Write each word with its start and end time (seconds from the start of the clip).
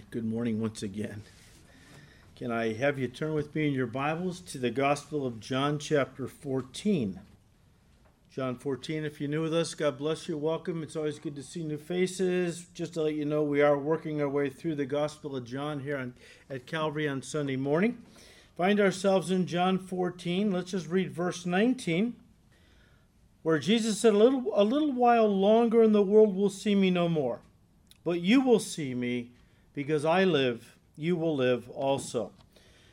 right, 0.00 0.10
good 0.10 0.24
morning 0.24 0.62
once 0.62 0.82
again. 0.82 1.22
Can 2.34 2.50
I 2.50 2.72
have 2.72 2.98
you 2.98 3.06
turn 3.06 3.34
with 3.34 3.54
me 3.54 3.68
in 3.68 3.74
your 3.74 3.86
Bibles 3.86 4.40
to 4.40 4.56
the 4.56 4.70
Gospel 4.70 5.26
of 5.26 5.40
John, 5.40 5.78
chapter 5.78 6.26
14? 6.26 7.20
John 8.34 8.56
14, 8.56 9.04
if 9.04 9.20
you're 9.20 9.28
new 9.28 9.42
with 9.42 9.52
us, 9.52 9.74
God 9.74 9.98
bless 9.98 10.26
you. 10.26 10.38
Welcome. 10.38 10.82
It's 10.82 10.96
always 10.96 11.18
good 11.18 11.36
to 11.36 11.42
see 11.42 11.62
new 11.62 11.76
faces. 11.76 12.64
Just 12.72 12.94
to 12.94 13.02
let 13.02 13.14
you 13.14 13.26
know, 13.26 13.42
we 13.42 13.60
are 13.60 13.76
working 13.76 14.22
our 14.22 14.28
way 14.28 14.48
through 14.48 14.76
the 14.76 14.86
Gospel 14.86 15.36
of 15.36 15.44
John 15.44 15.80
here 15.80 15.98
on, 15.98 16.14
at 16.48 16.66
Calvary 16.66 17.06
on 17.06 17.20
Sunday 17.20 17.56
morning. 17.56 17.98
Find 18.56 18.80
ourselves 18.80 19.30
in 19.30 19.46
John 19.46 19.76
14. 19.76 20.50
Let's 20.50 20.70
just 20.70 20.88
read 20.88 21.12
verse 21.12 21.44
19, 21.44 22.14
where 23.42 23.58
Jesus 23.58 24.00
said, 24.00 24.14
A 24.14 24.16
little, 24.16 24.50
a 24.54 24.64
little 24.64 24.92
while 24.92 25.28
longer, 25.28 25.82
and 25.82 25.94
the 25.94 26.00
world 26.00 26.34
will 26.34 26.48
see 26.48 26.74
me 26.74 26.90
no 26.90 27.06
more. 27.06 27.40
But 28.02 28.22
you 28.22 28.40
will 28.40 28.60
see 28.60 28.94
me 28.94 29.32
because 29.74 30.04
I 30.04 30.24
live, 30.24 30.76
you 30.96 31.16
will 31.16 31.36
live 31.36 31.68
also. 31.70 32.32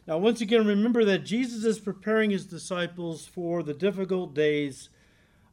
Now, 0.07 0.17
once 0.17 0.39
again, 0.39 0.65
remember 0.65 1.03
that 1.03 1.25
Jesus 1.25 1.65
is 1.65 1.79
preparing 1.79 2.29
his 2.31 2.45
disciples 2.45 3.25
for 3.25 3.61
the 3.61 3.73
difficult 3.73 4.33
days 4.33 4.89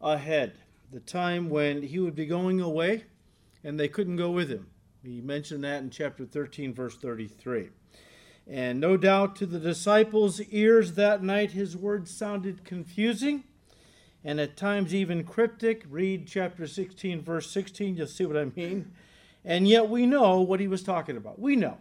ahead, 0.00 0.58
the 0.92 1.00
time 1.00 1.50
when 1.50 1.82
he 1.82 1.98
would 1.98 2.14
be 2.14 2.26
going 2.26 2.60
away 2.60 3.04
and 3.64 3.80
they 3.80 3.88
couldn't 3.88 4.16
go 4.16 4.30
with 4.30 4.48
him. 4.48 4.68
He 5.02 5.20
mentioned 5.20 5.64
that 5.64 5.82
in 5.82 5.90
chapter 5.90 6.24
13, 6.24 6.72
verse 6.72 6.96
33. 6.96 7.70
And 8.46 8.78
no 8.78 8.96
doubt 8.96 9.36
to 9.36 9.46
the 9.46 9.58
disciples' 9.58 10.40
ears 10.40 10.92
that 10.92 11.22
night, 11.22 11.52
his 11.52 11.76
words 11.76 12.10
sounded 12.10 12.64
confusing 12.64 13.44
and 14.22 14.38
at 14.38 14.56
times 14.56 14.94
even 14.94 15.24
cryptic. 15.24 15.84
Read 15.88 16.26
chapter 16.26 16.66
16, 16.66 17.22
verse 17.22 17.50
16, 17.50 17.96
you'll 17.96 18.06
see 18.06 18.24
what 18.24 18.36
I 18.36 18.46
mean. 18.56 18.92
And 19.44 19.68
yet 19.68 19.88
we 19.88 20.06
know 20.06 20.40
what 20.40 20.60
he 20.60 20.68
was 20.68 20.82
talking 20.82 21.16
about. 21.16 21.38
We 21.38 21.56
know. 21.56 21.78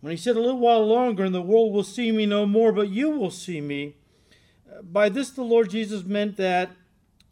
When 0.00 0.10
he 0.10 0.16
said, 0.16 0.36
A 0.36 0.40
little 0.40 0.60
while 0.60 0.86
longer, 0.86 1.24
and 1.24 1.34
the 1.34 1.42
world 1.42 1.72
will 1.72 1.82
see 1.82 2.12
me 2.12 2.26
no 2.26 2.46
more, 2.46 2.72
but 2.72 2.90
you 2.90 3.10
will 3.10 3.30
see 3.30 3.60
me. 3.60 3.96
By 4.82 5.08
this, 5.08 5.30
the 5.30 5.42
Lord 5.42 5.70
Jesus 5.70 6.04
meant 6.04 6.36
that 6.36 6.70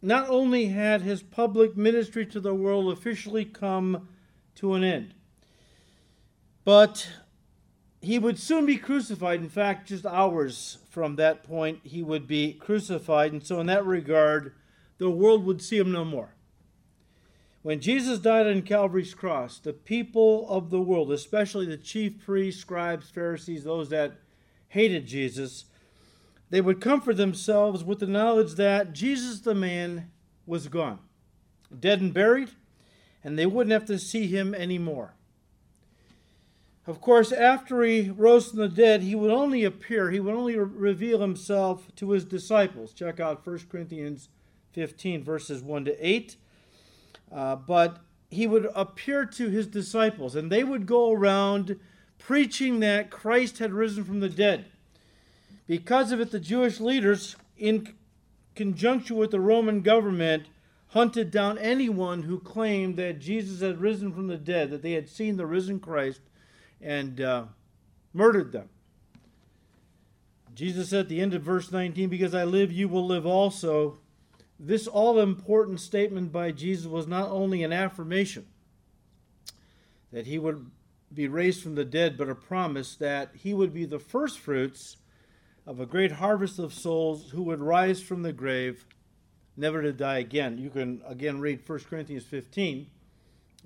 not 0.01 0.27
only 0.27 0.67
had 0.67 1.01
his 1.01 1.23
public 1.23 1.77
ministry 1.77 2.25
to 2.25 2.39
the 2.39 2.53
world 2.53 2.91
officially 2.91 3.45
come 3.45 4.09
to 4.55 4.73
an 4.73 4.83
end, 4.83 5.13
but 6.65 7.09
he 8.01 8.19
would 8.19 8.37
soon 8.37 8.65
be 8.65 8.77
crucified. 8.77 9.39
In 9.39 9.49
fact, 9.49 9.87
just 9.87 10.05
hours 10.05 10.79
from 10.89 11.15
that 11.15 11.43
point, 11.43 11.79
he 11.83 12.03
would 12.03 12.27
be 12.27 12.53
crucified. 12.53 13.31
And 13.31 13.45
so, 13.45 13.59
in 13.61 13.67
that 13.67 13.85
regard, 13.85 14.53
the 14.97 15.09
world 15.09 15.45
would 15.45 15.61
see 15.61 15.77
him 15.77 15.91
no 15.91 16.03
more. 16.03 16.33
When 17.63 17.79
Jesus 17.79 18.19
died 18.19 18.45
on 18.45 18.61
Calvary's 18.63 19.13
cross, 19.13 19.57
the 19.57 19.71
people 19.71 20.45
of 20.49 20.69
the 20.69 20.81
world, 20.81 21.13
especially 21.13 21.65
the 21.65 21.77
chief 21.77 22.23
priests, 22.23 22.59
scribes, 22.59 23.09
Pharisees, 23.09 23.63
those 23.63 23.87
that 23.87 24.17
hated 24.67 25.07
Jesus, 25.07 25.65
they 26.49 26.59
would 26.59 26.81
comfort 26.81 27.15
themselves 27.15 27.81
with 27.81 27.99
the 27.99 28.05
knowledge 28.05 28.55
that 28.55 28.91
Jesus 28.91 29.39
the 29.39 29.55
man 29.55 30.11
was 30.45 30.67
gone, 30.67 30.99
dead 31.79 32.01
and 32.01 32.13
buried, 32.13 32.49
and 33.23 33.39
they 33.39 33.45
wouldn't 33.45 33.71
have 33.71 33.85
to 33.85 33.97
see 33.97 34.27
him 34.27 34.53
anymore. 34.53 35.13
Of 36.85 36.99
course, 36.99 37.31
after 37.31 37.81
he 37.83 38.09
rose 38.09 38.49
from 38.49 38.59
the 38.59 38.67
dead, 38.67 39.03
he 39.03 39.15
would 39.15 39.31
only 39.31 39.63
appear, 39.63 40.11
he 40.11 40.19
would 40.19 40.35
only 40.35 40.57
reveal 40.57 41.21
himself 41.21 41.87
to 41.95 42.11
his 42.11 42.25
disciples. 42.25 42.91
Check 42.91 43.21
out 43.21 43.47
1 43.47 43.59
Corinthians 43.69 44.27
15, 44.73 45.23
verses 45.23 45.61
1 45.63 45.85
to 45.85 46.05
8. 46.05 46.35
Uh, 47.33 47.55
but 47.55 47.97
he 48.29 48.45
would 48.47 48.69
appear 48.75 49.25
to 49.25 49.49
his 49.49 49.67
disciples, 49.67 50.35
and 50.35 50.51
they 50.51 50.63
would 50.63 50.85
go 50.85 51.11
around 51.11 51.79
preaching 52.19 52.79
that 52.79 53.09
Christ 53.09 53.59
had 53.59 53.73
risen 53.73 54.03
from 54.03 54.19
the 54.19 54.29
dead. 54.29 54.65
Because 55.67 56.11
of 56.11 56.19
it, 56.19 56.31
the 56.31 56.39
Jewish 56.39 56.79
leaders, 56.79 57.35
in 57.57 57.93
conjunction 58.55 59.17
with 59.17 59.31
the 59.31 59.39
Roman 59.39 59.81
government, 59.81 60.47
hunted 60.89 61.31
down 61.31 61.57
anyone 61.57 62.23
who 62.23 62.39
claimed 62.39 62.97
that 62.97 63.19
Jesus 63.19 63.61
had 63.61 63.81
risen 63.81 64.13
from 64.13 64.27
the 64.27 64.37
dead, 64.37 64.69
that 64.69 64.83
they 64.83 64.91
had 64.91 65.09
seen 65.09 65.37
the 65.37 65.45
risen 65.45 65.79
Christ, 65.79 66.21
and 66.81 67.19
uh, 67.19 67.45
murdered 68.13 68.51
them. 68.51 68.69
Jesus 70.53 70.89
said 70.89 71.01
at 71.01 71.09
the 71.09 71.19
end 71.19 71.33
of 71.33 71.41
verse 71.41 71.71
19, 71.71 72.09
Because 72.09 72.35
I 72.35 72.43
live, 72.43 72.71
you 72.71 72.87
will 72.87 73.05
live 73.05 73.25
also. 73.25 73.97
This 74.59 74.87
all 74.87 75.19
important 75.19 75.79
statement 75.79 76.31
by 76.31 76.51
Jesus 76.51 76.85
was 76.85 77.07
not 77.07 77.29
only 77.29 77.63
an 77.63 77.73
affirmation 77.73 78.45
that 80.11 80.27
he 80.27 80.37
would 80.37 80.69
be 81.13 81.27
raised 81.27 81.61
from 81.61 81.75
the 81.75 81.85
dead, 81.85 82.17
but 82.17 82.29
a 82.29 82.35
promise 82.35 82.95
that 82.95 83.31
he 83.33 83.53
would 83.53 83.73
be 83.73 83.85
the 83.85 83.99
first 83.99 84.39
fruits 84.39 84.97
of 85.65 85.79
a 85.79 85.85
great 85.85 86.13
harvest 86.13 86.59
of 86.59 86.73
souls 86.73 87.31
who 87.31 87.43
would 87.43 87.61
rise 87.61 88.01
from 88.01 88.21
the 88.21 88.33
grave, 88.33 88.85
never 89.55 89.81
to 89.81 89.93
die 89.93 90.19
again. 90.19 90.57
You 90.57 90.69
can 90.69 91.01
again 91.07 91.39
read 91.39 91.67
1 91.67 91.79
Corinthians 91.89 92.25
15, 92.25 92.87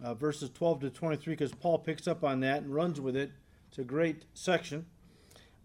uh, 0.03 0.13
verses 0.13 0.49
12 0.49 0.81
to 0.81 0.89
23, 0.89 1.33
because 1.33 1.53
Paul 1.53 1.79
picks 1.79 2.07
up 2.07 2.23
on 2.23 2.41
that 2.41 2.63
and 2.63 2.73
runs 2.73 3.01
with 3.01 3.15
it. 3.15 3.31
It's 3.69 3.79
a 3.79 3.83
great 3.83 4.25
section. 4.33 4.85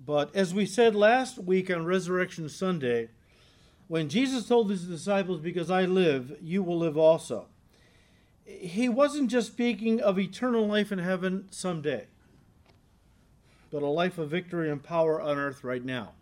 But 0.05 0.35
as 0.35 0.53
we 0.55 0.67
said 0.67 0.95
last 0.95 1.39
week 1.39 1.71
on 1.71 1.85
Resurrection 1.85 2.49
Sunday, 2.49 3.11
when 3.93 4.09
Jesus 4.09 4.49
told 4.49 4.71
his 4.71 4.85
disciples, 4.85 5.43
Because 5.43 5.71
I 5.71 5.85
live, 5.85 6.39
you 6.41 6.63
will 6.63 6.79
live 6.79 6.97
also, 6.97 7.49
he 8.47 8.89
wasn't 8.89 9.31
just 9.31 9.49
speaking 9.49 10.01
of 10.01 10.19
eternal 10.19 10.67
life 10.67 10.93
in 10.93 10.99
heaven 10.99 11.47
someday, 11.51 12.07
but 13.71 13.83
a 13.83 13.87
life 13.87 14.17
of 14.17 14.31
victory 14.31 14.71
and 14.71 14.83
power 14.83 15.21
on 15.21 15.37
earth 15.37 15.63
right 15.63 15.85
now. 15.85 16.13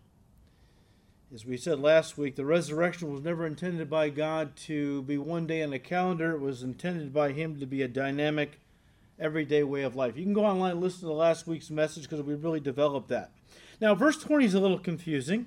As 1.33 1.47
we 1.47 1.57
said 1.57 1.79
last 1.79 2.19
week, 2.19 2.35
the 2.35 2.45
resurrection 2.45 3.13
was 3.13 3.23
never 3.23 3.47
intended 3.47 3.89
by 3.89 4.09
God 4.09 4.57
to 4.67 5.03
be 5.03 5.17
one 5.17 5.47
day 5.47 5.63
on 5.63 5.73
a 5.73 5.79
calendar. 5.79 6.33
It 6.33 6.41
was 6.41 6.65
intended 6.65 7.15
by 7.15 7.31
Him 7.31 7.61
to 7.61 7.67
be 7.67 7.83
a 7.83 7.89
dynamic, 7.89 8.59
everyday 9.17 9.63
way 9.63 9.83
of 9.83 9.95
life. 9.95 10.17
You 10.17 10.25
can 10.25 10.35
go 10.35 10.45
online 10.45 10.73
and 10.73 10.81
listen 10.81 11.07
to 11.07 11.15
last 11.15 11.47
week's 11.47 11.71
message 11.71 12.09
because 12.09 12.25
we 12.25 12.35
really 12.35 12.59
developed 12.59 13.11
that. 13.11 13.31
Now, 13.81 13.95
verse 13.95 14.17
20 14.17 14.45
is 14.45 14.55
a 14.55 14.61
little 14.61 14.81
confusing 14.81 15.47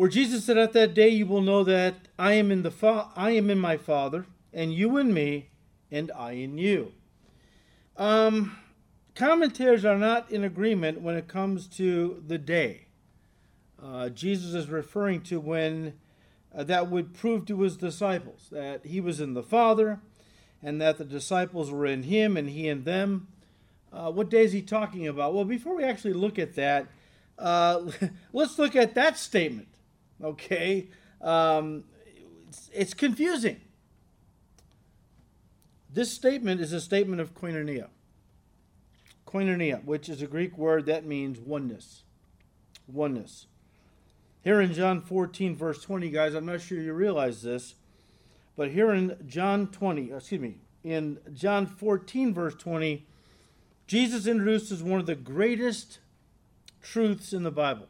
where 0.00 0.08
Jesus 0.08 0.46
said, 0.46 0.56
"At 0.56 0.72
that 0.72 0.94
day 0.94 1.10
you 1.10 1.26
will 1.26 1.42
know 1.42 1.62
that 1.62 2.08
I 2.18 2.32
am 2.32 2.50
in 2.50 2.62
the 2.62 2.70
fa- 2.70 3.10
I 3.14 3.32
am 3.32 3.50
in 3.50 3.58
my 3.58 3.76
Father, 3.76 4.24
and 4.50 4.72
you 4.72 4.96
in 4.96 5.12
me, 5.12 5.50
and 5.90 6.10
I 6.12 6.32
in 6.32 6.56
you." 6.56 6.92
Um, 7.98 8.56
commentators 9.14 9.84
are 9.84 9.98
not 9.98 10.30
in 10.32 10.42
agreement 10.42 11.02
when 11.02 11.16
it 11.16 11.28
comes 11.28 11.66
to 11.76 12.24
the 12.26 12.38
day. 12.38 12.86
Uh, 13.78 14.08
Jesus 14.08 14.54
is 14.54 14.70
referring 14.70 15.20
to 15.24 15.38
when 15.38 15.92
uh, 16.54 16.64
that 16.64 16.90
would 16.90 17.12
prove 17.12 17.44
to 17.44 17.60
his 17.60 17.76
disciples 17.76 18.48
that 18.50 18.86
he 18.86 19.02
was 19.02 19.20
in 19.20 19.34
the 19.34 19.42
Father, 19.42 20.00
and 20.62 20.80
that 20.80 20.96
the 20.96 21.04
disciples 21.04 21.70
were 21.70 21.84
in 21.84 22.04
him, 22.04 22.38
and 22.38 22.48
he 22.48 22.68
in 22.68 22.84
them. 22.84 23.28
Uh, 23.92 24.10
what 24.10 24.30
day 24.30 24.44
is 24.44 24.52
he 24.52 24.62
talking 24.62 25.06
about? 25.06 25.34
Well, 25.34 25.44
before 25.44 25.76
we 25.76 25.84
actually 25.84 26.14
look 26.14 26.38
at 26.38 26.54
that, 26.54 26.86
uh, 27.38 27.82
let's 28.32 28.58
look 28.58 28.74
at 28.74 28.94
that 28.94 29.18
statement. 29.18 29.66
Okay? 30.22 30.88
Um, 31.20 31.84
it's, 32.48 32.70
it's 32.72 32.94
confusing. 32.94 33.60
This 35.92 36.12
statement 36.12 36.60
is 36.60 36.72
a 36.72 36.80
statement 36.80 37.20
of 37.20 37.34
koinonia. 37.34 37.88
Koinonia, 39.26 39.84
which 39.84 40.08
is 40.08 40.22
a 40.22 40.26
Greek 40.26 40.56
word 40.56 40.86
that 40.86 41.04
means 41.04 41.38
oneness. 41.38 42.02
Oneness. 42.86 43.46
Here 44.42 44.60
in 44.60 44.72
John 44.72 45.00
14, 45.00 45.54
verse 45.54 45.82
20, 45.82 46.10
guys, 46.10 46.34
I'm 46.34 46.46
not 46.46 46.60
sure 46.60 46.80
you 46.80 46.92
realize 46.92 47.42
this, 47.42 47.74
but 48.56 48.70
here 48.70 48.92
in 48.92 49.16
John 49.26 49.66
20, 49.68 50.12
excuse 50.12 50.40
me, 50.40 50.56
in 50.82 51.18
John 51.34 51.66
14, 51.66 52.32
verse 52.32 52.54
20, 52.54 53.06
Jesus 53.86 54.26
introduces 54.26 54.82
one 54.82 55.00
of 55.00 55.06
the 55.06 55.14
greatest 55.14 55.98
truths 56.82 57.32
in 57.32 57.42
the 57.42 57.50
Bible 57.50 57.88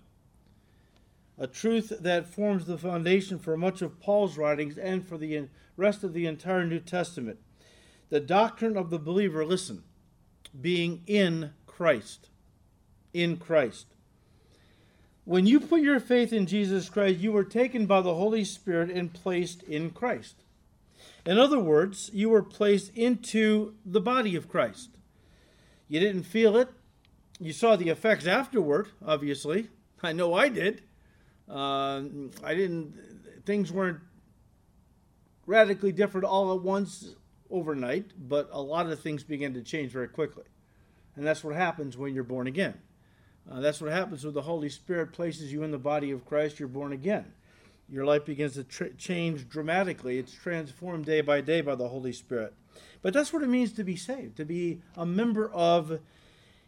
a 1.41 1.47
truth 1.47 1.91
that 2.01 2.29
forms 2.29 2.67
the 2.67 2.77
foundation 2.77 3.39
for 3.39 3.57
much 3.57 3.81
of 3.81 3.99
Paul's 3.99 4.37
writings 4.37 4.77
and 4.77 5.09
for 5.09 5.17
the 5.17 5.49
rest 5.79 6.05
of 6.05 6.13
the 6.13 6.27
entire 6.27 6.67
New 6.67 6.81
Testament. 6.81 7.39
The 8.11 8.21
doctrine 8.21 8.77
of 8.77 8.91
the 8.91 8.99
believer, 8.99 9.45
listen, 9.45 9.83
being 10.61 11.03
in 11.07 11.53
Christ. 11.67 12.29
In 13.15 13.39
Christ. 13.39 13.87
When 15.25 15.47
you 15.47 15.61
put 15.61 15.81
your 15.81 15.99
faith 15.99 16.31
in 16.31 16.45
Jesus 16.47 16.91
Christ, 16.91 17.21
you 17.21 17.33
were 17.33 17.45
taken 17.45 17.87
by 17.87 18.03
the 18.03 18.15
Holy 18.15 18.45
Spirit 18.45 18.91
and 18.91 19.15
placed 19.15 19.63
in 19.63 19.91
Christ. 19.91 20.43
In 21.25 21.39
other 21.39 21.59
words, 21.59 22.11
you 22.13 22.29
were 22.29 22.43
placed 22.43 22.95
into 22.95 23.75
the 23.87 24.01
body 24.01 24.37
of 24.37 24.49
Christ. 24.49 24.91
You 25.89 26.01
didn't 26.01 26.25
feel 26.25 26.57
it. 26.57 26.69
You 27.39 27.55
saw 27.55 27.77
the 27.77 27.89
effects 27.89 28.27
afterward, 28.27 28.89
obviously. 29.05 29.69
I 30.03 30.13
know 30.13 30.35
I 30.35 30.51
did. 30.51 30.83
Uh, 31.51 32.03
I 32.45 32.55
didn't. 32.55 32.95
Things 33.45 33.73
weren't 33.73 34.01
radically 35.47 35.93
different 35.93 36.27
all 36.27 36.55
at 36.55 36.63
once 36.63 37.15
overnight, 37.51 38.13
but 38.17 38.49
a 38.53 38.61
lot 38.61 38.87
of 38.87 39.01
things 39.01 39.25
begin 39.25 39.55
to 39.55 39.63
change 39.63 39.91
very 39.91 40.09
quickly. 40.09 40.45
And 41.17 41.27
that's 41.27 41.43
what 41.43 41.57
happens 41.57 41.97
when 41.97 42.15
you're 42.15 42.23
born 42.23 42.47
again. 42.47 42.75
Uh, 43.51 43.61
that's 43.61 43.81
what 43.81 43.91
happens 43.91 44.25
when 44.25 44.35
the 44.35 44.43
Holy 44.43 44.69
Spirit 44.69 45.13
places 45.13 45.53
you 45.53 45.65
in 45.65 45.73
the 45.73 45.79
body 45.79 46.13
of 46.13 46.25
Christ, 46.25 46.61
you're 46.61 46.69
born 46.69 46.93
again. 46.93 47.33
Your 47.89 48.05
life 48.05 48.25
begins 48.25 48.55
to 48.55 48.65
tr- 48.65 48.95
change 48.97 49.49
dramatically. 49.49 50.19
It's 50.19 50.33
transformed 50.33 51.07
day 51.07 51.21
by 51.21 51.41
day 51.41 51.61
by 51.61 51.75
the 51.75 51.89
Holy 51.89 52.13
Spirit. 52.13 52.55
But 53.03 53.13
that's 53.13 53.33
what 53.33 53.43
it 53.43 53.49
means 53.49 53.73
to 53.73 53.85
be 53.85 53.97
saved, 53.97 54.37
to 54.37 54.45
be 54.45 54.83
a 54.97 55.05
member 55.05 55.51
of 55.51 55.99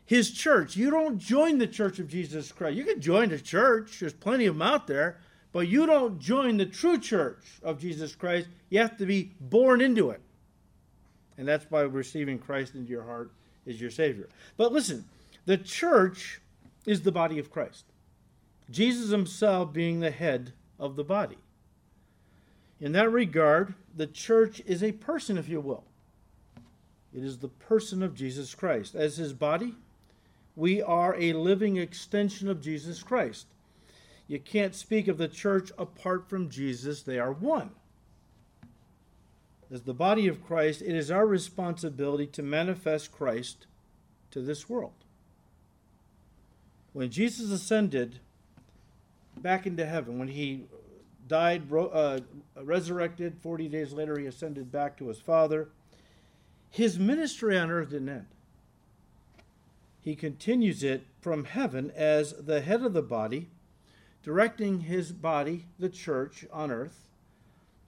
His 0.04 0.30
church. 0.30 0.76
You 0.76 0.90
don't 0.90 1.18
join 1.18 1.58
the 1.58 1.66
church 1.66 1.98
of 1.98 2.08
Jesus 2.08 2.52
Christ. 2.52 2.76
You 2.76 2.84
can 2.84 3.00
join 3.00 3.28
the 3.28 3.38
church, 3.38 4.00
there's 4.00 4.12
plenty 4.12 4.46
of 4.46 4.54
them 4.54 4.62
out 4.62 4.86
there, 4.86 5.18
but 5.52 5.68
you 5.68 5.86
don't 5.86 6.18
join 6.18 6.56
the 6.56 6.66
true 6.66 6.98
church 6.98 7.44
of 7.62 7.80
Jesus 7.80 8.14
Christ. 8.14 8.48
You 8.70 8.80
have 8.80 8.96
to 8.98 9.06
be 9.06 9.32
born 9.40 9.80
into 9.80 10.10
it. 10.10 10.20
And 11.38 11.46
that's 11.46 11.64
by 11.64 11.82
receiving 11.82 12.38
Christ 12.38 12.74
into 12.74 12.90
your 12.90 13.04
heart 13.04 13.32
as 13.66 13.80
your 13.80 13.90
Savior. 13.90 14.28
But 14.56 14.72
listen, 14.72 15.04
the 15.46 15.58
church 15.58 16.40
is 16.86 17.02
the 17.02 17.12
body 17.12 17.38
of 17.38 17.50
Christ. 17.50 17.84
Jesus 18.70 19.10
himself 19.10 19.72
being 19.72 20.00
the 20.00 20.10
head 20.10 20.52
of 20.78 20.96
the 20.96 21.04
body. 21.04 21.38
In 22.80 22.92
that 22.92 23.10
regard, 23.10 23.74
the 23.94 24.06
church 24.06 24.60
is 24.66 24.82
a 24.82 24.92
person, 24.92 25.38
if 25.38 25.48
you 25.48 25.60
will. 25.60 25.84
It 27.14 27.22
is 27.22 27.38
the 27.38 27.48
person 27.48 28.02
of 28.02 28.14
Jesus 28.14 28.54
Christ. 28.54 28.94
As 28.94 29.16
his 29.16 29.32
body, 29.32 29.74
we 30.54 30.82
are 30.82 31.14
a 31.16 31.32
living 31.32 31.76
extension 31.76 32.48
of 32.48 32.60
Jesus 32.60 33.02
Christ. 33.02 33.46
You 34.26 34.38
can't 34.38 34.74
speak 34.74 35.08
of 35.08 35.18
the 35.18 35.28
church 35.28 35.70
apart 35.78 36.28
from 36.28 36.50
Jesus, 36.50 37.02
they 37.02 37.18
are 37.18 37.32
one. 37.32 37.70
As 39.70 39.82
the 39.82 39.94
body 39.94 40.28
of 40.28 40.44
Christ, 40.44 40.82
it 40.82 40.94
is 40.94 41.10
our 41.10 41.26
responsibility 41.26 42.26
to 42.28 42.42
manifest 42.42 43.10
Christ 43.10 43.66
to 44.30 44.42
this 44.42 44.68
world. 44.68 44.92
When 46.92 47.10
Jesus 47.10 47.50
ascended 47.50 48.20
back 49.38 49.66
into 49.66 49.86
heaven, 49.86 50.18
when 50.18 50.28
he 50.28 50.66
died, 51.26 51.72
uh, 51.72 52.20
resurrected, 52.54 53.38
40 53.40 53.68
days 53.68 53.92
later, 53.94 54.18
he 54.18 54.26
ascended 54.26 54.70
back 54.70 54.98
to 54.98 55.08
his 55.08 55.18
Father, 55.18 55.68
his 56.68 56.98
ministry 56.98 57.56
on 57.56 57.70
earth 57.70 57.90
didn't 57.90 58.08
end. 58.10 58.26
He 60.02 60.16
continues 60.16 60.82
it 60.82 61.06
from 61.20 61.44
heaven 61.44 61.92
as 61.94 62.32
the 62.32 62.60
head 62.60 62.82
of 62.82 62.92
the 62.92 63.02
body, 63.02 63.50
directing 64.24 64.80
his 64.80 65.12
body, 65.12 65.66
the 65.78 65.88
church 65.88 66.44
on 66.52 66.72
earth, 66.72 67.06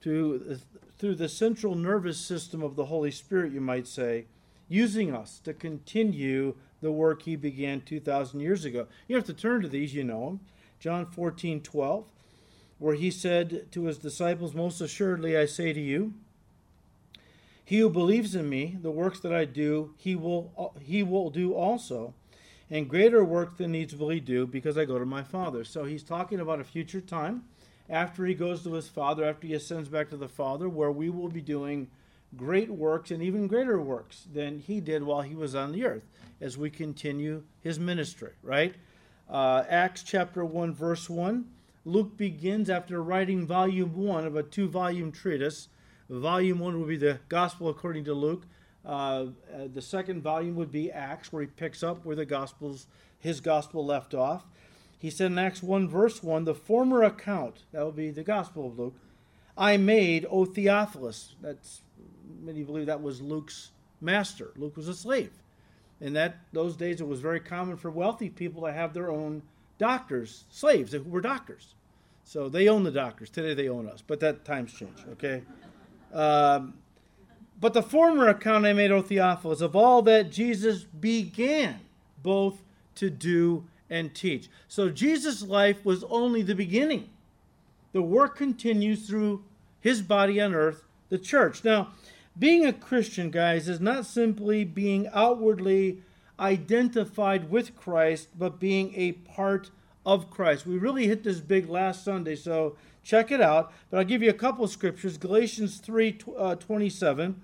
to, 0.01 0.59
through 0.97 1.15
the 1.15 1.27
central 1.27 1.75
nervous 1.75 2.17
system 2.17 2.63
of 2.63 2.75
the 2.75 2.85
Holy 2.85 3.11
Spirit, 3.11 3.51
you 3.51 3.59
might 3.59 3.87
say, 3.87 4.25
using 4.69 5.13
us 5.13 5.39
to 5.43 5.53
continue 5.53 6.55
the 6.81 6.91
work 6.91 7.23
he 7.23 7.35
began 7.35 7.81
2,000 7.81 8.39
years 8.39 8.63
ago. 8.63 8.87
You 9.07 9.15
have 9.17 9.25
to 9.25 9.33
turn 9.33 9.61
to 9.61 9.67
these, 9.67 9.93
you 9.93 10.03
know 10.03 10.25
them. 10.25 10.39
John 10.79 11.05
14, 11.05 11.61
12, 11.61 12.05
where 12.77 12.95
he 12.95 13.11
said 13.11 13.71
to 13.71 13.85
his 13.85 13.97
disciples, 13.97 14.53
Most 14.53 14.79
assuredly 14.79 15.37
I 15.37 15.45
say 15.47 15.73
to 15.73 15.81
you, 15.81 16.13
he 17.65 17.79
who 17.79 17.89
believes 17.89 18.35
in 18.35 18.47
me, 18.47 18.77
the 18.79 18.91
works 18.91 19.19
that 19.21 19.33
I 19.33 19.45
do, 19.45 19.93
he 19.97 20.15
will, 20.15 20.73
he 20.79 21.01
will 21.01 21.31
do 21.31 21.53
also. 21.53 22.13
And 22.69 22.87
greater 22.87 23.23
work 23.25 23.57
than 23.57 23.71
these 23.71 23.95
will 23.95 24.09
he 24.09 24.19
do, 24.19 24.45
because 24.45 24.77
I 24.77 24.85
go 24.85 24.99
to 24.99 25.05
my 25.05 25.23
Father. 25.23 25.63
So 25.63 25.83
he's 25.83 26.03
talking 26.03 26.39
about 26.39 26.59
a 26.59 26.63
future 26.63 27.01
time 27.01 27.43
after 27.89 28.25
he 28.25 28.35
goes 28.35 28.63
to 28.63 28.73
his 28.73 28.87
Father, 28.87 29.23
after 29.25 29.47
he 29.47 29.53
ascends 29.53 29.89
back 29.89 30.09
to 30.09 30.17
the 30.17 30.27
Father, 30.27 30.69
where 30.69 30.91
we 30.91 31.09
will 31.09 31.27
be 31.27 31.41
doing 31.41 31.87
great 32.35 32.69
works 32.69 33.11
and 33.11 33.23
even 33.23 33.47
greater 33.47 33.79
works 33.79 34.27
than 34.31 34.59
he 34.59 34.79
did 34.79 35.03
while 35.03 35.21
he 35.21 35.35
was 35.35 35.55
on 35.55 35.71
the 35.71 35.85
earth 35.85 36.03
as 36.41 36.57
we 36.57 36.69
continue 36.69 37.43
his 37.61 37.79
ministry, 37.79 38.31
right? 38.43 38.75
Uh, 39.29 39.63
Acts 39.67 40.03
chapter 40.03 40.45
1, 40.45 40.73
verse 40.73 41.09
1. 41.09 41.45
Luke 41.85 42.17
begins 42.17 42.69
after 42.69 43.01
writing 43.01 43.45
volume 43.45 43.95
1 43.95 44.25
of 44.25 44.35
a 44.35 44.43
two 44.43 44.67
volume 44.67 45.11
treatise. 45.11 45.69
Volume 46.09 46.59
1 46.59 46.79
will 46.79 46.87
be 46.87 46.97
the 46.97 47.19
Gospel 47.29 47.69
according 47.69 48.05
to 48.05 48.13
Luke. 48.13 48.43
Uh, 48.85 48.89
uh, 48.89 49.67
the 49.73 49.81
second 49.81 50.21
volume 50.21 50.55
would 50.55 50.71
be 50.71 50.91
Acts, 50.91 51.33
where 51.33 51.41
he 51.41 51.47
picks 51.47 51.81
up 51.81 52.05
where 52.05 52.15
the 52.15 52.25
Gospels, 52.25 52.87
his 53.19 53.41
Gospel 53.41 53.85
left 53.85 54.13
off. 54.13 54.45
He 54.99 55.09
said 55.09 55.31
in 55.31 55.39
Acts 55.39 55.63
1, 55.63 55.87
verse 55.87 56.21
1, 56.21 56.45
the 56.45 56.53
former 56.53 57.03
account, 57.03 57.63
that 57.71 57.85
would 57.85 57.95
be 57.95 58.11
the 58.11 58.23
Gospel 58.23 58.67
of 58.67 58.77
Luke, 58.77 58.95
I 59.57 59.77
made, 59.77 60.25
O 60.29 60.45
Theophilus. 60.45 61.35
That's 61.41 61.81
many 62.41 62.63
believe 62.63 62.85
that 62.85 63.01
was 63.01 63.21
Luke's 63.21 63.71
master. 64.01 64.51
Luke 64.55 64.77
was 64.77 64.87
a 64.87 64.93
slave. 64.93 65.31
In 66.01 66.13
that 66.13 66.37
those 66.51 66.75
days, 66.75 66.99
it 66.99 67.07
was 67.07 67.21
very 67.21 67.39
common 67.39 67.77
for 67.77 67.89
wealthy 67.89 68.29
people 68.29 68.63
to 68.63 68.71
have 68.71 68.93
their 68.93 69.09
own 69.09 69.41
doctors, 69.77 70.43
slaves 70.49 70.91
who 70.91 71.01
were 71.03 71.21
doctors. 71.21 71.73
So 72.25 72.49
they 72.49 72.67
own 72.67 72.83
the 72.83 72.91
doctors. 72.91 73.29
Today 73.29 73.53
they 73.53 73.69
own 73.69 73.87
us, 73.87 74.03
but 74.05 74.19
that 74.19 74.43
times 74.43 74.73
change. 74.73 74.97
Okay. 75.11 75.43
Um, 76.15 76.75
but 77.59 77.73
the 77.73 77.83
former 77.83 78.27
account 78.29 78.65
I 78.65 78.73
made, 78.73 78.91
O 78.91 79.01
Theophilus, 79.01 79.61
of 79.61 79.75
all 79.75 80.01
that 80.03 80.31
Jesus 80.31 80.83
began 80.83 81.81
both 82.23 82.61
to 82.95 83.09
do 83.09 83.65
and 83.89 84.13
teach. 84.15 84.49
So 84.67 84.89
Jesus' 84.89 85.43
life 85.43 85.85
was 85.85 86.03
only 86.05 86.41
the 86.41 86.55
beginning. 86.55 87.09
The 87.91 88.01
work 88.01 88.35
continues 88.35 89.07
through 89.07 89.43
his 89.79 90.01
body 90.01 90.41
on 90.41 90.53
earth, 90.53 90.83
the 91.09 91.17
church. 91.17 91.63
Now, 91.63 91.89
being 92.37 92.65
a 92.65 92.73
Christian, 92.73 93.29
guys, 93.29 93.69
is 93.69 93.79
not 93.79 94.05
simply 94.05 94.63
being 94.63 95.07
outwardly 95.13 96.01
identified 96.39 97.49
with 97.49 97.75
Christ, 97.75 98.29
but 98.37 98.59
being 98.59 98.93
a 98.95 99.13
part 99.13 99.69
of 100.05 100.29
Christ. 100.29 100.65
We 100.65 100.77
really 100.77 101.07
hit 101.07 101.23
this 101.23 101.39
big 101.39 101.69
last 101.69 102.03
Sunday, 102.03 102.35
so 102.35 102.75
check 103.05 103.31
it 103.31 103.39
out. 103.39 103.71
But 103.89 103.99
I'll 103.99 104.05
give 104.05 104.21
you 104.21 104.29
a 104.29 104.33
couple 104.33 104.65
of 104.65 104.71
scriptures 104.71 105.17
Galatians 105.17 105.77
3 105.77 106.19
uh, 106.37 106.55
27, 106.55 107.41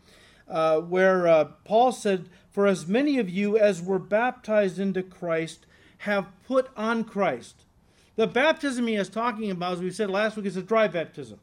uh, 0.50 0.82
where 0.82 1.28
uh, 1.28 1.46
Paul 1.64 1.94
said, 1.94 2.28
For 2.50 2.68
as 2.68 2.88
many 2.88 3.18
of 3.18 3.30
you 3.30 3.58
as 3.58 3.82
were 3.82 4.00
baptized 4.00 4.78
into 4.78 5.02
Christ 5.04 5.66
have 6.00 6.28
put 6.46 6.70
on 6.76 7.06
Christ. 7.06 7.64
The 8.18 8.28
baptism 8.28 8.88
he 8.88 8.96
is 8.96 9.08
talking 9.08 9.50
about, 9.50 9.74
as 9.74 9.80
we 9.80 9.92
said 9.92 10.10
last 10.10 10.36
week, 10.36 10.46
is 10.46 10.58
a 10.58 10.62
dry 10.62 10.90
baptism. 10.90 11.40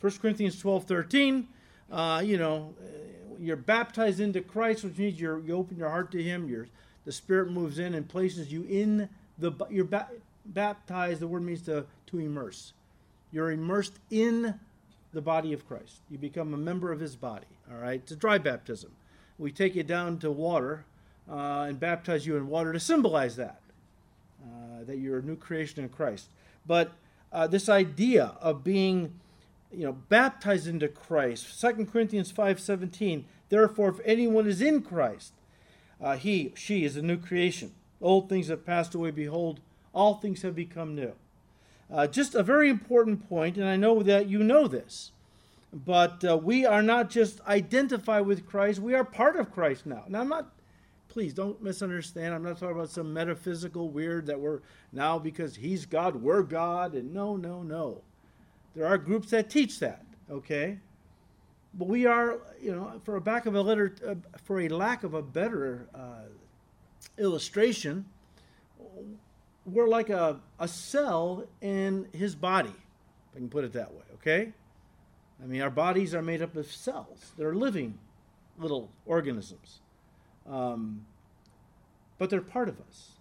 1 0.00 0.12
Corinthians 0.20 0.58
12 0.60 0.84
13 0.84 1.48
uh, 1.92 2.22
you 2.24 2.38
know, 2.38 2.74
you're 3.38 3.56
baptized 3.56 4.18
into 4.18 4.40
Christ, 4.40 4.82
which 4.82 4.96
means 4.96 5.20
you 5.20 5.42
you 5.46 5.54
open 5.54 5.76
your 5.76 5.90
heart 5.90 6.10
to 6.12 6.22
Him. 6.22 6.48
Your 6.48 6.68
the 7.04 7.12
Spirit 7.12 7.50
moves 7.50 7.78
in 7.78 7.94
and 7.94 8.08
places 8.08 8.50
you 8.50 8.64
in 8.64 9.08
the. 9.38 9.52
You're 9.70 9.84
ba- 9.84 10.08
baptized. 10.46 11.20
The 11.20 11.28
word 11.28 11.42
means 11.42 11.62
to 11.62 11.84
to 12.06 12.18
immerse. 12.18 12.72
You're 13.32 13.50
immersed 13.50 13.98
in 14.10 14.54
the 15.12 15.22
body 15.22 15.52
of 15.52 15.66
Christ. 15.66 16.00
You 16.10 16.18
become 16.18 16.54
a 16.54 16.58
member 16.58 16.92
of 16.92 17.00
His 17.00 17.16
body. 17.16 17.46
All 17.70 17.78
right, 17.78 18.00
it's 18.00 18.12
a 18.12 18.16
dry 18.16 18.38
baptism. 18.38 18.92
We 19.38 19.50
take 19.50 19.74
you 19.74 19.82
down 19.82 20.18
to 20.18 20.30
water 20.30 20.84
uh, 21.30 21.66
and 21.68 21.80
baptize 21.80 22.26
you 22.26 22.36
in 22.36 22.48
water 22.48 22.72
to 22.72 22.80
symbolize 22.80 23.36
that 23.36 23.60
uh, 24.44 24.84
that 24.84 24.98
you're 24.98 25.18
a 25.18 25.22
new 25.22 25.36
creation 25.36 25.82
in 25.82 25.88
Christ. 25.88 26.28
But 26.66 26.92
uh, 27.32 27.46
this 27.46 27.68
idea 27.68 28.34
of 28.40 28.62
being 28.62 29.14
you 29.72 29.84
know, 29.86 29.92
baptized 29.92 30.66
into 30.66 30.88
Christ. 30.88 31.60
2 31.60 31.86
Corinthians 31.86 32.32
5.17, 32.32 33.24
therefore 33.48 33.88
if 33.88 34.00
anyone 34.04 34.46
is 34.46 34.60
in 34.60 34.82
Christ, 34.82 35.32
uh, 36.00 36.16
he, 36.16 36.52
she 36.56 36.84
is 36.84 36.96
a 36.96 37.02
new 37.02 37.16
creation. 37.16 37.72
Old 38.00 38.28
things 38.28 38.48
have 38.48 38.66
passed 38.66 38.94
away, 38.94 39.12
behold, 39.12 39.60
all 39.94 40.14
things 40.14 40.42
have 40.42 40.54
become 40.54 40.94
new. 40.94 41.12
Uh, 41.92 42.06
just 42.06 42.34
a 42.34 42.42
very 42.42 42.70
important 42.70 43.28
point, 43.28 43.58
and 43.58 43.66
I 43.66 43.76
know 43.76 44.02
that 44.02 44.26
you 44.26 44.42
know 44.42 44.66
this, 44.66 45.12
but 45.72 46.24
uh, 46.24 46.38
we 46.38 46.64
are 46.64 46.82
not 46.82 47.10
just 47.10 47.42
identified 47.42 48.24
with 48.24 48.46
Christ, 48.46 48.80
we 48.80 48.94
are 48.94 49.04
part 49.04 49.36
of 49.36 49.52
Christ 49.52 49.84
now. 49.84 50.04
Now, 50.08 50.22
I'm 50.22 50.28
not, 50.28 50.50
please 51.10 51.34
don't 51.34 51.62
misunderstand, 51.62 52.32
I'm 52.32 52.42
not 52.42 52.58
talking 52.58 52.76
about 52.76 52.88
some 52.88 53.12
metaphysical 53.12 53.90
weird 53.90 54.24
that 54.26 54.40
we're 54.40 54.60
now 54.90 55.18
because 55.18 55.54
He's 55.54 55.84
God, 55.84 56.16
we're 56.16 56.42
God, 56.42 56.94
and 56.94 57.12
no, 57.12 57.36
no, 57.36 57.62
no. 57.62 58.00
There 58.74 58.86
are 58.86 58.96
groups 58.96 59.28
that 59.30 59.50
teach 59.50 59.78
that, 59.80 60.02
okay? 60.30 60.78
But 61.74 61.88
we 61.88 62.06
are, 62.06 62.38
you 62.58 62.74
know, 62.74 63.02
for 63.04 63.16
a 63.16 63.20
back 63.20 63.44
of 63.44 63.54
a 63.54 63.60
letter, 63.60 63.94
uh, 64.06 64.14
for 64.44 64.60
a 64.60 64.68
lack 64.68 65.04
of 65.04 65.12
a 65.12 65.20
better 65.20 65.88
uh, 65.94 66.24
illustration, 67.18 68.06
we're 69.64 69.88
like 69.88 70.10
a, 70.10 70.40
a 70.58 70.68
cell 70.68 71.44
in 71.60 72.08
his 72.12 72.34
body, 72.34 72.70
if 72.70 73.36
I 73.36 73.38
can 73.38 73.48
put 73.48 73.64
it 73.64 73.72
that 73.74 73.92
way, 73.92 74.02
okay? 74.14 74.52
I 75.42 75.46
mean, 75.46 75.62
our 75.62 75.70
bodies 75.70 76.14
are 76.14 76.22
made 76.22 76.42
up 76.42 76.56
of 76.56 76.70
cells. 76.70 77.32
They're 77.36 77.54
living 77.54 77.98
little 78.58 78.90
organisms. 79.06 79.80
Um, 80.48 81.06
but 82.18 82.30
they're 82.30 82.40
part 82.40 82.68
of 82.68 82.80
us. 82.88 83.12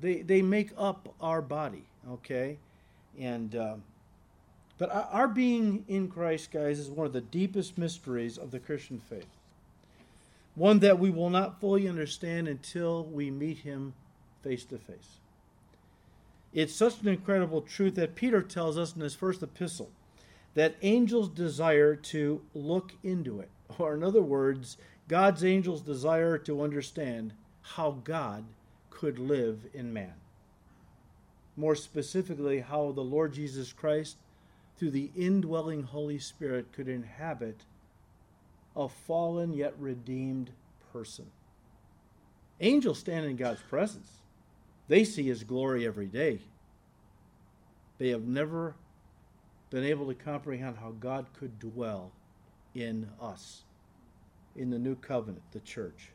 They, 0.00 0.22
they 0.22 0.42
make 0.42 0.70
up 0.78 1.14
our 1.20 1.42
body, 1.42 1.84
okay? 2.10 2.58
And 3.18 3.54
um, 3.54 3.82
but 4.78 4.90
our 5.12 5.28
being 5.28 5.84
in 5.88 6.08
Christ, 6.08 6.50
guys, 6.52 6.78
is 6.78 6.88
one 6.88 7.06
of 7.06 7.12
the 7.12 7.20
deepest 7.20 7.76
mysteries 7.76 8.38
of 8.38 8.50
the 8.50 8.58
Christian 8.58 8.98
faith. 8.98 9.28
one 10.54 10.80
that 10.80 10.98
we 10.98 11.10
will 11.10 11.30
not 11.30 11.60
fully 11.60 11.88
understand 11.88 12.48
until 12.48 13.04
we 13.04 13.30
meet 13.30 13.58
him 13.58 13.94
face 14.42 14.64
to 14.64 14.78
face. 14.78 15.19
It's 16.52 16.74
such 16.74 17.00
an 17.00 17.08
incredible 17.08 17.62
truth 17.62 17.94
that 17.94 18.16
Peter 18.16 18.42
tells 18.42 18.76
us 18.76 18.94
in 18.94 19.00
his 19.00 19.14
first 19.14 19.42
epistle 19.42 19.90
that 20.54 20.74
angels 20.82 21.28
desire 21.28 21.94
to 21.94 22.42
look 22.54 22.92
into 23.02 23.40
it. 23.40 23.50
Or, 23.78 23.94
in 23.94 24.02
other 24.02 24.20
words, 24.20 24.76
God's 25.06 25.44
angels 25.44 25.80
desire 25.80 26.36
to 26.38 26.62
understand 26.62 27.32
how 27.62 27.98
God 28.04 28.44
could 28.90 29.18
live 29.18 29.66
in 29.72 29.92
man. 29.92 30.14
More 31.56 31.76
specifically, 31.76 32.60
how 32.60 32.92
the 32.92 33.00
Lord 33.00 33.32
Jesus 33.32 33.72
Christ, 33.72 34.16
through 34.76 34.90
the 34.90 35.10
indwelling 35.16 35.84
Holy 35.84 36.18
Spirit, 36.18 36.72
could 36.72 36.88
inhabit 36.88 37.64
a 38.76 38.88
fallen 38.88 39.52
yet 39.52 39.74
redeemed 39.78 40.50
person. 40.92 41.26
Angels 42.60 42.98
stand 42.98 43.24
in 43.24 43.36
God's 43.36 43.62
presence. 43.62 44.19
They 44.90 45.04
see 45.04 45.22
his 45.22 45.44
glory 45.44 45.86
every 45.86 46.06
day. 46.06 46.40
They 47.98 48.08
have 48.08 48.26
never 48.26 48.74
been 49.70 49.84
able 49.84 50.08
to 50.08 50.14
comprehend 50.14 50.78
how 50.78 50.90
God 50.98 51.26
could 51.38 51.60
dwell 51.60 52.10
in 52.74 53.08
us, 53.22 53.62
in 54.56 54.70
the 54.70 54.80
new 54.80 54.96
covenant, 54.96 55.44
the 55.52 55.60
church. 55.60 56.08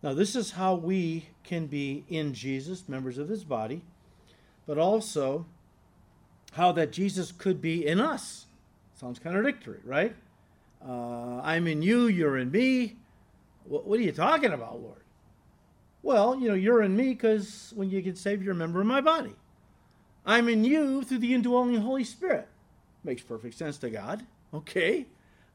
Now, 0.00 0.14
this 0.14 0.36
is 0.36 0.52
how 0.52 0.76
we 0.76 1.26
can 1.42 1.66
be 1.66 2.04
in 2.08 2.34
Jesus, 2.34 2.88
members 2.88 3.18
of 3.18 3.28
his 3.28 3.42
body, 3.42 3.82
but 4.64 4.78
also 4.78 5.44
how 6.52 6.70
that 6.70 6.92
Jesus 6.92 7.32
could 7.32 7.60
be 7.60 7.84
in 7.84 7.98
us. 8.00 8.46
Sounds 8.94 9.18
contradictory, 9.18 9.80
right? 9.84 10.14
Uh, 10.86 11.40
I'm 11.42 11.66
in 11.66 11.82
you, 11.82 12.06
you're 12.06 12.38
in 12.38 12.52
me. 12.52 12.94
What, 13.64 13.86
what, 13.86 13.98
are 13.98 14.02
you 14.02 14.12
talking 14.12 14.52
about, 14.52 14.80
Lord? 14.80 15.01
Well, 16.02 16.36
you 16.36 16.48
know, 16.48 16.54
you're 16.54 16.82
in 16.82 16.96
me 16.96 17.10
because 17.10 17.72
when 17.76 17.90
you 17.90 18.00
get 18.02 18.18
saved, 18.18 18.42
you're 18.42 18.52
a 18.52 18.56
member 18.56 18.80
of 18.80 18.86
my 18.86 19.00
body. 19.00 19.34
I'm 20.26 20.48
in 20.48 20.64
you 20.64 21.02
through 21.02 21.18
the 21.18 21.34
indwelling 21.34 21.80
Holy 21.80 22.04
Spirit. 22.04 22.48
Makes 23.04 23.22
perfect 23.22 23.56
sense 23.56 23.78
to 23.78 23.90
God. 23.90 24.24
Okay. 24.52 25.06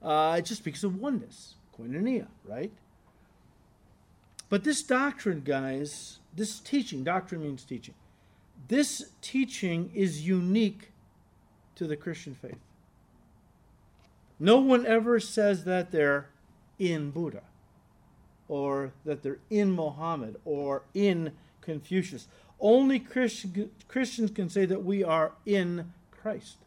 Uh, 0.02 0.36
it 0.40 0.46
just 0.46 0.62
speaks 0.62 0.84
of 0.84 1.00
oneness, 1.00 1.56
koinonia, 1.78 2.28
right? 2.46 2.72
But 4.50 4.64
this 4.64 4.82
doctrine, 4.84 5.42
guys, 5.44 6.20
this 6.36 6.60
teaching, 6.60 7.04
doctrine 7.04 7.42
means 7.42 7.64
teaching. 7.64 7.96
This 8.68 9.12
teaching 9.22 9.92
is 9.94 10.26
unique 10.26 10.92
to 11.76 11.88
the 11.88 11.96
Christian 11.96 12.36
faith. 12.36 12.60
No 14.40 14.60
one 14.60 14.86
ever 14.86 15.20
says 15.20 15.66
that 15.66 15.92
they're 15.92 16.30
in 16.80 17.12
Buddha 17.12 17.44
or 18.48 18.92
that 19.06 19.24
they're 19.24 19.40
in 19.50 19.72
Mohammed 19.72 20.38
or 20.46 20.84
in 20.94 21.32
Confucius. 21.62 22.28
Only 22.60 23.00
Christian, 23.00 23.70
Christians 23.88 24.32
can 24.32 24.50
say 24.50 24.66
that 24.66 24.84
we 24.84 25.04
are 25.04 25.34
in 25.46 25.92
Christ. 26.12 26.58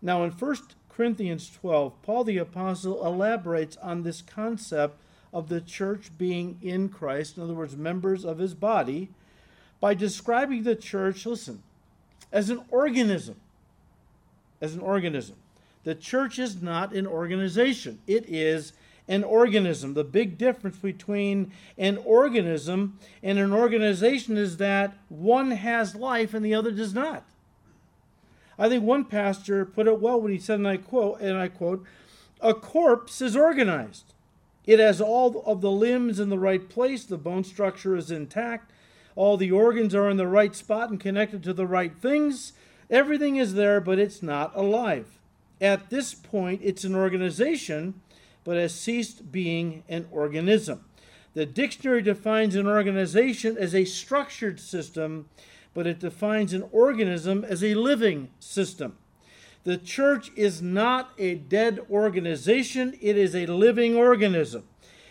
Now, 0.00 0.24
in 0.24 0.30
1 0.30 0.56
Corinthians 0.88 1.50
12, 1.50 2.02
Paul 2.02 2.24
the 2.24 2.38
Apostle 2.38 3.04
elaborates 3.04 3.76
on 3.78 4.02
this 4.02 4.22
concept 4.22 4.98
of 5.32 5.48
the 5.48 5.60
church 5.60 6.10
being 6.16 6.58
in 6.62 6.88
Christ, 6.88 7.36
in 7.36 7.42
other 7.42 7.54
words, 7.54 7.76
members 7.76 8.24
of 8.24 8.38
his 8.38 8.54
body, 8.54 9.10
by 9.80 9.94
describing 9.94 10.62
the 10.62 10.74
church, 10.74 11.26
listen, 11.26 11.62
as 12.32 12.50
an 12.50 12.62
organism. 12.70 13.36
As 14.60 14.74
an 14.74 14.80
organism. 14.80 15.36
The 15.84 15.94
church 15.94 16.38
is 16.38 16.60
not 16.60 16.92
an 16.92 17.06
organization, 17.06 18.00
it 18.06 18.24
is 18.28 18.72
an 19.08 19.24
organism. 19.24 19.94
The 19.94 20.04
big 20.04 20.36
difference 20.36 20.76
between 20.76 21.50
an 21.78 21.96
organism 22.04 22.98
and 23.22 23.38
an 23.38 23.52
organization 23.52 24.36
is 24.36 24.58
that 24.58 24.96
one 25.08 25.52
has 25.52 25.94
life 25.94 26.34
and 26.34 26.44
the 26.44 26.54
other 26.54 26.70
does 26.70 26.92
not. 26.92 27.24
I 28.58 28.68
think 28.68 28.84
one 28.84 29.04
pastor 29.04 29.64
put 29.64 29.86
it 29.86 30.00
well 30.00 30.20
when 30.20 30.32
he 30.32 30.38
said, 30.38 30.58
and 30.58 30.68
I 30.68 30.76
quote, 30.76 31.20
and 31.20 31.38
I 31.38 31.48
quote, 31.48 31.84
a 32.40 32.52
corpse 32.52 33.22
is 33.22 33.36
organized. 33.36 34.12
It 34.66 34.80
has 34.80 35.00
all 35.00 35.42
of 35.46 35.60
the 35.60 35.70
limbs 35.70 36.20
in 36.20 36.28
the 36.28 36.38
right 36.38 36.68
place, 36.68 37.04
the 37.04 37.16
bone 37.16 37.44
structure 37.44 37.96
is 37.96 38.10
intact, 38.10 38.72
all 39.16 39.36
the 39.36 39.50
organs 39.50 39.94
are 39.94 40.10
in 40.10 40.16
the 40.16 40.26
right 40.26 40.54
spot 40.54 40.90
and 40.90 41.00
connected 41.00 41.42
to 41.44 41.52
the 41.52 41.66
right 41.66 41.96
things. 41.96 42.52
Everything 42.90 43.36
is 43.36 43.54
there, 43.54 43.80
but 43.80 43.98
it's 43.98 44.22
not 44.22 44.54
alive. 44.54 45.17
At 45.60 45.90
this 45.90 46.14
point, 46.14 46.60
it's 46.62 46.84
an 46.84 46.94
organization 46.94 48.00
but 48.44 48.56
has 48.56 48.74
ceased 48.74 49.30
being 49.30 49.82
an 49.88 50.06
organism. 50.10 50.84
The 51.34 51.46
dictionary 51.46 52.02
defines 52.02 52.54
an 52.54 52.66
organization 52.66 53.56
as 53.58 53.74
a 53.74 53.84
structured 53.84 54.58
system, 54.58 55.28
but 55.74 55.86
it 55.86 56.00
defines 56.00 56.52
an 56.52 56.64
organism 56.72 57.44
as 57.44 57.62
a 57.62 57.74
living 57.74 58.30
system. 58.40 58.96
The 59.64 59.76
church 59.76 60.30
is 60.34 60.62
not 60.62 61.10
a 61.18 61.34
dead 61.34 61.80
organization, 61.90 62.96
it 63.00 63.16
is 63.18 63.34
a 63.34 63.46
living 63.46 63.94
organism. 63.94 64.64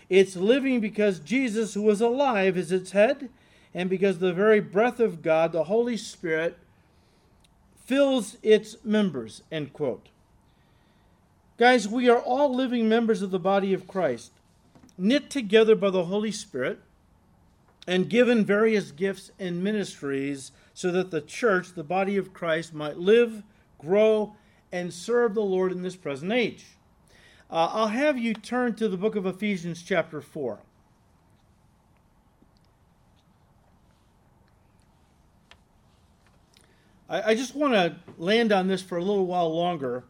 It's 0.10 0.36
living 0.36 0.80
because 0.80 1.20
Jesus, 1.20 1.74
who 1.74 1.90
is 1.90 2.02
alive, 2.02 2.58
is 2.58 2.72
its 2.72 2.92
head, 2.92 3.30
and 3.74 3.90
because 3.90 4.20
the 4.20 4.34
very 4.34 4.60
breath 4.60 5.00
of 5.00 5.22
God, 5.22 5.52
the 5.52 5.66
Holy 5.66 5.98
Spirit, 5.98 6.58
fills 7.86 8.38
its 8.42 8.78
members. 8.84 9.44
End 9.52 9.74
quote. 9.74 10.10
Guys, 11.58 11.88
we 11.88 12.08
are 12.08 12.20
all 12.20 12.54
living 12.54 12.88
members 12.88 13.24
of 13.24 13.32
the 13.32 13.40
body 13.40 13.74
of 13.74 13.88
Christ, 13.88 14.32
knit 14.96 15.32
together 15.32 15.76
by 15.76 15.90
the 15.90 16.06
Holy 16.06 16.32
Spirit 16.32 16.80
and 17.88 18.10
given 18.10 18.46
various 18.46 18.92
gifts 18.92 19.32
and 19.40 19.64
ministries 19.64 20.52
so 20.76 20.92
that 20.92 21.10
the 21.10 21.22
church, 21.22 21.74
the 21.74 21.84
body 21.84 22.16
of 22.16 22.32
Christ, 22.32 22.76
might 22.76 22.98
live, 22.98 23.42
grow, 23.80 24.36
and 24.72 24.94
serve 24.94 25.34
the 25.34 25.42
Lord 25.42 25.72
in 25.72 25.82
this 25.82 25.96
present 25.96 26.32
age. 26.32 26.66
Uh, 27.50 27.70
I'll 27.72 27.88
have 27.88 28.20
you 28.20 28.36
turn 28.36 28.76
to 28.76 28.88
the 28.88 28.98
book 28.98 29.16
of 29.16 29.26
Ephesians, 29.26 29.82
chapter 29.82 30.22
4. 30.22 30.60
I, 37.10 37.32
I 37.32 37.36
just 37.36 37.56
want 37.56 37.74
to 37.74 37.96
land 38.20 38.52
on 38.52 38.68
this 38.68 38.84
for 38.84 39.00
a 39.00 39.04
little 39.04 39.26
while 39.26 39.52
longer 39.52 40.04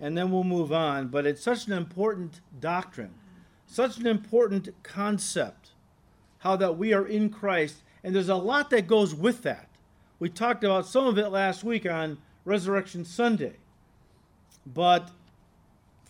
and 0.00 0.16
then 0.16 0.30
we'll 0.32 0.44
move 0.44 0.72
on. 0.72 1.08
But 1.08 1.26
it's 1.26 1.42
such 1.42 1.66
an 1.66 1.72
important 1.72 2.40
doctrine, 2.58 3.14
such 3.66 3.98
an 3.98 4.06
important 4.06 4.70
concept, 4.82 5.70
how 6.38 6.56
that 6.56 6.78
we 6.78 6.92
are 6.92 7.06
in 7.06 7.28
Christ. 7.28 7.82
And 8.02 8.14
there's 8.14 8.30
a 8.30 8.34
lot 8.34 8.70
that 8.70 8.86
goes 8.86 9.14
with 9.14 9.42
that. 9.42 9.68
We 10.18 10.28
talked 10.28 10.64
about 10.64 10.86
some 10.86 11.06
of 11.06 11.18
it 11.18 11.28
last 11.28 11.62
week 11.64 11.88
on 11.88 12.18
Resurrection 12.44 13.04
Sunday. 13.04 13.56
But 14.66 15.10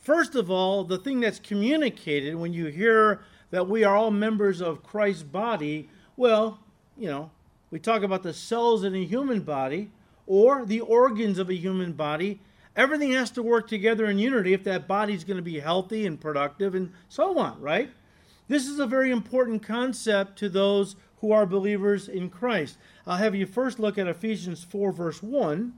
first 0.01 0.35
of 0.35 0.51
all, 0.51 0.85
the 0.85 0.99
thing 0.99 1.21
that's 1.21 1.39
communicated 1.39 2.37
when 2.37 2.53
you 2.53 2.67
hear 2.67 3.21
that 3.51 3.69
we 3.69 3.85
are 3.85 3.97
all 3.97 4.11
members 4.11 4.61
of 4.61 4.83
Christ's 4.83 5.25
body, 5.25 5.89
well, 6.17 6.61
you 6.97 7.09
know, 7.09 7.31
we 7.71 7.79
talk 7.79 8.03
about 8.03 8.23
the 8.23 8.33
cells 8.33 8.85
in 8.85 8.95
a 8.95 9.05
human 9.05 9.41
body 9.41 9.91
or 10.27 10.65
the 10.65 10.81
organs 10.81 11.39
of 11.39 11.51
a 11.51 11.55
human 11.55 11.93
body 11.93 12.41
Everything 12.77 13.13
has 13.13 13.31
to 13.33 13.43
work 13.43 13.69
together 13.69 14.07
in 14.07 14.19
unity 14.19 14.53
if 14.53 14.65
that 14.65 14.87
body's 14.87 15.25
going 15.25 15.37
to 15.37 15.43
be 15.43 15.61
healthy 15.61 16.07
and 16.07 16.21
productive 16.21 16.75
and 16.75 16.93
so 17.09 17.39
on, 17.39 17.61
right? 17.61 17.91
This 18.49 18.67
is 18.67 18.79
a 18.79 18.87
very 18.87 19.11
important 19.11 19.63
concept 19.63 20.39
to 20.39 20.49
those 20.49 20.97
who 21.21 21.33
are 21.33 21.47
believers 21.47 22.09
in 22.09 22.31
Christ. 22.31 22.79
I'll 23.07 23.19
have 23.19 23.35
you 23.35 23.47
first 23.47 23.79
look 23.79 23.99
at 23.99 24.07
Ephesians 24.07 24.65
4, 24.65 24.93
verse 24.93 25.23
1, 25.23 25.73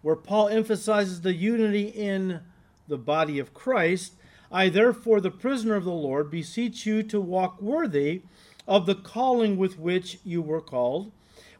where 0.00 0.16
Paul 0.16 0.48
emphasizes 0.48 1.20
the 1.20 1.34
unity 1.34 1.88
in 1.88 2.40
the 2.88 2.98
body 2.98 3.38
of 3.38 3.54
Christ. 3.54 4.14
I, 4.50 4.68
therefore, 4.68 5.20
the 5.20 5.30
prisoner 5.30 5.74
of 5.74 5.84
the 5.84 5.92
Lord, 5.92 6.30
beseech 6.30 6.86
you 6.86 7.02
to 7.04 7.20
walk 7.20 7.60
worthy 7.60 8.22
of 8.66 8.86
the 8.86 8.94
calling 8.94 9.56
with 9.56 9.78
which 9.78 10.18
you 10.24 10.40
were 10.40 10.60
called 10.60 11.10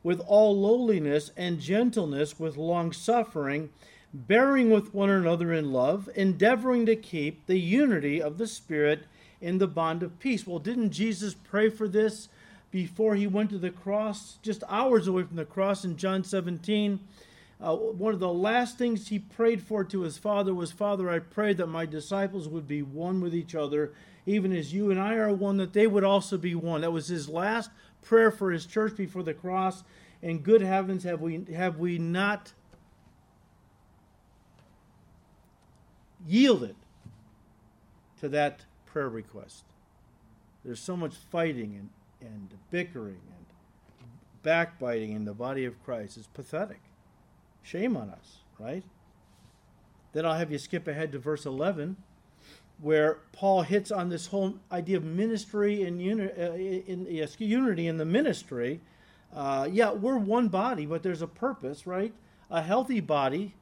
with 0.02 0.20
all 0.20 0.58
lowliness 0.58 1.30
and 1.36 1.60
gentleness, 1.60 2.38
with 2.38 2.56
long 2.56 2.92
suffering, 2.92 3.70
bearing 4.12 4.70
with 4.70 4.94
one 4.94 5.10
another 5.10 5.52
in 5.52 5.72
love, 5.72 6.08
endeavoring 6.14 6.86
to 6.86 6.96
keep 6.96 7.46
the 7.46 7.58
unity 7.58 8.20
of 8.20 8.38
the 8.38 8.46
Spirit 8.46 9.04
in 9.40 9.58
the 9.58 9.66
bond 9.66 10.02
of 10.02 10.18
peace. 10.18 10.46
Well, 10.46 10.58
didn't 10.58 10.90
Jesus 10.90 11.34
pray 11.34 11.68
for 11.68 11.88
this 11.88 12.28
before 12.70 13.14
he 13.14 13.26
went 13.26 13.50
to 13.50 13.58
the 13.58 13.70
cross, 13.70 14.38
just 14.42 14.62
hours 14.68 15.06
away 15.06 15.24
from 15.24 15.36
the 15.36 15.44
cross 15.44 15.84
in 15.84 15.96
John 15.96 16.24
17? 16.24 17.00
Uh, 17.60 17.76
one 17.76 18.12
of 18.12 18.20
the 18.20 18.32
last 18.32 18.76
things 18.76 19.08
he 19.08 19.20
prayed 19.20 19.62
for 19.62 19.84
to 19.84 20.00
his 20.00 20.18
Father 20.18 20.52
was, 20.52 20.72
Father, 20.72 21.08
I 21.08 21.20
pray 21.20 21.52
that 21.54 21.68
my 21.68 21.86
disciples 21.86 22.48
would 22.48 22.66
be 22.66 22.82
one 22.82 23.20
with 23.20 23.34
each 23.34 23.54
other, 23.54 23.92
even 24.26 24.52
as 24.52 24.74
you 24.74 24.90
and 24.90 24.98
I 24.98 25.14
are 25.14 25.32
one, 25.32 25.58
that 25.58 25.72
they 25.72 25.86
would 25.86 26.02
also 26.02 26.36
be 26.36 26.56
one. 26.56 26.80
That 26.80 26.92
was 26.92 27.06
his 27.06 27.28
last 27.28 27.70
prayer 28.02 28.30
for 28.30 28.50
his 28.50 28.66
church 28.66 28.96
before 28.96 29.22
the 29.22 29.34
cross. 29.34 29.84
And 30.22 30.42
good 30.42 30.62
heavens, 30.62 31.04
have 31.04 31.20
we 31.20 31.44
have 31.52 31.78
we 31.78 31.98
not 31.98 32.52
yielded 36.26 36.76
to 38.20 38.28
that 38.28 38.64
prayer 38.86 39.08
request. 39.08 39.64
There's 40.64 40.80
so 40.80 40.96
much 40.96 41.14
fighting 41.16 41.74
and, 42.20 42.28
and 42.30 42.48
bickering 42.70 43.20
and 43.36 43.46
backbiting 44.42 45.12
in 45.12 45.24
the 45.24 45.34
body 45.34 45.64
of 45.64 45.82
Christ. 45.84 46.16
It's 46.16 46.28
pathetic. 46.28 46.80
Shame 47.62 47.96
on 47.96 48.10
us, 48.10 48.38
right? 48.58 48.84
Then 50.12 50.26
I'll 50.26 50.34
have 50.34 50.52
you 50.52 50.58
skip 50.58 50.86
ahead 50.86 51.12
to 51.12 51.18
verse 51.18 51.46
11, 51.46 51.96
where 52.82 53.18
Paul 53.30 53.62
hits 53.62 53.92
on 53.92 54.08
this 54.08 54.26
whole 54.26 54.54
idea 54.72 54.96
of 54.96 55.04
ministry 55.04 55.84
and 55.84 56.02
uni- 56.02 56.32
uh, 56.32 56.52
in, 56.52 57.28
unity 57.38 57.86
in 57.86 57.96
the 57.96 58.04
ministry. 58.04 58.80
Uh, 59.34 59.68
yeah, 59.70 59.92
we're 59.92 60.18
one 60.18 60.48
body, 60.48 60.84
but 60.84 61.02
there's 61.02 61.22
a 61.22 61.28
purpose, 61.28 61.86
right? 61.86 62.12
A 62.50 62.60
healthy 62.60 63.00
body 63.00 63.54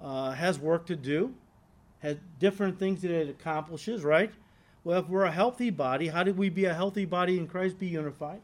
uh, 0.00 0.32
has 0.32 0.58
work 0.58 0.86
to 0.86 0.96
do, 0.96 1.32
has 2.00 2.16
different 2.40 2.78
things 2.78 3.02
that 3.02 3.12
it 3.12 3.28
accomplishes, 3.28 4.02
right? 4.02 4.32
Well, 4.82 4.98
if 4.98 5.08
we're 5.08 5.24
a 5.24 5.32
healthy 5.32 5.70
body, 5.70 6.08
how 6.08 6.24
do 6.24 6.34
we 6.34 6.50
be 6.50 6.64
a 6.64 6.74
healthy 6.74 7.04
body 7.04 7.38
in 7.38 7.46
Christ? 7.46 7.78
Be 7.78 7.86
unified. 7.86 8.42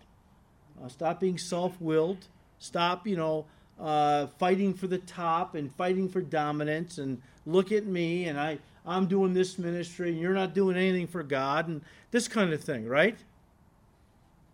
Uh, 0.83 0.89
stop 0.89 1.19
being 1.21 1.39
self-willed. 1.39 2.29
Stop, 2.61 3.07
you 3.07 3.17
know, 3.17 3.47
uh, 3.81 4.29
fighting 4.39 4.75
for 4.75 4.87
the 4.87 4.99
top 4.99 5.57
and 5.57 5.75
fighting 5.75 6.09
for 6.09 6.23
dominance. 6.23 6.99
And 6.99 7.21
look 7.45 7.73
at 7.73 7.85
me, 7.85 8.27
and 8.27 8.39
I, 8.39 8.59
I'm 8.87 9.07
doing 9.07 9.35
this 9.35 9.59
ministry, 9.59 10.11
and 10.11 10.19
you're 10.19 10.35
not 10.35 10.55
doing 10.55 10.77
anything 10.77 11.07
for 11.07 11.23
God, 11.23 11.69
and 11.69 11.83
this 12.11 12.29
kind 12.29 12.53
of 12.53 12.63
thing, 12.63 12.87
right? 12.87 13.19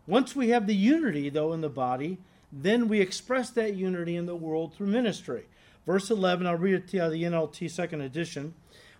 Once 0.07 0.37
we 0.37 0.51
have 0.51 0.67
the 0.67 0.75
unity, 0.75 1.29
though, 1.29 1.53
in 1.53 1.61
the 1.61 1.69
body, 1.69 2.19
then 2.53 2.89
we 2.89 3.01
express 3.01 3.51
that 3.51 3.75
unity 3.75 4.17
in 4.17 4.27
the 4.27 4.37
world 4.37 4.75
through 4.75 4.87
ministry. 4.87 5.45
Verse 5.85 6.11
11, 6.11 6.47
I'll 6.47 6.57
read 6.57 6.75
it 6.75 6.89
to 6.89 7.09
the 7.09 7.23
NLT 7.23 7.71
second 7.71 8.01
edition, 8.01 8.55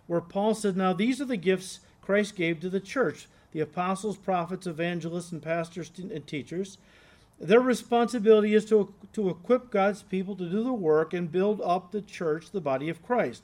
where 0.07 0.21
Paul 0.21 0.53
said, 0.53 0.77
Now 0.77 0.93
these 0.93 1.19
are 1.21 1.25
the 1.25 1.37
gifts 1.37 1.81
Christ 2.01 2.35
gave 2.35 2.59
to 2.61 2.69
the 2.69 2.79
church 2.79 3.27
the 3.51 3.59
apostles, 3.61 4.17
prophets, 4.17 4.67
evangelists, 4.67 5.31
and 5.31 5.41
pastors 5.41 5.91
and 5.97 6.25
teachers. 6.27 6.77
Their 7.39 7.59
responsibility 7.59 8.53
is 8.53 8.65
to, 8.65 8.93
to 9.13 9.29
equip 9.29 9.69
God's 9.71 10.03
people 10.03 10.35
to 10.35 10.49
do 10.49 10.63
the 10.63 10.73
work 10.73 11.13
and 11.13 11.31
build 11.31 11.61
up 11.61 11.91
the 11.91 12.01
church, 12.01 12.51
the 12.51 12.61
body 12.61 12.89
of 12.89 13.03
Christ. 13.03 13.43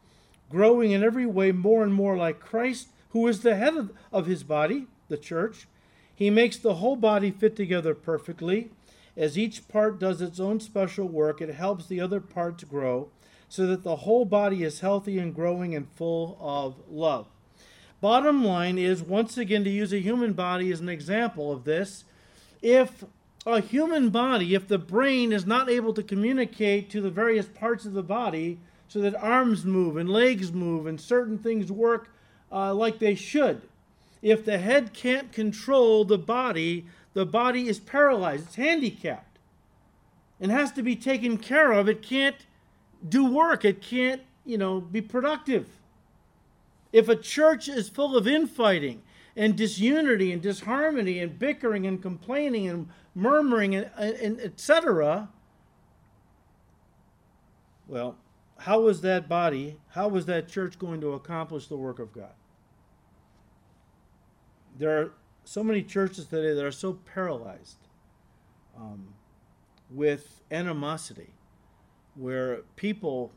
growing 0.51 0.91
in 0.91 1.03
every 1.03 1.25
way 1.25 1.51
more 1.51 1.83
and 1.83 1.93
more 1.93 2.17
like 2.17 2.39
Christ, 2.39 2.89
who 3.09 3.27
is 3.27 3.41
the 3.41 3.55
head 3.55 3.89
of 4.11 4.25
his 4.25 4.43
body, 4.43 4.87
the 5.07 5.17
church. 5.17 5.67
He 6.13 6.29
makes 6.29 6.57
the 6.57 6.75
whole 6.75 6.95
body 6.95 7.31
fit 7.31 7.55
together 7.55 7.95
perfectly. 7.95 8.69
As 9.17 9.37
each 9.37 9.67
part 9.67 9.99
does 9.99 10.21
its 10.21 10.39
own 10.39 10.59
special 10.59 11.07
work, 11.07 11.41
it 11.41 11.53
helps 11.53 11.87
the 11.87 11.99
other 11.99 12.21
parts 12.21 12.63
grow 12.63 13.09
so 13.49 13.67
that 13.67 13.83
the 13.83 13.97
whole 13.97 14.23
body 14.23 14.63
is 14.63 14.79
healthy 14.79 15.19
and 15.19 15.35
growing 15.35 15.75
and 15.75 15.91
full 15.91 16.37
of 16.39 16.75
love. 16.89 17.27
Bottom 17.99 18.45
line 18.45 18.77
is, 18.77 19.03
once 19.03 19.37
again, 19.37 19.63
to 19.65 19.69
use 19.69 19.91
a 19.91 19.99
human 19.99 20.33
body 20.33 20.71
as 20.71 20.79
an 20.79 20.87
example 20.87 21.51
of 21.51 21.65
this, 21.65 22.05
if 22.61 23.03
a 23.45 23.59
human 23.59 24.09
body, 24.09 24.55
if 24.55 24.67
the 24.67 24.77
brain 24.77 25.33
is 25.33 25.45
not 25.45 25.69
able 25.69 25.93
to 25.93 26.01
communicate 26.01 26.89
to 26.89 27.01
the 27.01 27.09
various 27.09 27.47
parts 27.47 27.85
of 27.85 27.93
the 27.93 28.03
body 28.03 28.59
so 28.91 28.99
that 28.99 29.15
arms 29.15 29.63
move 29.63 29.95
and 29.95 30.09
legs 30.09 30.51
move 30.51 30.85
and 30.85 30.99
certain 30.99 31.37
things 31.37 31.71
work 31.71 32.09
uh, 32.51 32.73
like 32.73 32.99
they 32.99 33.15
should, 33.15 33.61
if 34.21 34.43
the 34.43 34.57
head 34.57 34.91
can't 34.91 35.31
control 35.31 36.03
the 36.03 36.17
body, 36.17 36.85
the 37.13 37.25
body 37.25 37.69
is 37.69 37.79
paralyzed, 37.79 38.47
it's 38.47 38.55
handicapped, 38.55 39.39
and 40.41 40.51
has 40.51 40.73
to 40.73 40.83
be 40.83 40.97
taken 40.97 41.37
care 41.37 41.71
of. 41.71 41.87
It 41.87 42.01
can't 42.01 42.35
do 43.07 43.25
work, 43.25 43.63
it 43.63 43.81
can't, 43.81 44.23
you 44.43 44.57
know, 44.57 44.81
be 44.81 44.99
productive. 44.99 45.69
If 46.91 47.07
a 47.07 47.15
church 47.15 47.69
is 47.69 47.87
full 47.87 48.17
of 48.17 48.27
infighting 48.27 49.03
and 49.37 49.55
disunity 49.55 50.33
and 50.33 50.41
disharmony 50.41 51.19
and 51.19 51.39
bickering 51.39 51.87
and 51.87 52.01
complaining 52.01 52.67
and 52.67 52.89
murmuring 53.15 53.73
and, 53.73 53.89
and 53.97 54.41
etc., 54.41 55.29
well, 57.87 58.17
how 58.61 58.87
is 58.87 59.01
that 59.01 59.27
body, 59.27 59.77
how 59.89 60.15
is 60.15 60.27
that 60.27 60.47
church 60.47 60.77
going 60.77 61.01
to 61.01 61.13
accomplish 61.13 61.67
the 61.67 61.77
work 61.77 61.97
of 61.97 62.13
God? 62.13 62.33
There 64.77 65.01
are 65.01 65.13
so 65.43 65.63
many 65.63 65.81
churches 65.81 66.25
today 66.25 66.53
that 66.53 66.63
are 66.63 66.71
so 66.71 66.93
paralyzed 66.93 67.77
um, 68.77 69.15
with 69.89 70.41
animosity, 70.51 71.33
where 72.15 72.61
people 72.75 73.31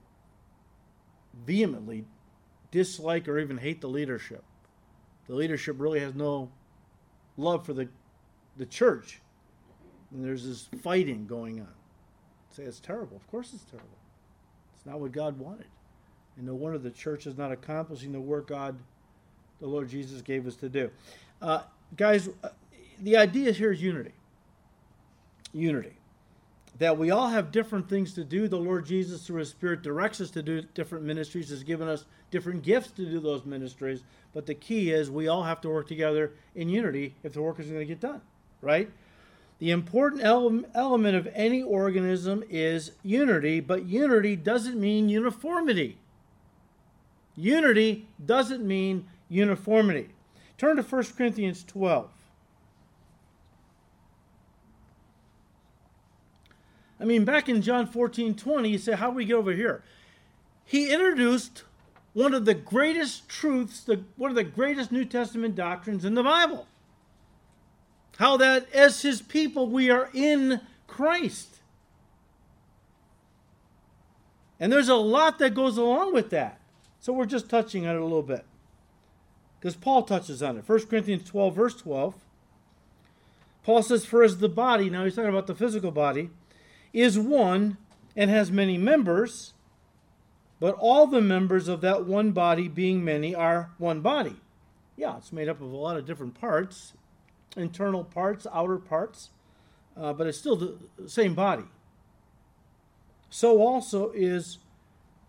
vehemently 1.47 2.05
dislike 2.71 3.27
or 3.27 3.39
even 3.39 3.59
hate 3.59 3.81
the 3.81 3.89
leadership. 3.89 4.45
The 5.27 5.35
leadership 5.35 5.77
really 5.79 6.01
has 6.01 6.15
no 6.15 6.51
love 7.39 7.65
for 7.65 7.73
the, 7.73 7.89
the 8.59 8.67
church. 8.67 9.23
And 10.11 10.23
there's 10.23 10.47
this 10.47 10.69
fighting 10.83 11.27
going 11.27 11.61
on. 11.61 11.73
Say 12.51 12.65
it's 12.65 12.79
terrible. 12.79 13.17
Of 13.17 13.27
course 13.29 13.53
it's 13.55 13.65
terrible. 13.65 13.89
Not 14.85 15.01
what 15.01 15.13
God 15.13 15.39
wanted. 15.39 15.67
And 16.37 16.47
no 16.47 16.55
wonder 16.55 16.79
the 16.79 16.91
church 16.91 17.27
is 17.27 17.37
not 17.39 17.53
accomplishing 17.53 18.13
the 18.13 18.21
work 18.21 18.49
God, 18.49 18.77
the 19.61 19.67
Lord 19.67 19.89
Jesus, 19.89 20.21
gave 20.21 20.47
us 20.47 20.57
to 20.57 20.69
do. 20.69 20.91
Uh, 21.41 21.63
guys, 21.97 22.29
uh, 22.43 22.49
the 23.01 23.17
idea 23.17 23.53
here 23.53 23.73
is 23.73 23.83
unity. 23.83 24.13
Unity 25.53 25.97
that 26.79 26.99
we 26.99 27.11
all 27.11 27.29
have 27.29 27.53
different 27.53 27.89
things 27.89 28.15
to 28.15 28.25
do. 28.25 28.49
The 28.49 28.57
Lord 28.57 28.85
Jesus, 28.85 29.27
through 29.27 29.41
His 29.41 29.51
Spirit, 29.51 29.83
directs 29.83 30.21
us 30.21 30.31
to 30.33 30.43
do 30.43 30.63
different 30.75 31.05
ministries, 31.05 31.51
has 31.51 31.63
given 31.63 31.89
us 31.89 32.05
different 32.31 32.63
gifts 32.63 32.91
to 32.93 33.07
do 33.07 33.21
those 33.21 33.45
ministries. 33.45 34.03
But 34.33 34.47
the 34.47 34.55
key 34.55 34.91
is 34.91 35.11
we 35.11 35.29
all 35.29 35.45
have 35.45 35.61
to 35.63 35.69
work 35.69 35.87
together 35.87 36.33
in 36.55 36.69
unity 36.69 37.15
if 37.23 37.33
the 37.33 37.43
work 37.43 37.61
is 37.61 37.67
going 37.67 37.81
to 37.81 37.85
get 37.85 38.01
done, 38.01 38.21
right? 38.61 38.91
The 39.59 39.71
important 39.71 40.23
ele- 40.23 40.65
element 40.75 41.17
of 41.17 41.29
any 41.33 41.63
organism 41.63 42.43
is 42.49 42.93
unity, 43.03 43.61
but 43.61 43.87
unity 43.87 44.37
doesn't 44.37 44.79
mean 44.79 45.09
uniformity. 45.09 45.99
Unity 47.37 48.07
doesn't 48.25 48.67
mean 48.67 49.07
uniformity. 49.29 50.11
Turn 50.59 50.77
to 50.77 50.83
1 50.83 51.05
Corinthians 51.17 51.65
12. 51.65 52.11
I 57.01 57.05
mean, 57.05 57.25
back 57.25 57.49
in 57.49 57.61
John 57.61 57.87
14 57.87 58.35
20, 58.35 58.71
he 58.71 58.79
said, 58.79 58.99
How 58.99 59.11
do 59.11 59.17
we 59.17 59.25
get 59.25 59.35
over 59.35 59.53
here? 59.53 59.83
He 60.65 60.93
introduced 60.93 61.65
one 62.13 62.33
of 62.33 62.45
the 62.45 62.55
greatest 62.55 63.29
truths, 63.29 63.81
the, 63.81 64.05
one 64.17 64.31
of 64.31 64.37
the 64.37 64.45
greatest 64.45 64.93
New 64.93 65.05
Testament 65.05 65.55
doctrines 65.55 66.05
in 66.05 66.15
the 66.15 66.23
Bible. 66.23 66.67
How 68.19 68.37
that 68.37 68.73
as 68.73 69.03
his 69.03 69.21
people, 69.23 69.69
we 69.69 69.91
are 69.91 70.09
in 70.15 70.61
Christ. 70.87 71.61
And 74.61 74.73
there's 74.73 74.89
a 74.89 74.95
lot 74.95 75.39
that 75.41 75.55
goes 75.55 75.77
along 75.77 76.15
with 76.15 76.31
that. 76.31 76.61
So 77.01 77.13
we're 77.13 77.27
just 77.27 77.51
touching 77.51 77.87
on 77.87 77.97
it 77.97 78.01
a 78.01 78.05
little 78.05 78.23
bit. 78.23 78.45
Because 79.59 79.77
Paul 79.77 80.03
touches 80.03 80.43
on 80.43 80.57
it. 80.57 80.69
1 80.69 80.87
Corinthians 80.87 81.29
12, 81.29 81.55
verse 81.55 81.77
12. 81.77 82.15
Paul 83.63 83.83
says, 83.83 84.05
For 84.05 84.23
as 84.23 84.39
the 84.39 84.49
body, 84.49 84.91
now 84.91 85.05
he's 85.05 85.17
talking 85.17 85.31
about 85.31 85.47
the 85.47 85.55
physical 85.55 85.91
body, 85.91 86.31
is 86.93 87.19
one 87.19 87.79
and 88.15 88.31
has 88.31 88.51
many 88.51 88.79
members, 88.79 89.55
but 90.61 90.77
all 90.79 91.07
the 91.07 91.21
members 91.21 91.67
of 91.67 91.81
that 91.81 92.05
one 92.05 92.31
body, 92.31 92.69
being 92.69 93.05
many, 93.05 93.35
are 93.35 93.71
one 93.79 94.01
body. 94.01 94.37
Yeah, 94.97 95.17
it's 95.17 95.33
made 95.33 95.49
up 95.49 95.61
of 95.61 95.73
a 95.73 95.77
lot 95.77 95.97
of 95.97 96.07
different 96.07 96.39
parts, 96.41 96.93
internal 97.57 98.05
parts, 98.05 98.47
outer 98.53 98.79
parts, 98.79 99.31
uh, 99.97 100.13
but 100.13 100.27
it's 100.27 100.39
still 100.39 100.57
the 100.57 100.77
same 101.07 101.35
body. 101.35 101.65
So 103.31 103.61
also 103.61 104.11
is 104.13 104.59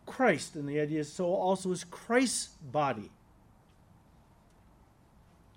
Christ, 0.06 0.56
and 0.56 0.68
the 0.70 0.80
idea 0.80 1.00
is 1.00 1.12
so 1.12 1.26
also 1.26 1.72
is 1.72 1.84
Christ's 1.84 2.56
body. 2.62 3.12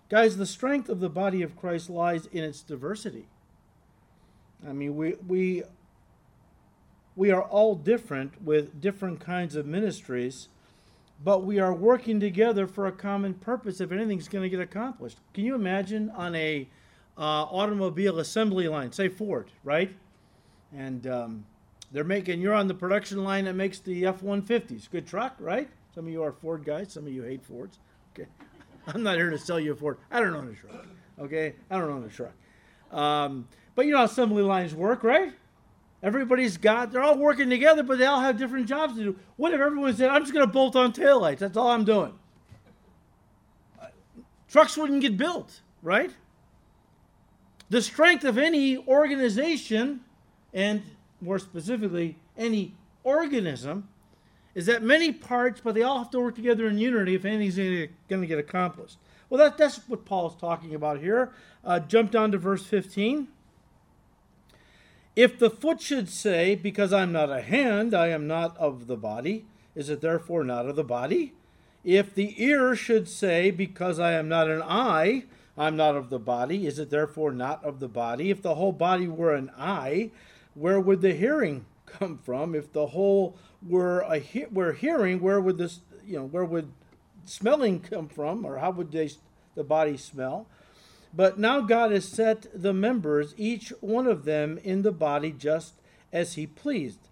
Guys, 0.09 0.39
the 0.39 0.47
strength 0.47 0.89
of 0.89 1.01
the 1.01 1.11
body 1.11 1.43
of 1.43 1.57
Christ 1.57 1.91
lies 1.91 2.27
in 2.27 2.43
its 2.43 2.63
diversity. 2.63 3.27
I 4.67 4.73
mean, 4.73 4.97
we, 4.97 5.15
we 5.27 5.63
we 7.15 7.33
are 7.33 7.43
all 7.43 7.75
different 7.75 8.41
with 8.43 8.81
different 8.81 9.19
kinds 9.19 9.57
of 9.57 9.67
ministries, 9.67 10.49
but 11.23 11.45
we 11.45 11.59
are 11.59 11.75
working 11.75 12.21
together 12.21 12.67
for 12.67 12.87
a 12.87 12.93
common 12.93 13.35
purpose 13.35 13.81
if 13.81 13.91
anything's 13.93 14.29
going 14.29 14.43
to 14.43 14.49
get 14.49 14.61
accomplished. 14.61 15.19
Can 15.35 15.45
you 15.45 15.55
imagine 15.55 16.11
on 16.11 16.35
a 16.35 16.69
uh, 17.17 17.21
automobile 17.21 18.21
assembly 18.21 18.69
line, 18.69 18.93
say 18.93 19.09
Ford, 19.09 19.51
right? 19.65 19.95
And 20.77 21.07
um, 21.07 21.45
they're 21.91 22.05
making, 22.05 22.41
you're 22.41 22.55
on 22.55 22.69
the 22.69 22.75
production 22.75 23.25
line 23.25 23.47
that 23.47 23.55
makes 23.55 23.81
the 23.81 24.07
F 24.07 24.23
150s. 24.23 24.89
Good 24.91 25.07
truck, 25.07 25.35
right? 25.41 25.69
Some 25.95 26.07
of 26.07 26.13
you 26.13 26.23
are 26.23 26.33
Ford 26.33 26.65
guys, 26.65 26.93
some 26.93 27.07
of 27.07 27.13
you 27.13 27.23
hate 27.23 27.45
Fords. 27.45 27.79
Okay. 28.13 28.29
I'm 28.87 29.03
not 29.03 29.17
here 29.17 29.31
to 29.31 29.39
sell 29.39 29.59
you 29.59 29.73
a 29.73 29.77
Ford. 29.77 29.99
I 30.11 30.21
don't 30.21 30.35
own 30.35 30.49
a 30.49 30.55
truck. 30.55 30.87
Okay? 31.19 31.55
I 31.71 31.79
don't 31.79 31.91
own 31.91 32.05
a 32.05 32.09
truck. 32.09 32.33
Um, 32.93 33.49
but 33.75 33.87
you 33.87 33.93
know 33.93 34.05
assembly 34.05 34.43
lines 34.43 34.75
work, 34.75 35.03
right? 35.03 35.33
Everybody's 36.03 36.57
got, 36.57 36.93
they're 36.93 37.03
all 37.03 37.19
working 37.19 37.51
together, 37.51 37.83
but 37.83 37.99
they 37.99 38.07
all 38.07 38.21
have 38.21 38.39
different 38.39 38.67
jobs 38.67 38.97
to 38.97 39.03
do. 39.03 39.17
What 39.37 39.53
if 39.53 39.61
everyone 39.61 39.95
said, 39.97 40.11
I'm 40.11 40.23
just 40.23 40.33
going 40.33 40.47
to 40.47 40.53
bolt 40.53 40.77
on 40.77 40.93
taillights? 40.93 41.39
That's 41.39 41.57
all 41.57 41.69
I'm 41.69 41.85
doing. 41.85 42.13
Trucks 44.49 44.77
wouldn't 44.77 45.03
get 45.03 45.17
built, 45.17 45.61
right? 45.83 46.11
The 47.69 47.83
strength 47.83 48.25
of 48.25 48.39
any 48.39 48.79
organization, 48.79 50.01
and 50.55 50.83
more 51.21 51.39
specifically, 51.39 52.17
any 52.37 52.75
organism, 53.03 53.89
is 54.55 54.67
that 54.67 54.83
many 54.83 55.13
parts, 55.13 55.61
but 55.63 55.75
they 55.75 55.83
all 55.83 55.99
have 55.99 56.11
to 56.11 56.21
work 56.21 56.35
together 56.35 56.67
in 56.69 56.79
unity 56.79 57.15
if 57.15 57.25
anything's 57.25 57.57
going 58.09 58.21
to 58.21 58.27
get 58.27 58.39
accomplished. 58.39 58.97
Well, 59.29 59.39
that, 59.39 59.59
that's 59.59 59.77
what 59.89 60.05
Paul's 60.05 60.37
talking 60.37 60.75
about 60.75 61.01
here. 61.01 61.33
Uh, 61.65 61.81
jump 61.81 62.11
down 62.11 62.33
to 62.33 62.39
verse 62.39 62.65
15. 62.65 63.29
If 65.19 65.37
the 65.37 65.51
foot 65.51 65.81
should 65.81 66.09
say, 66.09 66.55
Because 66.55 66.93
I'm 66.93 67.11
not 67.11 67.29
a 67.29 67.41
hand, 67.41 67.93
I 67.93 68.07
am 68.07 68.29
not 68.29 68.57
of 68.57 68.87
the 68.87 68.97
body, 68.97 69.47
is 69.75 69.91
it 69.91 70.01
therefore 70.01 70.45
not 70.45 70.69
of 70.69 70.77
the 70.77 70.85
body? 70.85 71.33
If 71.83 72.15
the 72.15 72.41
ear 72.41 72.77
should 72.77 73.09
say, 73.09 73.51
Because 73.51 73.99
I 73.99 74.13
am 74.13 74.29
not 74.29 74.49
an 74.49 74.63
eye, 74.63 75.25
I'm 75.57 75.77
not 75.77 75.97
of 75.97 76.09
the 76.09 76.21
body, 76.21 76.69
is 76.69 76.79
it 76.79 76.91
therefore 76.91 77.33
not 77.33 77.65
of 77.65 77.81
the 77.81 77.89
body? 77.89 78.31
If 78.31 78.43
the 78.43 78.55
whole 78.55 78.71
body 78.71 79.09
were 79.09 79.35
an 79.35 79.51
eye, 79.59 80.13
where 80.55 80.79
would 80.79 81.01
the 81.01 81.15
hearing 81.15 81.67
come 81.87 82.19
from? 82.19 82.55
If 82.55 82.73
the 82.73 82.87
whole 82.87 83.37
were 83.61 84.03
a 84.03 84.21
he- 84.21 84.47
were 84.53 84.73
hearing, 84.73 85.19
where 85.19 85.41
would 85.41 85.59
this 85.59 85.81
you 86.07 86.19
know 86.19 86.27
where 86.27 86.45
would 86.45 86.71
smelling 87.25 87.81
come 87.81 88.07
from, 88.07 88.45
or 88.45 88.59
how 88.59 88.71
would 88.71 88.93
they 88.93 89.11
the 89.57 89.65
body 89.65 89.97
smell? 89.97 90.47
But 91.15 91.39
now 91.39 91.61
God 91.61 91.91
has 91.91 92.07
set 92.07 92.47
the 92.55 92.75
members, 92.75 93.35
each 93.37 93.73
one 93.81 94.07
of 94.07 94.25
them, 94.25 94.59
in 94.63 94.83
the 94.83 94.93
body 94.93 95.33
just 95.33 95.75
as 96.13 96.35
He 96.35 96.47
pleased. 96.47 97.09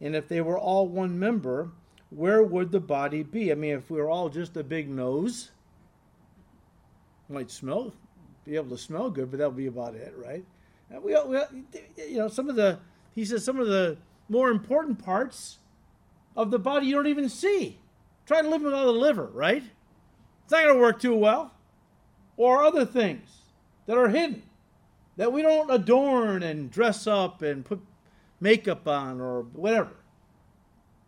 And 0.00 0.14
if 0.14 0.28
they 0.28 0.40
were 0.40 0.58
all 0.58 0.86
one 0.86 1.18
member, 1.18 1.70
where 2.10 2.42
would 2.42 2.72
the 2.72 2.80
body 2.80 3.22
be? 3.22 3.50
I 3.50 3.54
mean, 3.54 3.72
if 3.72 3.90
we 3.90 4.00
were 4.00 4.10
all 4.10 4.28
just 4.28 4.56
a 4.56 4.62
big 4.62 4.88
nose, 4.88 5.50
might 7.28 7.50
smell, 7.50 7.92
be 8.44 8.56
able 8.56 8.70
to 8.70 8.78
smell 8.78 9.10
good, 9.10 9.30
but 9.30 9.38
that 9.38 9.48
would 9.48 9.56
be 9.56 9.66
about 9.66 9.94
it, 9.94 10.14
right? 10.16 10.44
And 10.90 11.02
we, 11.02 11.14
we, 11.26 11.38
you 11.96 12.18
know, 12.18 12.28
some 12.28 12.48
of 12.48 12.56
the, 12.56 12.78
he 13.14 13.24
says, 13.24 13.44
some 13.44 13.58
of 13.58 13.66
the 13.66 13.98
more 14.28 14.50
important 14.50 15.02
parts 15.04 15.58
of 16.36 16.50
the 16.50 16.58
body 16.58 16.86
you 16.86 16.94
don't 16.94 17.06
even 17.06 17.28
see. 17.28 17.78
Try 18.26 18.42
to 18.42 18.48
live 18.48 18.62
without 18.62 18.84
the 18.84 18.92
liver, 18.92 19.30
right? 19.32 19.62
It's 20.44 20.52
not 20.52 20.62
going 20.62 20.74
to 20.74 20.80
work 20.80 21.00
too 21.00 21.14
well. 21.14 21.52
Or 22.36 22.62
other 22.62 22.86
things 22.86 23.37
that 23.88 23.96
are 23.96 24.10
hidden, 24.10 24.42
that 25.16 25.32
we 25.32 25.40
don't 25.40 25.70
adorn 25.70 26.42
and 26.42 26.70
dress 26.70 27.06
up 27.06 27.40
and 27.40 27.64
put 27.64 27.80
makeup 28.38 28.86
on 28.86 29.18
or 29.18 29.40
whatever. 29.40 29.96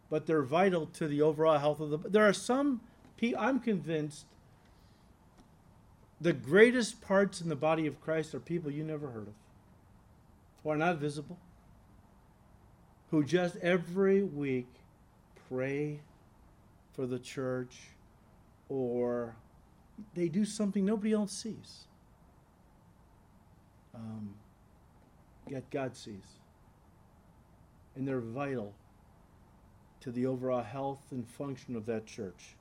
But 0.09 0.27
they're 0.27 0.43
vital 0.43 0.87
to 0.95 1.07
the 1.07 1.21
overall 1.21 1.59
health 1.59 1.81
of 1.81 1.91
the. 1.91 1.99
There 1.99 2.27
are 2.27 2.33
some. 2.33 2.81
I'm 3.39 3.61
convinced. 3.61 4.25
The 6.23 6.33
greatest 6.33 7.03
parts 7.03 7.43
in 7.43 7.51
the 7.51 7.57
body 7.57 7.87
of 7.87 8.01
Christ 8.01 8.35
are 8.35 8.41
people 8.41 8.71
you 8.71 8.83
never 8.83 9.09
heard 9.09 9.29
of, 9.29 9.35
who 10.63 10.71
are 10.71 10.77
not 10.77 10.97
visible, 10.97 11.39
who 13.11 13.23
just 13.23 13.57
every 13.57 14.23
week 14.23 14.69
pray 15.51 16.01
for 16.95 17.07
the 17.07 17.19
church 17.19 17.77
or 18.71 19.37
they 20.15 20.29
do 20.29 20.47
something 20.47 20.85
nobody 20.85 21.13
else 21.13 21.33
sees 21.33 21.85
um, 23.95 24.35
yet 25.49 25.71
God 25.71 25.97
sees. 25.97 26.39
And 27.97 28.07
they're 28.07 28.21
vital 28.21 28.75
to 30.01 30.11
the 30.11 30.27
overall 30.27 30.63
health 30.63 31.05
and 31.11 31.29
function 31.29 31.77
of 31.77 31.87
that 31.87 32.07
church. 32.07 32.57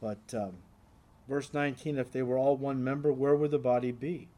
But 0.00 0.34
um, 0.34 0.52
verse 1.28 1.52
19 1.52 1.98
if 1.98 2.12
they 2.12 2.22
were 2.22 2.38
all 2.38 2.56
one 2.56 2.84
member, 2.84 3.12
where 3.12 3.34
would 3.34 3.50
the 3.50 3.58
body 3.58 3.92
be? 3.92 4.28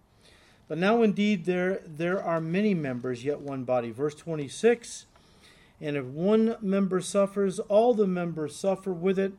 But 0.68 0.78
now 0.78 1.02
indeed 1.02 1.46
there, 1.46 1.80
there 1.86 2.22
are 2.22 2.40
many 2.40 2.74
members, 2.74 3.24
yet 3.24 3.40
one 3.40 3.64
body. 3.64 3.90
Verse 3.90 4.14
26 4.14 5.06
And 5.80 5.96
if 5.96 6.04
one 6.04 6.56
member 6.60 7.00
suffers, 7.00 7.58
all 7.58 7.94
the 7.94 8.06
members 8.06 8.54
suffer 8.54 8.92
with 8.92 9.18
it 9.18 9.32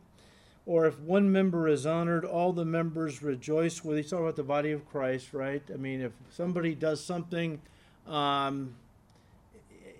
or 0.69 0.85
if 0.85 0.99
one 0.99 1.31
member 1.31 1.67
is 1.67 1.87
honored, 1.87 2.23
all 2.23 2.53
the 2.53 2.63
members 2.63 3.23
rejoice 3.23 3.83
with. 3.83 3.97
He's 3.97 4.11
talking 4.11 4.25
about 4.25 4.35
the 4.35 4.43
body 4.43 4.71
of 4.71 4.87
Christ, 4.87 5.33
right? 5.33 5.63
I 5.73 5.77
mean, 5.77 5.99
if 5.99 6.11
somebody 6.29 6.75
does 6.75 7.03
something, 7.03 7.59
um, 8.05 8.75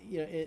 you 0.08 0.20
know, 0.20 0.46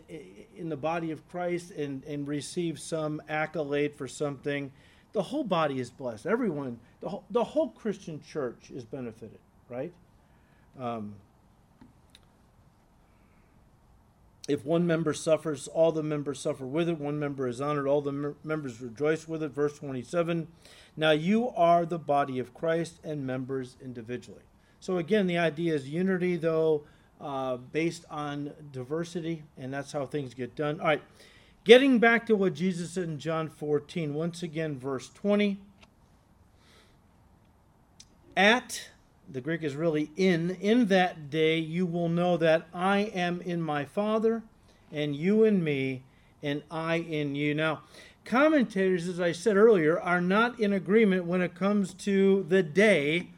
in 0.55 0.69
the 0.69 0.77
body 0.77 1.11
of 1.11 1.27
Christ 1.27 1.71
and, 1.71 2.05
and 2.05 2.25
receives 2.25 2.81
some 2.81 3.21
accolade 3.27 3.95
for 3.95 4.07
something, 4.07 4.71
the 5.11 5.23
whole 5.23 5.43
body 5.43 5.81
is 5.81 5.89
blessed. 5.89 6.25
Everyone, 6.25 6.79
the 7.01 7.09
whole, 7.09 7.25
the 7.29 7.43
whole 7.43 7.71
Christian 7.71 8.21
church 8.21 8.71
is 8.73 8.85
benefited, 8.85 9.39
right? 9.67 9.91
Um, 10.79 11.15
If 14.47 14.65
one 14.65 14.85
member 14.85 15.13
suffers, 15.13 15.67
all 15.69 15.93
the 15.93 16.03
members 16.03 16.39
suffer 16.39 16.65
with 16.65 16.89
it. 16.89 16.99
One 16.99 17.17
member 17.17 17.47
is 17.47 17.61
honored, 17.61 17.87
all 17.87 18.01
the 18.01 18.35
members 18.43 18.81
rejoice 18.81 19.27
with 19.27 19.41
it. 19.41 19.51
Verse 19.51 19.77
27 19.77 20.47
Now 20.97 21.11
you 21.11 21.49
are 21.49 21.85
the 21.85 21.99
body 21.99 22.39
of 22.39 22.53
Christ 22.53 22.99
and 23.03 23.25
members 23.25 23.77
individually. 23.81 24.41
So 24.81 24.97
again, 24.97 25.27
the 25.27 25.37
idea 25.37 25.73
is 25.73 25.87
unity, 25.89 26.35
though, 26.35 26.83
uh, 27.21 27.55
based 27.55 28.03
on 28.09 28.51
diversity, 28.73 29.43
and 29.57 29.73
that's 29.73 29.93
how 29.93 30.05
things 30.05 30.33
get 30.33 30.55
done. 30.57 30.81
All 30.81 30.87
right, 30.87 31.01
getting 31.63 31.99
back 31.99 32.25
to 32.25 32.35
what 32.35 32.53
Jesus 32.53 32.91
said 32.91 33.05
in 33.05 33.17
John 33.17 33.47
14, 33.47 34.13
once 34.13 34.43
again, 34.43 34.77
verse 34.77 35.09
20. 35.09 35.57
At 38.35 38.89
the 39.31 39.41
Greek 39.41 39.63
is 39.63 39.75
really 39.75 40.11
in, 40.15 40.51
in 40.61 40.87
that 40.87 41.29
day 41.29 41.57
you 41.57 41.85
will 41.85 42.09
know 42.09 42.37
that 42.37 42.67
I 42.73 42.99
am 42.99 43.41
in 43.41 43.61
my 43.61 43.85
Father, 43.85 44.43
and 44.91 45.15
you 45.15 45.43
in 45.43 45.63
me, 45.63 46.03
and 46.41 46.63
I 46.69 46.95
in 46.95 47.35
you. 47.35 47.55
Now, 47.55 47.81
commentators, 48.25 49.07
as 49.07 49.19
I 49.19 49.31
said 49.31 49.57
earlier, 49.57 49.99
are 49.99 50.21
not 50.21 50.59
in 50.59 50.73
agreement 50.73 51.25
when 51.25 51.41
it 51.41 51.55
comes 51.55 51.93
to 51.95 52.45
the 52.47 52.63
day 52.63 53.29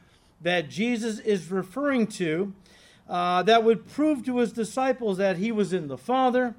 that 0.42 0.70
Jesus 0.70 1.20
is 1.20 1.50
referring 1.50 2.08
to 2.08 2.54
uh, 3.08 3.44
that 3.44 3.64
would 3.64 3.88
prove 3.88 4.26
to 4.26 4.38
his 4.38 4.52
disciples 4.52 5.18
that 5.18 5.38
he 5.38 5.52
was 5.52 5.74
in 5.74 5.88
the 5.88 5.98
Father. 5.98 6.56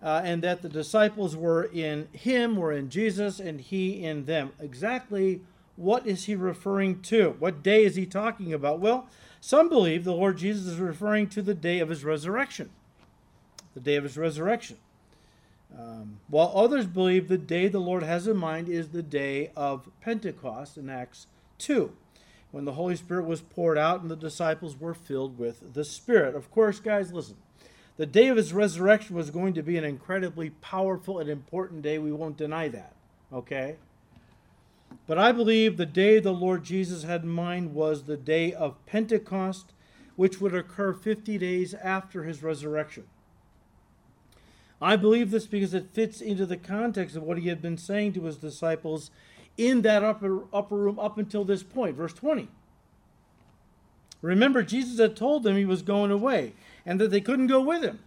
Uh, 0.00 0.22
and 0.22 0.44
that 0.44 0.62
the 0.62 0.68
disciples 0.68 1.34
were 1.34 1.64
in 1.64 2.06
him, 2.12 2.54
were 2.54 2.70
in 2.70 2.88
Jesus, 2.88 3.40
and 3.40 3.60
he 3.60 4.04
in 4.04 4.26
them. 4.26 4.52
Exactly 4.60 5.40
what 5.78 6.08
is 6.08 6.24
he 6.24 6.34
referring 6.34 7.00
to? 7.02 7.36
What 7.38 7.62
day 7.62 7.84
is 7.84 7.94
he 7.94 8.04
talking 8.04 8.52
about? 8.52 8.80
Well, 8.80 9.06
some 9.40 9.68
believe 9.68 10.02
the 10.02 10.12
Lord 10.12 10.36
Jesus 10.36 10.66
is 10.66 10.78
referring 10.78 11.28
to 11.28 11.40
the 11.40 11.54
day 11.54 11.78
of 11.78 11.88
his 11.88 12.04
resurrection. 12.04 12.70
The 13.74 13.80
day 13.80 13.94
of 13.94 14.02
his 14.02 14.18
resurrection. 14.18 14.78
Um, 15.78 16.18
while 16.26 16.52
others 16.52 16.86
believe 16.86 17.28
the 17.28 17.38
day 17.38 17.68
the 17.68 17.78
Lord 17.78 18.02
has 18.02 18.26
in 18.26 18.36
mind 18.36 18.68
is 18.68 18.88
the 18.88 19.04
day 19.04 19.52
of 19.54 19.88
Pentecost 20.00 20.76
in 20.76 20.90
Acts 20.90 21.28
2, 21.58 21.92
when 22.50 22.64
the 22.64 22.72
Holy 22.72 22.96
Spirit 22.96 23.26
was 23.26 23.40
poured 23.40 23.78
out 23.78 24.00
and 24.00 24.10
the 24.10 24.16
disciples 24.16 24.80
were 24.80 24.94
filled 24.94 25.38
with 25.38 25.74
the 25.74 25.84
Spirit. 25.84 26.34
Of 26.34 26.50
course, 26.50 26.80
guys, 26.80 27.12
listen. 27.12 27.36
The 27.98 28.06
day 28.06 28.26
of 28.28 28.36
his 28.36 28.52
resurrection 28.52 29.14
was 29.14 29.30
going 29.30 29.54
to 29.54 29.62
be 29.62 29.76
an 29.76 29.84
incredibly 29.84 30.50
powerful 30.50 31.20
and 31.20 31.30
important 31.30 31.82
day. 31.82 31.98
We 31.98 32.12
won't 32.12 32.36
deny 32.36 32.66
that. 32.68 32.94
Okay? 33.32 33.76
But 35.08 35.18
I 35.18 35.32
believe 35.32 35.76
the 35.78 35.86
day 35.86 36.20
the 36.20 36.32
Lord 36.32 36.62
Jesus 36.62 37.02
had 37.02 37.22
in 37.22 37.30
mind 37.30 37.74
was 37.74 38.02
the 38.04 38.18
day 38.18 38.52
of 38.52 38.84
Pentecost, 38.84 39.72
which 40.16 40.38
would 40.38 40.54
occur 40.54 40.92
50 40.92 41.38
days 41.38 41.72
after 41.72 42.24
his 42.24 42.42
resurrection. 42.42 43.04
I 44.82 44.96
believe 44.96 45.30
this 45.30 45.46
because 45.46 45.72
it 45.72 45.94
fits 45.94 46.20
into 46.20 46.44
the 46.44 46.58
context 46.58 47.16
of 47.16 47.22
what 47.22 47.38
he 47.38 47.48
had 47.48 47.62
been 47.62 47.78
saying 47.78 48.12
to 48.12 48.24
his 48.24 48.36
disciples 48.36 49.10
in 49.56 49.80
that 49.82 50.04
upper, 50.04 50.44
upper 50.52 50.76
room 50.76 50.98
up 50.98 51.16
until 51.16 51.42
this 51.42 51.62
point, 51.62 51.96
verse 51.96 52.12
20. 52.12 52.48
Remember, 54.20 54.62
Jesus 54.62 55.00
had 55.00 55.16
told 55.16 55.42
them 55.42 55.56
he 55.56 55.64
was 55.64 55.80
going 55.80 56.10
away 56.10 56.52
and 56.84 57.00
that 57.00 57.10
they 57.10 57.22
couldn't 57.22 57.46
go 57.46 57.62
with 57.62 57.82
him. 57.82 58.00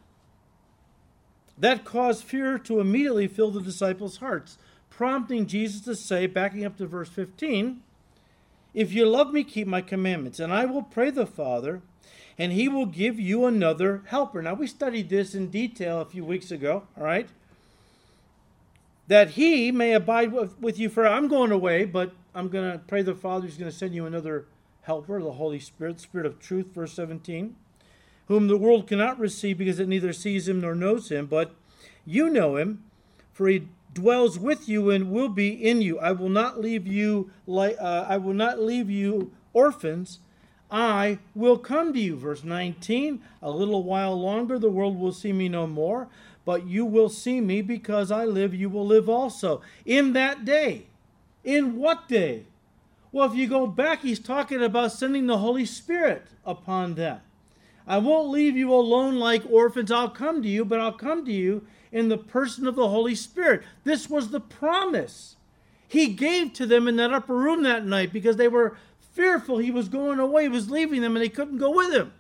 That 1.57 1.83
caused 1.83 2.23
fear 2.23 2.59
to 2.59 2.79
immediately 2.79 3.27
fill 3.27 3.51
the 3.51 3.61
disciples' 3.61 4.17
hearts. 4.17 4.57
Prompting 5.01 5.47
Jesus 5.47 5.81
to 5.81 5.95
say, 5.95 6.27
backing 6.27 6.63
up 6.63 6.77
to 6.77 6.85
verse 6.85 7.09
15, 7.09 7.81
If 8.75 8.93
you 8.93 9.07
love 9.07 9.33
me, 9.33 9.43
keep 9.43 9.65
my 9.65 9.81
commandments, 9.81 10.39
and 10.39 10.53
I 10.53 10.65
will 10.65 10.83
pray 10.83 11.09
the 11.09 11.25
Father, 11.25 11.81
and 12.37 12.51
he 12.51 12.67
will 12.67 12.85
give 12.85 13.19
you 13.19 13.47
another 13.47 14.03
helper. 14.09 14.43
Now, 14.43 14.53
we 14.53 14.67
studied 14.67 15.09
this 15.09 15.33
in 15.33 15.49
detail 15.49 16.01
a 16.01 16.05
few 16.05 16.23
weeks 16.23 16.51
ago, 16.51 16.83
all 16.95 17.03
right? 17.03 17.27
That 19.07 19.31
he 19.31 19.71
may 19.71 19.93
abide 19.93 20.33
with 20.61 20.77
you 20.77 20.87
for 20.87 21.07
I'm 21.07 21.27
going 21.27 21.51
away, 21.51 21.85
but 21.85 22.13
I'm 22.35 22.49
going 22.49 22.71
to 22.71 22.77
pray 22.77 23.01
the 23.01 23.15
Father 23.15 23.47
is 23.47 23.57
going 23.57 23.71
to 23.71 23.75
send 23.75 23.95
you 23.95 24.05
another 24.05 24.45
helper, 24.83 25.19
the 25.19 25.31
Holy 25.31 25.59
Spirit, 25.59 25.99
Spirit 25.99 26.27
of 26.27 26.39
truth, 26.39 26.67
verse 26.75 26.93
17, 26.93 27.55
whom 28.27 28.47
the 28.47 28.55
world 28.55 28.85
cannot 28.85 29.17
receive 29.17 29.57
because 29.57 29.79
it 29.79 29.87
neither 29.87 30.13
sees 30.13 30.47
him 30.47 30.61
nor 30.61 30.75
knows 30.75 31.09
him, 31.09 31.25
but 31.25 31.55
you 32.05 32.29
know 32.29 32.55
him, 32.55 32.83
for 33.33 33.47
he 33.47 33.67
dwells 33.93 34.39
with 34.39 34.69
you 34.69 34.89
and 34.89 35.11
will 35.11 35.29
be 35.29 35.49
in 35.49 35.81
you. 35.81 35.99
I 35.99 36.11
will 36.11 36.29
not 36.29 36.59
leave 36.59 36.87
you 36.87 37.31
like 37.45 37.75
uh, 37.79 38.05
I 38.07 38.17
will 38.17 38.33
not 38.33 38.59
leave 38.59 38.89
you 38.89 39.31
orphans. 39.53 40.19
I 40.69 41.19
will 41.35 41.57
come 41.57 41.93
to 41.93 41.99
you. 41.99 42.15
Verse 42.15 42.43
19. 42.43 43.21
A 43.41 43.51
little 43.51 43.83
while 43.83 44.19
longer 44.19 44.57
the 44.57 44.69
world 44.69 44.97
will 44.97 45.11
see 45.11 45.33
me 45.33 45.49
no 45.49 45.67
more, 45.67 46.07
but 46.45 46.65
you 46.65 46.85
will 46.85 47.09
see 47.09 47.41
me 47.41 47.61
because 47.61 48.11
I 48.11 48.25
live, 48.25 48.53
you 48.53 48.69
will 48.69 48.85
live 48.85 49.09
also. 49.09 49.61
In 49.85 50.13
that 50.13 50.45
day. 50.45 50.85
In 51.43 51.75
what 51.75 52.07
day? 52.07 52.45
Well, 53.11 53.29
if 53.29 53.35
you 53.35 53.47
go 53.47 53.67
back, 53.67 54.03
he's 54.03 54.19
talking 54.19 54.63
about 54.63 54.93
sending 54.93 55.27
the 55.27 55.39
Holy 55.39 55.65
Spirit 55.65 56.27
upon 56.45 56.95
them. 56.95 57.19
I 57.85 57.97
won't 57.97 58.29
leave 58.29 58.55
you 58.55 58.73
alone 58.73 59.17
like 59.17 59.43
orphans. 59.49 59.91
I'll 59.91 60.09
come 60.09 60.41
to 60.43 60.47
you, 60.47 60.63
but 60.63 60.79
I'll 60.79 60.93
come 60.93 61.25
to 61.25 61.31
you 61.31 61.65
in 61.91 62.09
the 62.09 62.17
person 62.17 62.67
of 62.67 62.75
the 62.75 62.87
Holy 62.87 63.15
Spirit. 63.15 63.63
This 63.83 64.09
was 64.09 64.29
the 64.29 64.39
promise 64.39 65.35
he 65.87 66.07
gave 66.07 66.53
to 66.53 66.65
them 66.65 66.87
in 66.87 66.95
that 66.95 67.13
upper 67.13 67.35
room 67.35 67.63
that 67.63 67.85
night 67.85 68.13
because 68.13 68.37
they 68.37 68.47
were 68.47 68.77
fearful 69.13 69.57
he 69.57 69.71
was 69.71 69.89
going 69.89 70.19
away, 70.19 70.43
he 70.43 70.49
was 70.49 70.71
leaving 70.71 71.01
them, 71.01 71.15
and 71.15 71.23
they 71.23 71.29
couldn't 71.29 71.57
go 71.57 71.69
with 71.69 71.93
him. 71.93 72.13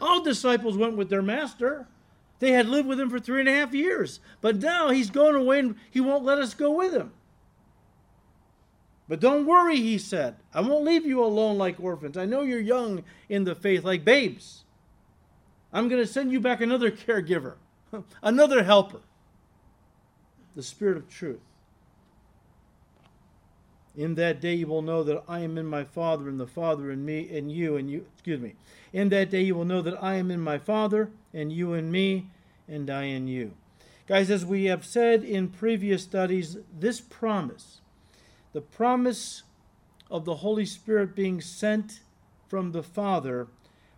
All 0.00 0.22
disciples 0.22 0.76
went 0.76 0.96
with 0.96 1.10
their 1.10 1.22
master. 1.22 1.86
They 2.40 2.52
had 2.52 2.68
lived 2.68 2.88
with 2.88 2.98
him 2.98 3.08
for 3.08 3.20
three 3.20 3.40
and 3.40 3.48
a 3.48 3.54
half 3.54 3.72
years. 3.72 4.18
But 4.40 4.56
now 4.56 4.90
he's 4.90 5.10
going 5.10 5.36
away 5.36 5.60
and 5.60 5.76
he 5.90 6.00
won't 6.00 6.24
let 6.24 6.38
us 6.38 6.54
go 6.54 6.72
with 6.72 6.92
him. 6.92 7.12
But 9.08 9.20
don't 9.20 9.46
worry, 9.46 9.76
he 9.76 9.98
said. 9.98 10.36
I 10.52 10.60
won't 10.60 10.84
leave 10.84 11.06
you 11.06 11.22
alone 11.22 11.58
like 11.58 11.78
orphans. 11.78 12.16
I 12.16 12.24
know 12.24 12.40
you're 12.42 12.58
young 12.58 13.04
in 13.28 13.44
the 13.44 13.54
faith, 13.54 13.84
like 13.84 14.04
babes. 14.04 14.64
I'm 15.72 15.88
going 15.88 16.00
to 16.00 16.10
send 16.10 16.32
you 16.32 16.40
back 16.40 16.60
another 16.60 16.90
caregiver, 16.90 17.54
another 18.22 18.64
helper, 18.64 19.00
the 20.54 20.62
Spirit 20.62 20.96
of 20.96 21.08
truth. 21.08 21.40
In 23.96 24.14
that 24.14 24.40
day 24.40 24.54
you 24.54 24.66
will 24.66 24.82
know 24.82 25.02
that 25.02 25.22
I 25.28 25.40
am 25.40 25.58
in 25.58 25.66
my 25.66 25.84
Father, 25.84 26.28
and 26.28 26.40
the 26.40 26.46
Father 26.46 26.90
in 26.90 27.04
me, 27.04 27.36
and 27.36 27.52
you, 27.52 27.76
and 27.76 27.90
you, 27.90 28.06
excuse 28.14 28.40
me. 28.40 28.54
In 28.92 29.10
that 29.10 29.30
day 29.30 29.42
you 29.42 29.54
will 29.54 29.66
know 29.66 29.82
that 29.82 30.02
I 30.02 30.14
am 30.14 30.30
in 30.30 30.40
my 30.40 30.58
Father, 30.58 31.10
and 31.34 31.52
you 31.52 31.74
in 31.74 31.90
me, 31.90 32.30
and 32.66 32.88
I 32.88 33.04
in 33.04 33.28
you. 33.28 33.52
Guys, 34.06 34.30
as 34.30 34.44
we 34.44 34.64
have 34.64 34.84
said 34.84 35.22
in 35.22 35.48
previous 35.48 36.02
studies, 36.02 36.56
this 36.78 37.00
promise, 37.00 37.80
the 38.52 38.60
promise 38.60 39.42
of 40.10 40.24
the 40.24 40.36
Holy 40.36 40.66
Spirit 40.66 41.14
being 41.14 41.40
sent 41.40 42.00
from 42.48 42.72
the 42.72 42.82
Father, 42.82 43.48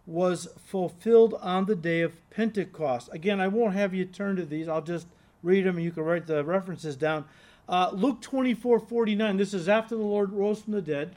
was 0.06 0.48
fulfilled 0.64 1.34
on 1.40 1.64
the 1.64 1.74
day 1.74 2.00
of 2.02 2.30
Pentecost. 2.30 3.08
Again, 3.12 3.40
I 3.40 3.48
won't 3.48 3.74
have 3.74 3.94
you 3.94 4.04
turn 4.04 4.36
to 4.36 4.44
these, 4.44 4.68
I'll 4.68 4.82
just 4.82 5.06
read 5.42 5.64
them 5.64 5.76
and 5.76 5.84
you 5.84 5.90
can 5.90 6.04
write 6.04 6.26
the 6.26 6.44
references 6.44 6.96
down. 6.96 7.24
Uh, 7.68 7.90
Luke 7.92 8.20
24 8.20 8.80
49, 8.80 9.36
this 9.36 9.54
is 9.54 9.68
after 9.68 9.96
the 9.96 10.02
Lord 10.02 10.32
rose 10.32 10.62
from 10.62 10.74
the 10.74 10.82
dead. 10.82 11.14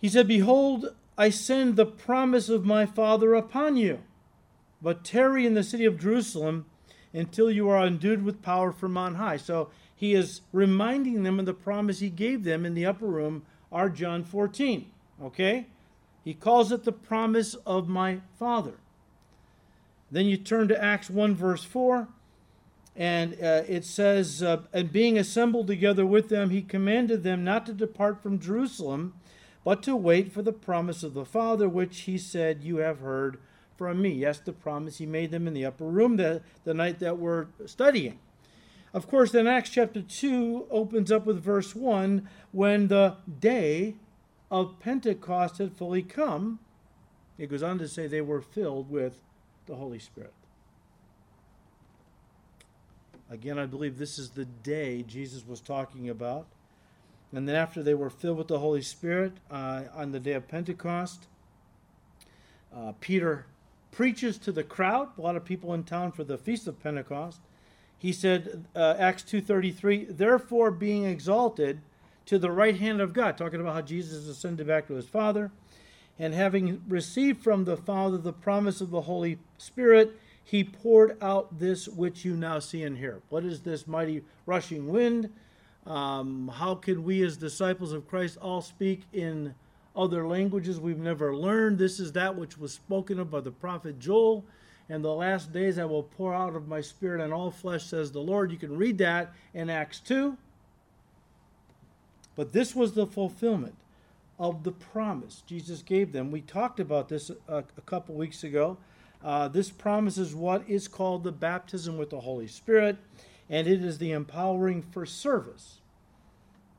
He 0.00 0.08
said, 0.08 0.26
Behold, 0.26 0.94
I 1.16 1.30
send 1.30 1.76
the 1.76 1.86
promise 1.86 2.48
of 2.48 2.64
my 2.64 2.86
Father 2.86 3.34
upon 3.34 3.76
you, 3.76 4.00
but 4.80 5.04
tarry 5.04 5.46
in 5.46 5.54
the 5.54 5.62
city 5.62 5.84
of 5.84 6.00
Jerusalem 6.00 6.66
until 7.12 7.50
you 7.50 7.68
are 7.68 7.86
endued 7.86 8.24
with 8.24 8.42
power 8.42 8.72
from 8.72 8.96
on 8.96 9.16
high. 9.16 9.36
So 9.36 9.70
he 9.94 10.14
is 10.14 10.40
reminding 10.52 11.22
them 11.22 11.38
of 11.38 11.46
the 11.46 11.54
promise 11.54 12.00
he 12.00 12.10
gave 12.10 12.42
them 12.42 12.66
in 12.66 12.74
the 12.74 12.86
upper 12.86 13.06
room, 13.06 13.44
our 13.70 13.88
John 13.88 14.24
14. 14.24 14.90
Okay? 15.22 15.66
He 16.24 16.34
calls 16.34 16.70
it 16.70 16.84
the 16.84 16.92
promise 16.92 17.54
of 17.66 17.88
my 17.88 18.20
Father. 18.38 18.74
Then 20.10 20.26
you 20.26 20.36
turn 20.36 20.68
to 20.68 20.82
Acts 20.82 21.08
1, 21.10 21.34
verse 21.34 21.64
4, 21.64 22.06
and 22.94 23.32
uh, 23.34 23.62
it 23.66 23.84
says, 23.84 24.42
uh, 24.42 24.62
And 24.72 24.92
being 24.92 25.18
assembled 25.18 25.66
together 25.66 26.04
with 26.04 26.28
them, 26.28 26.50
he 26.50 26.62
commanded 26.62 27.22
them 27.22 27.42
not 27.42 27.64
to 27.66 27.72
depart 27.72 28.22
from 28.22 28.38
Jerusalem, 28.38 29.14
but 29.64 29.82
to 29.84 29.96
wait 29.96 30.32
for 30.32 30.42
the 30.42 30.52
promise 30.52 31.02
of 31.02 31.14
the 31.14 31.24
Father, 31.24 31.68
which 31.68 32.00
he 32.00 32.18
said, 32.18 32.62
You 32.62 32.76
have 32.78 33.00
heard 33.00 33.38
from 33.76 34.02
me. 34.02 34.10
Yes, 34.10 34.38
the 34.38 34.52
promise 34.52 34.98
he 34.98 35.06
made 35.06 35.30
them 35.30 35.48
in 35.48 35.54
the 35.54 35.64
upper 35.64 35.84
room 35.84 36.16
the, 36.16 36.42
the 36.64 36.74
night 36.74 36.98
that 36.98 37.18
we're 37.18 37.46
studying. 37.64 38.18
Of 38.94 39.08
course, 39.08 39.32
then 39.32 39.46
Acts 39.46 39.70
chapter 39.70 40.02
2 40.02 40.66
opens 40.70 41.10
up 41.10 41.24
with 41.24 41.42
verse 41.42 41.74
1 41.74 42.28
when 42.52 42.88
the 42.88 43.16
day 43.40 43.94
of 44.52 44.78
Pentecost 44.78 45.56
had 45.56 45.72
fully 45.72 46.02
come. 46.02 46.58
It 47.38 47.48
goes 47.48 47.62
on 47.62 47.78
to 47.78 47.88
say 47.88 48.06
they 48.06 48.20
were 48.20 48.42
filled 48.42 48.90
with 48.90 49.16
the 49.64 49.76
Holy 49.76 49.98
Spirit. 49.98 50.34
Again, 53.30 53.58
I 53.58 53.64
believe 53.64 53.96
this 53.96 54.18
is 54.18 54.30
the 54.30 54.44
day 54.44 55.04
Jesus 55.08 55.46
was 55.46 55.62
talking 55.62 56.10
about. 56.10 56.46
And 57.34 57.48
then, 57.48 57.56
after 57.56 57.82
they 57.82 57.94
were 57.94 58.10
filled 58.10 58.36
with 58.36 58.48
the 58.48 58.58
Holy 58.58 58.82
Spirit 58.82 59.32
uh, 59.50 59.84
on 59.94 60.12
the 60.12 60.20
day 60.20 60.34
of 60.34 60.46
Pentecost, 60.48 61.28
uh, 62.76 62.92
Peter 63.00 63.46
preaches 63.90 64.36
to 64.36 64.52
the 64.52 64.62
crowd, 64.62 65.08
a 65.16 65.22
lot 65.22 65.34
of 65.34 65.46
people 65.46 65.72
in 65.72 65.82
town 65.82 66.12
for 66.12 66.24
the 66.24 66.36
feast 66.36 66.66
of 66.66 66.78
Pentecost. 66.82 67.40
He 67.96 68.12
said, 68.12 68.66
uh, 68.76 68.96
Acts 68.98 69.22
2.33, 69.22 70.14
Therefore 70.14 70.70
being 70.70 71.04
exalted 71.04 71.80
to 72.32 72.38
the 72.38 72.50
right 72.50 72.78
hand 72.78 73.02
of 73.02 73.12
God, 73.12 73.36
talking 73.36 73.60
about 73.60 73.74
how 73.74 73.82
Jesus 73.82 74.26
ascended 74.26 74.66
back 74.66 74.86
to 74.86 74.94
his 74.94 75.04
Father, 75.04 75.50
and 76.18 76.32
having 76.32 76.80
received 76.88 77.42
from 77.42 77.66
the 77.66 77.76
Father 77.76 78.16
the 78.16 78.32
promise 78.32 78.80
of 78.80 78.90
the 78.90 79.02
Holy 79.02 79.38
Spirit, 79.58 80.18
he 80.42 80.64
poured 80.64 81.22
out 81.22 81.58
this 81.58 81.86
which 81.86 82.24
you 82.24 82.34
now 82.34 82.58
see 82.58 82.84
and 82.84 82.96
hear. 82.96 83.20
What 83.28 83.44
is 83.44 83.60
this 83.60 83.86
mighty 83.86 84.22
rushing 84.46 84.88
wind? 84.88 85.28
Um, 85.86 86.50
how 86.54 86.74
can 86.74 87.04
we, 87.04 87.22
as 87.22 87.36
disciples 87.36 87.92
of 87.92 88.08
Christ, 88.08 88.38
all 88.40 88.62
speak 88.62 89.02
in 89.12 89.54
other 89.94 90.26
languages 90.26 90.80
we've 90.80 90.96
never 90.96 91.36
learned? 91.36 91.76
This 91.76 92.00
is 92.00 92.12
that 92.12 92.34
which 92.34 92.56
was 92.56 92.72
spoken 92.72 93.20
of 93.20 93.30
by 93.30 93.40
the 93.40 93.50
prophet 93.50 93.98
Joel. 93.98 94.42
In 94.88 95.02
the 95.02 95.12
last 95.12 95.52
days, 95.52 95.78
I 95.78 95.84
will 95.84 96.04
pour 96.04 96.32
out 96.32 96.56
of 96.56 96.66
my 96.66 96.80
spirit 96.80 97.22
on 97.22 97.30
all 97.30 97.50
flesh, 97.50 97.84
says 97.84 98.10
the 98.10 98.20
Lord. 98.20 98.50
You 98.50 98.56
can 98.56 98.74
read 98.74 98.96
that 98.98 99.34
in 99.52 99.68
Acts 99.68 100.00
2. 100.00 100.38
But 102.34 102.52
this 102.52 102.74
was 102.74 102.92
the 102.92 103.06
fulfillment 103.06 103.74
of 104.38 104.64
the 104.64 104.72
promise 104.72 105.42
Jesus 105.46 105.82
gave 105.82 106.12
them. 106.12 106.30
We 106.30 106.40
talked 106.40 106.80
about 106.80 107.08
this 107.08 107.30
a, 107.48 107.58
a 107.58 107.80
couple 107.82 108.14
weeks 108.14 108.42
ago. 108.42 108.78
Uh, 109.22 109.48
this 109.48 109.70
promise 109.70 110.18
is 110.18 110.34
what 110.34 110.68
is 110.68 110.88
called 110.88 111.22
the 111.22 111.32
baptism 111.32 111.96
with 111.96 112.10
the 112.10 112.20
Holy 112.20 112.48
Spirit, 112.48 112.96
and 113.48 113.68
it 113.68 113.84
is 113.84 113.98
the 113.98 114.12
empowering 114.12 114.82
for 114.82 115.06
service. 115.06 115.80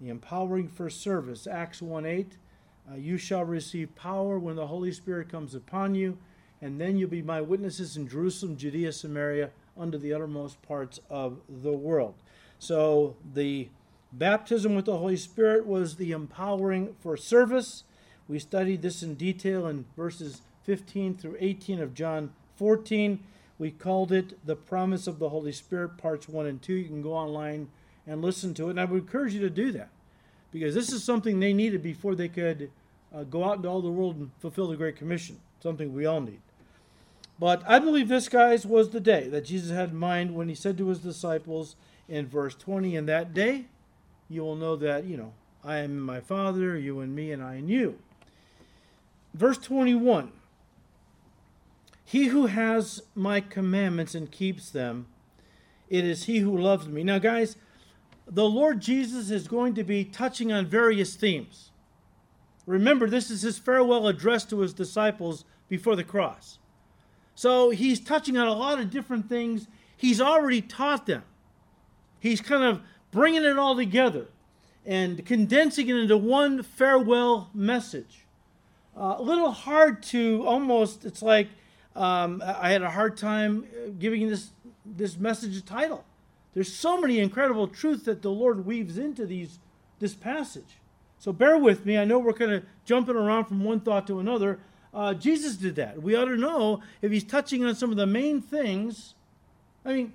The 0.02 0.10
empowering 0.10 0.68
for 0.68 0.90
service. 0.90 1.48
Acts 1.48 1.82
1 1.82 2.06
8. 2.06 2.38
Uh, 2.92 2.96
you 2.96 3.18
shall 3.18 3.46
receive 3.46 3.96
power 3.96 4.38
when 4.38 4.58
the 4.58 4.68
Holy 4.68 4.92
Spirit 4.92 5.30
comes 5.30 5.56
upon 5.56 5.96
you, 5.96 6.18
and 6.62 6.82
then 6.82 6.98
you'll 6.98 7.10
be 7.10 7.22
my 7.22 7.40
witnesses 7.40 7.96
in 7.96 8.10
Jerusalem, 8.10 8.58
Judea, 8.58 8.92
Samaria, 8.92 9.52
under 9.78 9.98
the 9.98 10.12
uttermost 10.14 10.62
parts 10.64 11.00
of 11.10 11.40
the 11.48 11.72
world. 11.72 12.16
So 12.60 13.16
the 13.34 13.70
baptism 14.14 14.76
with 14.76 14.86
the 14.86 14.98
Holy 14.98 15.18
Spirit 15.18 15.66
was 15.66 15.96
the 15.96 16.12
empowering 16.12 16.96
for 17.00 17.18
service. 17.18 17.84
We 18.28 18.40
studied 18.40 18.82
this 18.82 19.04
in 19.04 19.16
detail 19.16 19.68
in 19.68 19.86
verses 19.98 20.42
15 20.64 21.18
through 21.18 21.38
18 21.40 21.82
of 21.82 21.94
John 21.94 22.32
14. 22.56 23.20
We 23.60 23.72
called 23.72 24.12
it 24.12 24.46
the 24.46 24.56
promise 24.56 25.08
of 25.08 25.20
the 25.20 25.30
Holy 25.30 25.52
Spirit, 25.52 25.98
parts 25.98 26.30
1 26.30 26.46
and 26.46 26.62
2. 26.62 26.74
You 26.74 26.86
can 26.86 27.02
go 27.02 27.14
online 27.14 27.70
and 28.08 28.22
listen 28.22 28.54
to 28.56 28.68
it. 28.68 28.72
And 28.72 28.80
I 28.80 28.86
would 28.86 29.02
encourage 29.02 29.34
you 29.34 29.42
to 29.42 29.50
do 29.50 29.72
that 29.72 29.90
because 30.52 30.76
this 30.76 30.92
is 30.92 31.04
something 31.04 31.40
they 31.40 31.54
needed 31.54 31.82
before 31.82 32.16
they 32.16 32.30
could 32.30 32.72
uh, 33.14 33.24
go 33.24 33.44
out 33.44 33.58
into 33.58 33.70
all 33.70 33.82
the 33.82 33.90
world 33.90 34.16
and 34.18 34.32
fulfill 34.40 34.68
the 34.68 34.78
Great 34.78 34.96
Commission, 34.96 35.40
something 35.62 35.94
we 35.94 36.06
all 36.06 36.22
need. 36.22 36.42
But 37.40 37.64
I 37.68 37.80
believe 37.80 38.08
this, 38.08 38.30
guys, 38.30 38.66
was 38.66 38.90
the 38.90 39.00
day 39.00 39.28
that 39.30 39.46
Jesus 39.46 39.72
had 39.72 39.90
in 39.90 39.98
mind 39.98 40.36
when 40.36 40.50
he 40.50 40.56
said 40.56 40.78
to 40.78 40.88
his 40.88 41.00
disciples 41.00 41.76
in 42.08 42.28
verse 42.28 42.56
20, 42.56 42.96
In 42.96 43.06
that 43.08 43.34
day 43.34 43.66
you 44.34 44.44
will 44.44 44.56
know 44.56 44.76
that, 44.76 45.06
you 45.06 45.16
know, 45.16 45.34
I 45.64 45.78
am 45.78 46.00
my 46.00 46.20
Father, 46.20 46.78
you 46.78 47.00
and 47.00 47.16
me, 47.16 47.32
and 47.32 47.42
I 47.42 47.56
in 47.56 47.70
you. 47.70 48.00
Verse 49.34 49.58
21 49.58 50.32
He 52.04 52.26
who 52.26 52.48
has 52.48 53.04
my 53.16 53.40
commandments 53.40 54.16
and 54.16 54.30
keeps 54.30 54.70
them, 54.70 55.08
it 55.90 56.04
is 56.04 56.26
he 56.26 56.40
who 56.40 56.58
loves 56.58 56.88
me. 56.88 57.04
Now, 57.04 57.20
guys, 57.20 57.56
the 58.28 58.50
Lord 58.50 58.82
Jesus 58.82 59.30
is 59.30 59.48
going 59.48 59.76
to 59.76 59.84
be 59.84 60.04
touching 60.04 60.52
on 60.52 60.66
various 60.66 61.16
themes. 61.16 61.72
Remember, 62.66 63.10
this 63.10 63.30
is 63.30 63.42
his 63.42 63.58
farewell 63.58 64.08
address 64.08 64.46
to 64.46 64.60
his 64.60 64.74
disciples 64.74 65.46
before 65.68 65.96
the 65.96 66.04
cross. 66.04 66.60
So 67.36 67.72
he's 67.72 68.00
touching 68.00 68.38
on 68.38 68.48
a 68.48 68.54
lot 68.54 68.80
of 68.80 68.90
different 68.90 69.28
things 69.28 69.68
he's 69.98 70.22
already 70.22 70.62
taught 70.62 71.06
them. 71.06 71.24
He's 72.20 72.42
kind 72.42 72.64
of 72.64 72.82
bringing 73.14 73.44
it 73.44 73.58
all 73.58 73.76
together 73.76 74.28
and 74.86 75.26
condensing 75.26 75.88
it 75.88 75.96
into 75.96 76.18
one 76.18 76.62
farewell 76.64 77.50
message. 77.54 78.26
Uh, 78.98 79.16
a 79.18 79.22
little 79.22 79.52
hard 79.52 80.04
to 80.04 80.44
almost, 80.46 81.06
it's 81.06 81.22
like 81.22 81.48
um, 81.96 82.44
I 82.46 82.72
had 82.72 82.82
a 82.82 82.90
hard 82.90 83.16
time 83.16 83.66
giving 84.00 84.28
this, 84.28 84.50
this 84.86 85.18
message 85.18 85.56
a 85.56 85.62
title. 85.62 86.04
There's 86.54 86.74
so 86.74 87.00
many 87.00 87.20
incredible 87.20 87.68
truths 87.68 88.04
that 88.04 88.22
the 88.22 88.30
Lord 88.30 88.66
weaves 88.66 88.98
into 88.98 89.26
these, 89.26 89.60
this 90.00 90.14
passage. 90.14 90.80
So 91.18 91.32
bear 91.32 91.58
with 91.58 91.86
me. 91.86 91.98
I 91.98 92.06
know 92.06 92.20
we're 92.20 92.34
kind 92.34 92.52
of 92.52 92.64
jumping 92.86 93.16
around 93.16 93.46
from 93.46 93.64
one 93.64 93.80
thought 93.80 94.06
to 94.08 94.20
another. 94.20 94.60
Uh, 94.94 95.14
Jesus 95.14 95.56
did 95.56 95.76
that. 95.78 96.02
We 96.02 96.16
ought 96.16 96.26
to 96.26 96.38
know 96.38 96.82
if 97.02 97.12
he's 97.12 97.24
touching 97.24 97.64
on 97.64 97.76
some 97.76 97.90
of 97.92 97.98
the 97.98 98.06
main 98.06 98.42
things. 98.42 99.16
I 99.86 99.94
mean, 99.94 100.14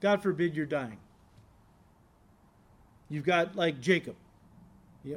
God 0.00 0.22
forbid 0.22 0.54
you're 0.54 0.66
dying. 0.66 0.98
You've 3.10 3.24
got 3.24 3.56
like 3.56 3.80
Jacob 3.80 4.14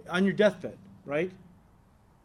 on 0.10 0.23
your 0.25 0.34
deathbed, 0.34 0.77
right? 1.06 1.32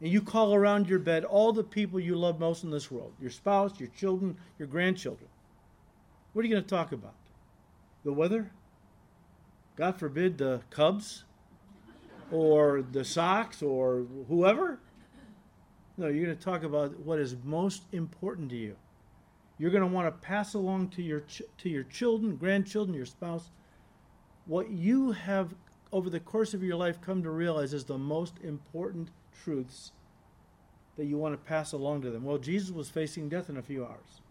And 0.01 0.09
you 0.09 0.21
call 0.21 0.55
around 0.55 0.87
your 0.87 0.99
bed 0.99 1.23
all 1.23 1.53
the 1.53 1.63
people 1.63 1.99
you 1.99 2.15
love 2.15 2.39
most 2.39 2.63
in 2.63 2.71
this 2.71 2.89
world 2.89 3.13
your 3.21 3.29
spouse, 3.29 3.79
your 3.79 3.89
children, 3.89 4.35
your 4.57 4.67
grandchildren. 4.67 5.29
What 6.33 6.43
are 6.43 6.47
you 6.47 6.53
going 6.53 6.63
to 6.63 6.69
talk 6.69 6.91
about? 6.91 7.15
The 8.03 8.13
weather? 8.13 8.51
God 9.75 9.97
forbid 9.97 10.37
the 10.37 10.61
Cubs? 10.69 11.23
Or 12.31 12.83
the 12.91 13.03
Sox? 13.03 13.61
Or 13.61 14.05
whoever? 14.27 14.79
No, 15.97 16.07
you're 16.07 16.25
going 16.25 16.37
to 16.37 16.43
talk 16.43 16.63
about 16.63 16.97
what 16.99 17.19
is 17.19 17.35
most 17.43 17.83
important 17.91 18.49
to 18.51 18.55
you. 18.55 18.75
You're 19.57 19.71
going 19.71 19.83
to 19.83 19.87
want 19.87 20.07
to 20.07 20.25
pass 20.25 20.53
along 20.53 20.89
to 20.89 21.01
your 21.01 21.21
ch- 21.21 21.41
to 21.57 21.69
your 21.69 21.83
children, 21.83 22.37
grandchildren, 22.37 22.95
your 22.95 23.05
spouse 23.05 23.49
what 24.49 24.71
you 24.71 25.11
have 25.11 25.53
over 25.91 26.09
the 26.09 26.19
course 26.19 26.55
of 26.55 26.63
your 26.63 26.75
life 26.75 26.99
come 26.99 27.21
to 27.21 27.29
realize 27.29 27.71
is 27.71 27.85
the 27.85 27.99
most 27.99 28.33
important 28.43 29.09
truths 29.43 29.91
that 30.97 31.05
you 31.05 31.19
want 31.19 31.33
to 31.33 31.47
pass 31.47 31.71
along 31.71 32.01
to 32.01 32.09
them. 32.09 32.23
Well, 32.23 32.39
Jesus 32.39 32.71
was 32.71 32.89
facing 32.89 33.29
death 33.29 33.47
in 33.47 33.57
a 33.57 33.61
few 33.61 33.85
hours. 33.85 34.21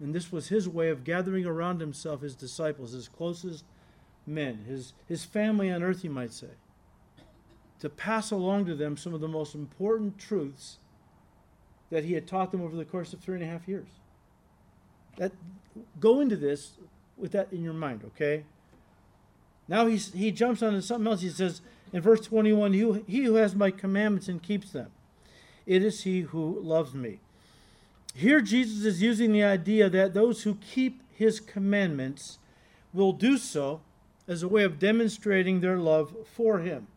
And 0.00 0.14
this 0.14 0.32
was 0.32 0.48
his 0.48 0.66
way 0.66 0.88
of 0.88 1.04
gathering 1.04 1.44
around 1.44 1.78
himself 1.78 2.22
his 2.22 2.34
disciples, 2.34 2.92
his 2.92 3.06
closest 3.06 3.64
men, 4.26 4.64
his, 4.66 4.94
his 5.06 5.26
family 5.26 5.70
on 5.70 5.82
earth, 5.82 6.04
you 6.04 6.10
might 6.10 6.32
say, 6.32 6.48
to 7.80 7.90
pass 7.90 8.30
along 8.30 8.64
to 8.64 8.74
them 8.74 8.96
some 8.96 9.12
of 9.12 9.20
the 9.20 9.28
most 9.28 9.54
important 9.54 10.18
truths 10.18 10.78
that 11.90 12.04
he 12.04 12.14
had 12.14 12.26
taught 12.26 12.50
them 12.50 12.62
over 12.62 12.74
the 12.74 12.84
course 12.84 13.12
of 13.12 13.20
three 13.20 13.34
and 13.34 13.44
a 13.44 13.46
half 13.46 13.68
years. 13.68 13.88
That, 15.18 15.32
go 16.00 16.20
into 16.20 16.36
this 16.36 16.78
with 17.18 17.32
that 17.32 17.52
in 17.52 17.62
your 17.62 17.74
mind, 17.74 18.04
okay? 18.06 18.44
Now 19.68 19.86
he's, 19.86 20.12
he 20.12 20.30
jumps 20.30 20.62
on 20.62 20.72
to 20.72 20.82
something 20.82 21.06
else. 21.06 21.20
He 21.20 21.28
says 21.28 21.60
in 21.92 22.00
verse 22.00 22.20
21 22.22 22.72
he, 22.72 23.02
he 23.06 23.24
who 23.24 23.34
has 23.34 23.54
my 23.54 23.70
commandments 23.70 24.28
and 24.28 24.42
keeps 24.42 24.72
them, 24.72 24.90
it 25.66 25.82
is 25.82 26.02
he 26.02 26.22
who 26.22 26.58
loves 26.60 26.94
me. 26.94 27.20
Here, 28.14 28.40
Jesus 28.40 28.84
is 28.84 29.02
using 29.02 29.32
the 29.32 29.44
idea 29.44 29.88
that 29.90 30.14
those 30.14 30.42
who 30.42 30.56
keep 30.56 31.02
his 31.14 31.38
commandments 31.38 32.38
will 32.92 33.12
do 33.12 33.38
so 33.38 33.80
as 34.26 34.42
a 34.42 34.48
way 34.48 34.64
of 34.64 34.78
demonstrating 34.78 35.60
their 35.60 35.78
love 35.78 36.14
for 36.34 36.58
him. 36.58 36.88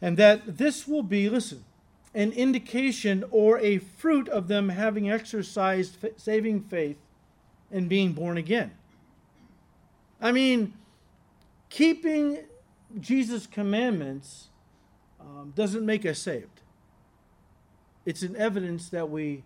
And 0.00 0.16
that 0.16 0.58
this 0.58 0.86
will 0.86 1.02
be, 1.02 1.28
listen, 1.28 1.64
an 2.14 2.32
indication 2.32 3.24
or 3.30 3.58
a 3.58 3.78
fruit 3.78 4.28
of 4.28 4.48
them 4.48 4.68
having 4.68 5.10
exercised 5.10 5.96
saving 6.16 6.62
faith 6.62 6.98
and 7.70 7.88
being 7.88 8.12
born 8.12 8.36
again. 8.36 8.72
I 10.20 10.32
mean, 10.32 10.74
keeping 11.72 12.38
Jesus' 13.00 13.46
commandments 13.46 14.50
um, 15.18 15.52
doesn't 15.56 15.86
make 15.86 16.04
us 16.04 16.18
saved. 16.18 16.60
It's 18.04 18.22
an 18.22 18.36
evidence 18.36 18.90
that 18.90 19.08
we 19.08 19.44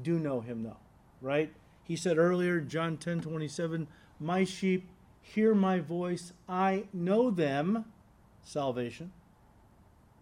do 0.00 0.18
know 0.18 0.40
him, 0.40 0.62
though, 0.62 0.78
right? 1.20 1.52
He 1.84 1.94
said 1.94 2.16
earlier, 2.16 2.60
John 2.60 2.96
10 2.96 3.20
27, 3.20 3.86
My 4.18 4.44
sheep 4.44 4.88
hear 5.20 5.54
my 5.54 5.78
voice, 5.80 6.32
I 6.48 6.84
know 6.94 7.30
them, 7.30 7.84
salvation, 8.42 9.12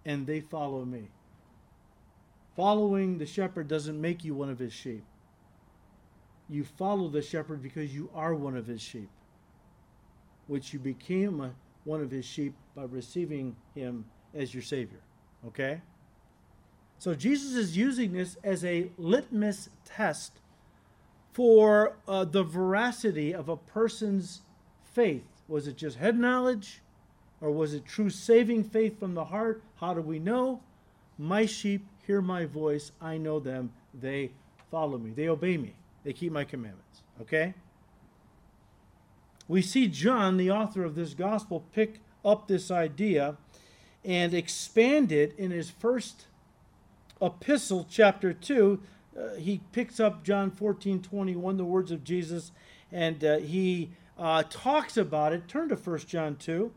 and 0.05 0.27
they 0.27 0.41
follow 0.41 0.85
me. 0.85 1.11
Following 2.57 3.19
the 3.19 3.27
shepherd 3.27 3.69
doesn't 3.69 4.01
make 4.01 4.25
you 4.25 4.35
one 4.35 4.51
of 4.51 4.59
his 4.59 4.73
sheep. 4.73 5.05
You 6.49 6.65
follow 6.65 7.09
the 7.09 7.23
shepherd 7.23 7.63
because 7.63 7.95
you 7.95 8.11
are 8.15 8.35
one 8.35 8.57
of 8.57 8.67
his 8.67 8.81
sheep 8.81 9.11
which 10.47 10.73
you 10.73 10.79
became 10.79 11.41
a, 11.41 11.51
one 11.85 12.01
of 12.01 12.11
his 12.11 12.25
sheep 12.25 12.55
by 12.75 12.85
receiving 12.85 13.57
him 13.75 14.05
as 14.35 14.53
your 14.55 14.63
Savior. 14.63 15.01
Okay? 15.47 15.81
So 16.99 17.15
Jesus 17.15 17.55
is 17.55 17.77
using 17.77 18.13
this 18.13 18.37
as 18.43 18.65
a 18.65 18.91
litmus 18.97 19.69
test 19.85 20.41
for 21.33 21.97
uh, 22.09 22.25
the 22.25 22.43
veracity 22.43 23.35
of 23.35 23.49
a 23.49 23.57
person's 23.57 24.43
faith. 24.95 25.25
Was 25.49 25.67
it 25.67 25.77
just 25.77 25.99
head 25.99 26.19
knowledge? 26.19 26.81
Or 27.41 27.51
was 27.51 27.75
it 27.75 27.85
true 27.85 28.09
saving 28.09 28.65
faith 28.65 28.99
from 28.99 29.15
the 29.15 29.27
heart? 29.27 29.63
How 29.77 29.93
do 29.93 30.01
we 30.01 30.19
know? 30.19 30.63
My 31.19 31.45
sheep 31.45 31.87
hear 32.07 32.23
my 32.23 32.47
voice. 32.47 32.93
I 33.01 33.19
know 33.19 33.39
them. 33.39 33.73
They 33.93 34.33
follow 34.71 34.97
me. 34.97 35.11
They 35.11 35.29
obey 35.29 35.59
me. 35.59 35.75
They 36.05 36.13
keep 36.13 36.33
my 36.33 36.45
commandments. 36.45 37.03
Okay? 37.21 37.55
We 39.49 39.63
see 39.63 39.87
John, 39.87 40.37
the 40.37 40.51
author 40.51 40.85
of 40.85 40.95
this 40.95 41.15
gospel, 41.15 41.65
pick 41.73 42.01
up 42.25 42.49
this 42.49 42.71
idea 42.71 43.37
and 44.05 44.35
expand 44.35 45.13
it 45.13 45.35
in 45.39 45.51
his 45.51 45.71
first 45.71 46.27
epistle, 47.21 47.87
chapter 47.89 48.33
2. 48.33 48.81
Uh, 49.17 49.35
he 49.37 49.61
picks 49.73 49.99
up 50.01 50.25
John 50.25 50.51
14 50.51 51.01
21, 51.01 51.57
the 51.57 51.65
words 51.65 51.91
of 51.91 52.05
Jesus, 52.05 52.53
and 52.93 53.25
uh, 53.25 53.39
he 53.39 53.91
uh, 54.19 54.43
talks 54.51 54.97
about 54.97 55.33
it. 55.33 55.49
Turn 55.49 55.69
to 55.69 55.77
1 55.77 55.99
John 56.01 56.37
2. 56.37 56.73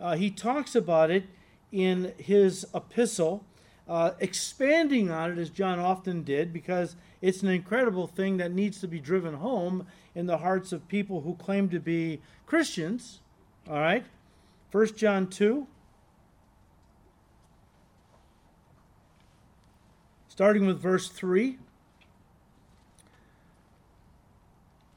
Uh, 0.00 0.16
he 0.16 0.30
talks 0.30 0.74
about 0.74 1.10
it 1.10 1.24
in 1.70 2.12
his 2.18 2.66
epistle, 2.74 3.44
uh, 3.88 4.12
expanding 4.18 5.10
on 5.10 5.32
it 5.32 5.38
as 5.38 5.50
John 5.50 5.78
often 5.78 6.22
did, 6.22 6.52
because 6.52 6.96
it's 7.20 7.42
an 7.42 7.48
incredible 7.48 8.06
thing 8.06 8.38
that 8.38 8.52
needs 8.52 8.80
to 8.80 8.88
be 8.88 8.98
driven 8.98 9.34
home 9.34 9.86
in 10.14 10.26
the 10.26 10.38
hearts 10.38 10.72
of 10.72 10.86
people 10.88 11.22
who 11.22 11.34
claim 11.34 11.68
to 11.70 11.80
be 11.80 12.20
Christians. 12.46 13.20
All 13.68 13.78
right? 13.78 14.04
1 14.70 14.96
John 14.96 15.28
2. 15.28 15.66
Starting 20.28 20.66
with 20.66 20.80
verse 20.80 21.08
3. 21.08 21.58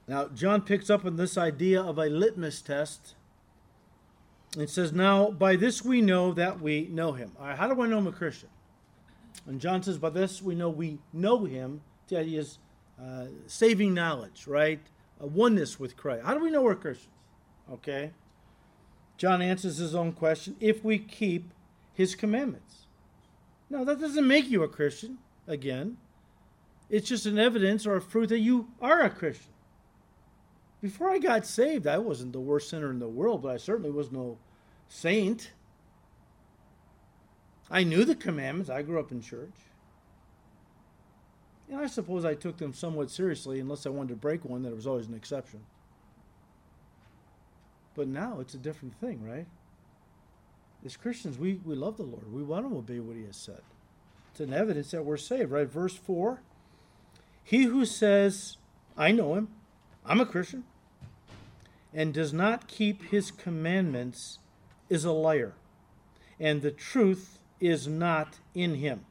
Now, 0.08 0.30
John 0.30 0.62
picks 0.62 0.89
up 0.89 1.06
on 1.06 1.17
this 1.17 1.38
idea 1.38 1.82
of 1.82 1.97
a 1.97 2.06
litmus 2.06 2.62
test. 2.62 3.15
It 4.58 4.69
says, 4.69 4.93
Now, 4.93 5.30
by 5.30 5.58
this 5.58 5.84
we 5.84 6.01
know 6.01 6.34
that 6.34 6.62
we 6.62 6.88
know 6.88 7.12
him. 7.12 7.34
All 7.39 7.47
right, 7.47 7.58
how 7.58 7.71
do 7.71 7.82
I 7.82 7.88
know 7.88 7.97
I'm 7.97 8.08
a 8.08 8.12
Christian? 8.12 8.49
And 9.45 9.60
John 9.60 9.84
says, 9.84 9.97
By 9.97 10.10
this 10.10 10.41
we 10.41 10.56
know 10.56 10.69
we 10.69 10.99
know 11.12 11.43
him. 11.45 11.82
The 12.08 12.19
idea 12.19 12.39
is 12.39 12.58
uh, 13.01 13.25
saving 13.47 13.93
knowledge, 13.93 14.47
right? 14.47 14.80
A 15.19 15.27
oneness 15.27 15.80
with 15.80 15.97
Christ. 15.97 16.25
How 16.25 16.34
do 16.34 16.43
we 16.43 16.51
know 16.51 16.62
we're 16.62 16.75
Christians? 16.75 17.13
Okay. 17.72 18.11
John 19.18 19.41
answers 19.41 19.78
his 19.78 19.95
own 19.95 20.13
question 20.13 20.55
if 20.59 20.84
we 20.84 20.99
keep 20.99 21.51
his 21.93 22.15
commandments. 22.15 22.88
No, 23.70 23.84
that 23.84 23.99
doesn't 23.99 24.28
make 24.28 24.49
you 24.49 24.63
a 24.63 24.68
Christian, 24.68 25.18
again. 25.47 25.97
It's 26.89 27.09
just 27.09 27.26
an 27.26 27.38
evidence 27.38 27.86
or 27.86 27.95
a 27.95 28.01
fruit 28.01 28.30
that 28.30 28.39
you 28.39 28.70
are 28.80 29.01
a 29.01 29.09
Christian. 29.09 29.51
Before 30.82 31.09
I 31.09 31.18
got 31.18 31.45
saved, 31.45 31.88
I 31.88 31.97
wasn't 31.97 32.34
the 32.34 32.39
worst 32.39 32.70
sinner 32.70 32.91
in 32.91 32.99
the 32.99 33.09
world, 33.09 33.41
but 33.41 33.51
I 33.51 33.57
certainly 33.57 33.91
was 33.91 34.11
no 34.11 34.38
saint. 34.88 35.51
I 37.70 37.84
knew 37.84 38.05
the 38.05 38.15
commandments. 38.15 38.70
I 38.70 38.84
grew 38.84 38.99
up 38.99 39.11
in 39.11 39.22
church. 39.22 39.55
And 41.70 41.80
I 41.80 41.88
suppose 41.88 42.24
I 42.24 42.34
took 42.34 42.57
them 42.57 42.74
somewhat 42.74 43.11
seriously, 43.11 43.59
unless 43.59 43.86
I 43.86 43.89
wanted 43.89 44.09
to 44.09 44.15
break 44.15 44.45
one, 44.45 44.63
that 44.63 44.70
it 44.70 44.76
was 44.76 44.88
always 44.88 45.07
an 45.07 45.13
exception. 45.13 45.61
But 47.95 48.07
now 48.07 48.39
it's 48.39 48.53
a 48.53 48.59
different 48.59 48.95
thing, 48.99 49.24
right? 49.24 49.47
As 50.86 50.95
Christians, 50.95 51.38
we, 51.38 51.59
we 51.65 51.76
love 51.76 51.97
the 51.97 52.03
Lord. 52.03 52.32
We 52.32 52.43
want 52.43 52.70
to 52.70 52.78
obey 52.78 52.99
what 52.99 53.18
He 53.18 53.26
has 53.26 53.36
said. 53.36 53.61
It's 54.32 54.39
an 54.39 54.53
evidence 54.53 54.91
that 54.91 55.03
we're 55.03 55.18
saved, 55.18 55.51
right? 55.51 55.68
Verse 55.68 55.95
4 55.95 56.41
He 57.43 57.63
who 57.63 57.86
says, 57.86 58.57
I 58.95 59.11
know 59.11 59.34
Him, 59.34 59.49
I'm 60.05 60.22
a 60.22 60.26
Christian, 60.26 60.63
and 61.93 62.13
does 62.13 62.32
not 62.32 62.68
keep 62.68 63.03
his 63.05 63.32
commandments 63.32 64.39
is 64.89 65.03
a 65.03 65.11
liar, 65.11 65.53
and 66.39 66.61
the 66.61 66.72
truth 66.72 67.39
is 67.59 67.88
not 67.88 68.39
in 68.53 68.76
him. 68.76 69.05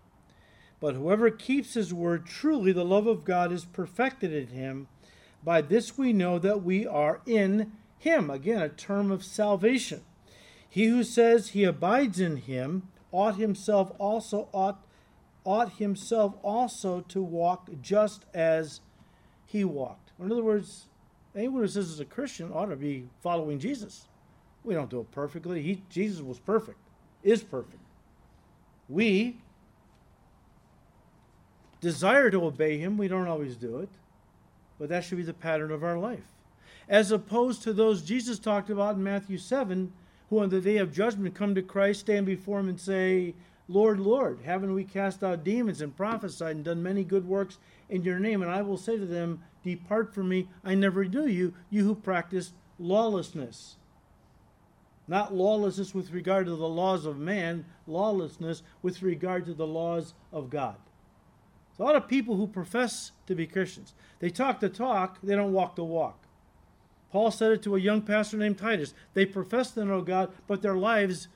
But 0.86 0.94
whoever 0.94 1.32
keeps 1.32 1.74
his 1.74 1.92
word, 1.92 2.26
truly 2.26 2.70
the 2.70 2.84
love 2.84 3.08
of 3.08 3.24
God 3.24 3.50
is 3.50 3.64
perfected 3.64 4.32
in 4.32 4.46
him. 4.56 4.86
By 5.42 5.60
this 5.60 5.98
we 5.98 6.12
know 6.12 6.38
that 6.38 6.62
we 6.62 6.86
are 6.86 7.22
in 7.26 7.72
him. 7.98 8.30
Again, 8.30 8.62
a 8.62 8.68
term 8.68 9.10
of 9.10 9.24
salvation. 9.24 10.02
He 10.68 10.84
who 10.84 11.02
says 11.02 11.48
he 11.48 11.64
abides 11.64 12.20
in 12.20 12.36
him 12.36 12.86
ought 13.10 13.34
himself 13.34 13.90
also 13.98 14.48
ought 14.52 14.86
ought 15.44 15.72
himself 15.72 16.34
also 16.44 17.00
to 17.08 17.20
walk 17.20 17.68
just 17.82 18.24
as 18.32 18.80
he 19.44 19.64
walked. 19.64 20.12
In 20.20 20.30
other 20.30 20.44
words, 20.44 20.86
anyone 21.34 21.62
who 21.62 21.66
says 21.66 21.90
is 21.90 21.98
a 21.98 22.04
Christian 22.04 22.52
ought 22.52 22.66
to 22.66 22.76
be 22.76 23.08
following 23.24 23.58
Jesus. 23.58 24.06
We 24.62 24.74
don't 24.74 24.88
do 24.88 25.00
it 25.00 25.10
perfectly. 25.10 25.62
He, 25.62 25.82
Jesus 25.90 26.22
was 26.22 26.38
perfect, 26.38 26.78
is 27.24 27.42
perfect. 27.42 27.82
We 28.88 29.38
desire 31.86 32.32
to 32.32 32.44
obey 32.44 32.78
him. 32.78 32.98
We 32.98 33.06
don't 33.06 33.28
always 33.28 33.54
do 33.54 33.78
it, 33.78 33.88
but 34.76 34.88
that 34.88 35.04
should 35.04 35.18
be 35.18 35.22
the 35.22 35.32
pattern 35.32 35.70
of 35.70 35.84
our 35.84 35.96
life. 35.96 36.26
As 36.88 37.12
opposed 37.12 37.62
to 37.62 37.72
those 37.72 38.02
Jesus 38.02 38.40
talked 38.40 38.70
about 38.70 38.96
in 38.96 39.04
Matthew 39.04 39.38
7, 39.38 39.92
who 40.28 40.40
on 40.40 40.48
the 40.48 40.60
day 40.60 40.78
of 40.78 40.92
judgment 40.92 41.36
come 41.36 41.54
to 41.54 41.62
Christ, 41.62 42.00
stand 42.00 42.26
before 42.26 42.58
him, 42.58 42.68
and 42.68 42.80
say, 42.80 43.34
Lord, 43.68 44.00
Lord, 44.00 44.40
haven't 44.44 44.74
we 44.74 44.82
cast 44.82 45.22
out 45.22 45.44
demons 45.44 45.80
and 45.80 45.96
prophesied 45.96 46.56
and 46.56 46.64
done 46.64 46.82
many 46.82 47.04
good 47.04 47.28
works 47.28 47.58
in 47.88 48.02
your 48.02 48.18
name? 48.18 48.42
And 48.42 48.50
I 48.50 48.62
will 48.62 48.78
say 48.78 48.98
to 48.98 49.06
them, 49.06 49.44
Depart 49.62 50.12
from 50.12 50.28
me, 50.28 50.48
I 50.64 50.74
never 50.74 51.04
knew 51.04 51.28
you, 51.28 51.54
you 51.70 51.84
who 51.84 51.94
practice 51.94 52.52
lawlessness. 52.80 53.76
Not 55.06 55.32
lawlessness 55.32 55.94
with 55.94 56.10
regard 56.10 56.46
to 56.46 56.56
the 56.56 56.68
laws 56.68 57.06
of 57.06 57.16
man, 57.16 57.64
lawlessness 57.86 58.64
with 58.82 59.02
regard 59.02 59.44
to 59.44 59.54
the 59.54 59.68
laws 59.68 60.14
of 60.32 60.50
God. 60.50 60.74
A 61.78 61.82
lot 61.82 61.96
of 61.96 62.08
people 62.08 62.36
who 62.36 62.46
profess 62.46 63.12
to 63.26 63.34
be 63.34 63.46
Christians. 63.46 63.94
They 64.18 64.30
talk 64.30 64.60
the 64.60 64.68
talk, 64.68 65.18
they 65.22 65.34
don't 65.34 65.52
walk 65.52 65.76
the 65.76 65.84
walk. 65.84 66.26
Paul 67.12 67.30
said 67.30 67.52
it 67.52 67.62
to 67.62 67.76
a 67.76 67.80
young 67.80 68.02
pastor 68.02 68.36
named 68.36 68.58
Titus. 68.58 68.94
They 69.14 69.24
profess 69.24 69.70
to 69.72 69.84
know 69.84 70.02
God, 70.02 70.32
but 70.46 70.62
their 70.62 70.76
lives 70.76 71.28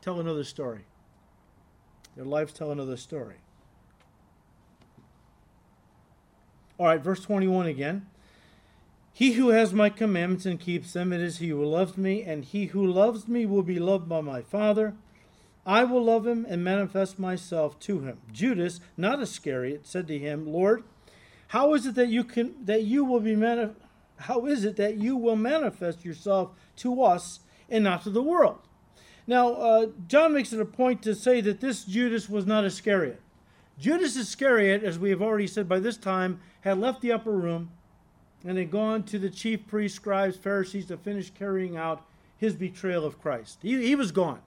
tell 0.00 0.20
another 0.20 0.44
story. 0.44 0.84
Their 2.16 2.24
lives 2.24 2.52
tell 2.52 2.70
another 2.70 2.96
story. 2.96 3.36
All 6.78 6.86
right, 6.86 7.00
verse 7.00 7.20
21 7.20 7.66
again. 7.66 8.06
He 9.12 9.32
who 9.32 9.48
has 9.48 9.74
my 9.74 9.90
commandments 9.90 10.46
and 10.46 10.60
keeps 10.60 10.92
them, 10.92 11.12
it 11.12 11.20
is 11.20 11.38
he 11.38 11.48
who 11.48 11.64
loves 11.64 11.96
me, 11.98 12.22
and 12.22 12.44
he 12.44 12.66
who 12.66 12.86
loves 12.86 13.26
me 13.26 13.46
will 13.46 13.64
be 13.64 13.80
loved 13.80 14.08
by 14.08 14.20
my 14.20 14.42
Father. 14.42 14.94
I 15.68 15.84
will 15.84 16.02
love 16.02 16.26
him 16.26 16.46
and 16.48 16.64
manifest 16.64 17.18
myself 17.18 17.78
to 17.80 18.00
him. 18.00 18.16
Judas, 18.32 18.80
not 18.96 19.20
Iscariot, 19.20 19.86
said 19.86 20.08
to 20.08 20.18
him, 20.18 20.50
Lord, 20.50 20.82
how 21.48 21.74
is 21.74 21.84
it 21.84 21.94
that 21.94 22.08
you 22.08 22.24
can 22.24 22.54
that 22.64 22.84
you 22.84 23.04
will 23.04 23.20
be 23.20 23.36
manif- 23.36 23.74
how 24.16 24.46
is 24.46 24.64
it 24.64 24.76
that 24.76 24.96
you 24.96 25.14
will 25.14 25.36
manifest 25.36 26.06
yourself 26.06 26.52
to 26.76 27.02
us 27.02 27.40
and 27.68 27.84
not 27.84 28.02
to 28.04 28.10
the 28.10 28.22
world? 28.22 28.60
Now, 29.26 29.52
uh, 29.52 29.86
John 30.06 30.32
makes 30.32 30.54
it 30.54 30.60
a 30.60 30.64
point 30.64 31.02
to 31.02 31.14
say 31.14 31.42
that 31.42 31.60
this 31.60 31.84
Judas 31.84 32.30
was 32.30 32.46
not 32.46 32.64
Iscariot. 32.64 33.20
Judas 33.78 34.16
Iscariot, 34.16 34.82
as 34.82 34.98
we 34.98 35.10
have 35.10 35.20
already 35.20 35.46
said 35.46 35.68
by 35.68 35.80
this 35.80 35.98
time, 35.98 36.40
had 36.62 36.78
left 36.78 37.02
the 37.02 37.12
upper 37.12 37.32
room 37.32 37.72
and 38.42 38.56
had 38.56 38.70
gone 38.70 39.02
to 39.02 39.18
the 39.18 39.28
chief 39.28 39.66
priests, 39.66 39.96
scribes, 39.96 40.38
Pharisees 40.38 40.86
to 40.86 40.96
finish 40.96 41.28
carrying 41.28 41.76
out 41.76 42.06
his 42.38 42.54
betrayal 42.54 43.04
of 43.04 43.20
Christ. 43.20 43.58
He, 43.60 43.86
he 43.86 43.94
was 43.94 44.12
gone. 44.12 44.40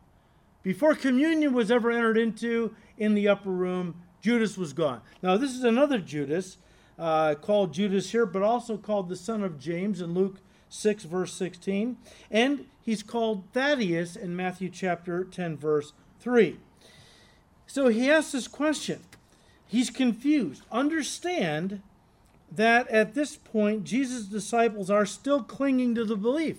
Before 0.63 0.93
communion 0.93 1.53
was 1.53 1.71
ever 1.71 1.91
entered 1.91 2.17
into 2.17 2.75
in 2.97 3.15
the 3.15 3.27
upper 3.27 3.49
room, 3.49 3.95
Judas 4.21 4.57
was 4.57 4.73
gone. 4.73 5.01
Now, 5.23 5.37
this 5.37 5.51
is 5.51 5.63
another 5.63 5.97
Judas 5.97 6.57
uh, 6.99 7.35
called 7.35 7.73
Judas 7.73 8.11
here, 8.11 8.27
but 8.27 8.43
also 8.43 8.77
called 8.77 9.09
the 9.09 9.15
son 9.15 9.43
of 9.43 9.59
James 9.59 10.01
in 10.01 10.13
Luke 10.13 10.37
6, 10.69 11.05
verse 11.05 11.33
16. 11.33 11.97
And 12.29 12.65
he's 12.83 13.01
called 13.01 13.43
Thaddeus 13.53 14.15
in 14.15 14.35
Matthew 14.35 14.69
chapter 14.69 15.23
10, 15.23 15.57
verse 15.57 15.93
3. 16.19 16.59
So 17.65 17.87
he 17.87 18.09
asks 18.09 18.33
this 18.33 18.47
question 18.47 19.01
He's 19.65 19.89
confused. 19.89 20.63
Understand 20.71 21.81
that 22.51 22.87
at 22.89 23.15
this 23.15 23.37
point, 23.37 23.85
Jesus' 23.85 24.25
disciples 24.25 24.91
are 24.91 25.05
still 25.05 25.41
clinging 25.41 25.95
to 25.95 26.05
the 26.05 26.17
belief 26.17 26.57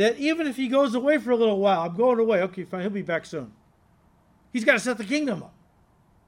that 0.00 0.18
even 0.18 0.46
if 0.46 0.56
he 0.56 0.66
goes 0.66 0.94
away 0.94 1.18
for 1.18 1.30
a 1.30 1.36
little 1.36 1.58
while, 1.58 1.82
I'm 1.82 1.94
going 1.94 2.18
away, 2.18 2.40
okay, 2.44 2.64
fine, 2.64 2.80
he'll 2.80 2.90
be 2.90 3.02
back 3.02 3.26
soon. 3.26 3.52
He's 4.50 4.64
got 4.64 4.72
to 4.72 4.80
set 4.80 4.96
the 4.96 5.04
kingdom 5.04 5.42
up. 5.42 5.52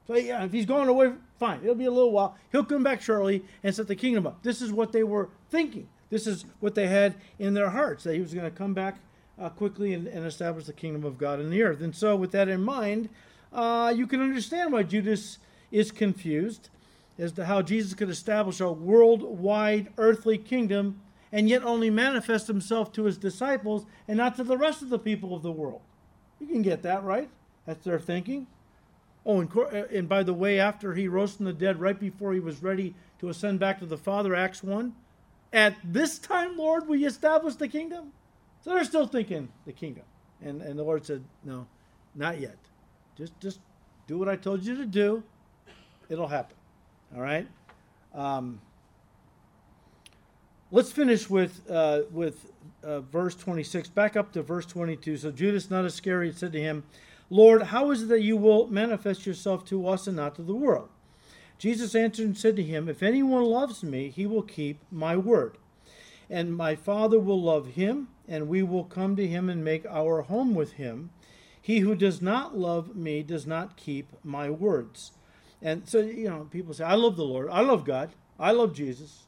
So, 0.05 0.15
yeah, 0.15 0.43
if 0.43 0.51
he's 0.51 0.67
going 0.67 0.87
away, 0.89 1.13
fine, 1.39 1.59
it'll 1.63 1.73
be 1.73 1.85
a 1.85 1.91
little 1.91 2.11
while. 2.11 2.35
He'll 2.51 2.65
come 2.65 2.83
back 2.83 3.01
shortly 3.01 3.43
and 3.63 3.73
set 3.73 3.87
the 3.87 3.95
kingdom 3.95 4.27
up. 4.27 4.43
This 4.43 4.61
is 4.61 4.71
what 4.71 4.91
they 4.91 5.01
were 5.03 5.29
thinking. 5.49 5.87
This 6.11 6.27
is 6.27 6.45
what 6.59 6.75
they 6.75 6.85
had 6.85 7.15
in 7.39 7.55
their 7.55 7.71
hearts, 7.71 8.03
that 8.03 8.13
he 8.13 8.21
was 8.21 8.31
going 8.31 8.45
to 8.45 8.55
come 8.55 8.75
back 8.75 8.97
uh, 9.39 9.49
quickly 9.49 9.95
and, 9.95 10.05
and, 10.05 10.23
establish 10.23 10.65
the 10.65 10.73
kingdom 10.73 11.03
of 11.03 11.17
God 11.17 11.39
in 11.39 11.49
the 11.49 11.63
earth. 11.63 11.81
And 11.81 11.95
so, 11.95 12.15
with 12.15 12.31
that 12.33 12.47
in 12.47 12.61
mind, 12.61 13.09
uh, 13.51 13.91
you 13.95 14.05
can 14.05 14.21
understand 14.21 14.71
why 14.71 14.83
Judas 14.83 15.39
is 15.71 15.91
confused 15.91 16.69
as 17.17 17.31
to 17.31 17.45
how 17.45 17.63
Jesus 17.63 17.95
could 17.95 18.11
establish 18.11 18.59
a 18.59 18.71
worldwide 18.71 19.91
earthly 19.97 20.37
kingdom 20.37 21.01
and 21.33 21.49
yet 21.49 21.63
only 21.63 21.89
manifest 21.89 22.47
himself 22.47 22.93
to 22.93 23.03
his 23.03 23.17
disciples 23.17 23.85
and 24.07 24.17
not 24.17 24.35
to 24.35 24.43
the 24.43 24.57
rest 24.57 24.83
of 24.83 24.89
the 24.89 24.99
people 24.99 25.35
of 25.35 25.41
the 25.41 25.51
world. 25.51 25.81
You 26.39 26.45
can 26.47 26.61
get 26.61 26.83
that, 26.83 27.03
right? 27.03 27.29
That's 27.65 27.83
their 27.83 27.99
thinking. 27.99 28.45
Oh, 29.25 29.41
and, 29.41 29.49
uh, 29.57 29.85
and 29.91 30.07
by 30.07 30.21
the 30.23 30.33
way, 30.33 30.59
after 30.59 30.93
he 30.93 31.07
rose 31.07 31.35
from 31.35 31.45
the 31.45 31.53
dead, 31.53 31.79
right 31.79 31.99
before 31.99 32.33
he 32.33 32.39
was 32.39 32.61
ready 32.61 32.93
to 33.19 33.29
ascend 33.29 33.59
back 33.59 33.79
to 33.79 33.85
the 33.87 33.97
Father, 33.97 34.35
Acts 34.35 34.61
1, 34.61 34.93
at 35.51 35.75
this 35.83 36.19
time, 36.19 36.55
Lord, 36.55 36.83
you 36.87 37.07
establish 37.07 37.55
the 37.55 37.67
kingdom? 37.67 38.11
So 38.61 38.71
they're 38.71 38.83
still 38.83 39.07
thinking 39.07 39.49
the 39.65 39.73
kingdom. 39.73 40.03
And, 40.41 40.61
and 40.61 40.77
the 40.77 40.83
Lord 40.83 41.05
said, 41.05 41.23
No, 41.43 41.67
not 42.15 42.39
yet. 42.39 42.57
Just, 43.17 43.39
just 43.39 43.59
do 44.07 44.17
what 44.17 44.29
I 44.29 44.35
told 44.35 44.63
you 44.63 44.75
to 44.75 44.85
do 44.85 45.23
it'll 46.09 46.27
happen. 46.27 46.55
All 47.15 47.21
right. 47.21 47.47
Um, 48.13 48.59
let's 50.73 50.91
finish 50.91 51.29
with 51.29 51.61
uh, 51.71 52.01
with 52.11 52.51
uh, 52.83 52.99
verse 52.99 53.35
26. 53.35 53.87
Back 53.89 54.17
up 54.17 54.33
to 54.33 54.41
verse 54.41 54.65
22. 54.65 55.15
So 55.15 55.31
Judas, 55.31 55.71
not 55.71 55.85
Iscariot, 55.85 56.37
said 56.37 56.51
to 56.51 56.59
him, 56.59 56.83
"Lord, 57.29 57.63
how 57.63 57.91
is 57.91 58.03
it 58.03 58.09
that 58.09 58.21
you 58.21 58.35
will 58.35 58.67
manifest 58.67 59.25
yourself 59.25 59.63
to 59.65 59.87
us 59.87 60.07
and 60.07 60.17
not 60.17 60.35
to 60.35 60.41
the 60.41 60.53
world?" 60.53 60.89
Jesus 61.63 61.95
answered 61.95 62.25
and 62.25 62.37
said 62.37 62.57
to 62.57 62.63
him, 62.63 62.89
If 62.89 63.01
anyone 63.01 63.45
loves 63.45 63.83
me, 63.83 64.09
he 64.09 64.25
will 64.25 64.41
keep 64.41 64.79
my 64.91 65.15
word. 65.15 65.57
And 66.29 66.55
my 66.55 66.75
Father 66.75 67.17
will 67.17 67.41
love 67.41 67.67
him, 67.67 68.09
and 68.27 68.49
we 68.49 68.63
will 68.63 68.83
come 68.83 69.15
to 69.15 69.25
him 69.25 69.49
and 69.49 69.63
make 69.63 69.85
our 69.85 70.23
home 70.23 70.55
with 70.55 70.73
him. 70.73 71.11
He 71.61 71.79
who 71.79 71.95
does 71.95 72.21
not 72.21 72.57
love 72.57 72.97
me 72.97 73.23
does 73.23 73.47
not 73.47 73.77
keep 73.77 74.11
my 74.25 74.49
words. 74.49 75.13
And 75.61 75.87
so, 75.87 75.99
you 75.99 76.29
know, 76.29 76.49
people 76.51 76.73
say, 76.73 76.83
I 76.83 76.95
love 76.95 77.15
the 77.15 77.23
Lord. 77.23 77.47
I 77.49 77.61
love 77.61 77.85
God. 77.85 78.09
I 78.37 78.51
love 78.51 78.73
Jesus. 78.75 79.23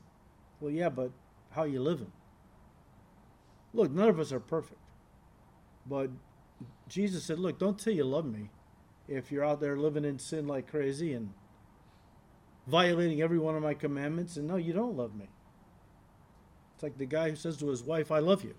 Well, 0.59 0.71
yeah, 0.71 0.89
but 0.89 1.11
how 1.55 1.63
you 1.63 1.81
living? 1.81 2.11
Look, 3.73 3.91
none 3.91 4.09
of 4.09 4.19
us 4.19 4.31
are 4.31 4.39
perfect. 4.39 4.79
But 5.87 6.09
Jesus 6.87 7.23
said, 7.23 7.39
look, 7.39 7.59
don't 7.59 7.79
say 7.79 7.91
you 7.91 8.03
love 8.03 8.25
me 8.25 8.49
if 9.07 9.31
you're 9.31 9.43
out 9.43 9.59
there 9.59 9.77
living 9.77 10.05
in 10.05 10.19
sin 10.19 10.47
like 10.47 10.69
crazy 10.69 11.13
and 11.13 11.33
violating 12.67 13.21
every 13.21 13.39
one 13.39 13.55
of 13.55 13.63
my 13.63 13.73
commandments. 13.73 14.37
And 14.37 14.47
no, 14.47 14.55
you 14.55 14.73
don't 14.73 14.95
love 14.95 15.15
me. 15.15 15.27
It's 16.73 16.83
like 16.83 16.97
the 16.97 17.05
guy 17.05 17.29
who 17.29 17.35
says 17.35 17.57
to 17.57 17.67
his 17.67 17.83
wife, 17.83 18.11
I 18.11 18.19
love 18.19 18.43
you. 18.43 18.55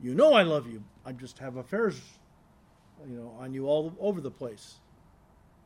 You 0.00 0.14
know 0.14 0.32
I 0.32 0.42
love 0.42 0.66
you. 0.66 0.82
I 1.04 1.12
just 1.12 1.38
have 1.38 1.56
affairs, 1.56 2.00
you 3.08 3.16
know, 3.16 3.36
on 3.38 3.54
you 3.54 3.66
all 3.66 3.94
over 4.00 4.20
the 4.20 4.30
place. 4.30 4.76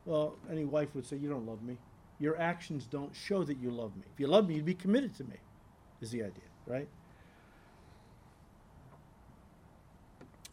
Well, 0.05 0.37
any 0.49 0.63
wife 0.63 0.93
would 0.93 1.05
say, 1.05 1.17
You 1.17 1.29
don't 1.29 1.45
love 1.45 1.63
me. 1.63 1.77
Your 2.19 2.39
actions 2.39 2.85
don't 2.85 3.15
show 3.15 3.43
that 3.43 3.57
you 3.57 3.71
love 3.71 3.95
me. 3.95 4.03
If 4.13 4.19
you 4.19 4.27
love 4.27 4.47
me, 4.47 4.55
you'd 4.55 4.65
be 4.65 4.73
committed 4.73 5.15
to 5.15 5.23
me, 5.23 5.37
is 6.01 6.11
the 6.11 6.21
idea, 6.21 6.43
right? 6.65 6.87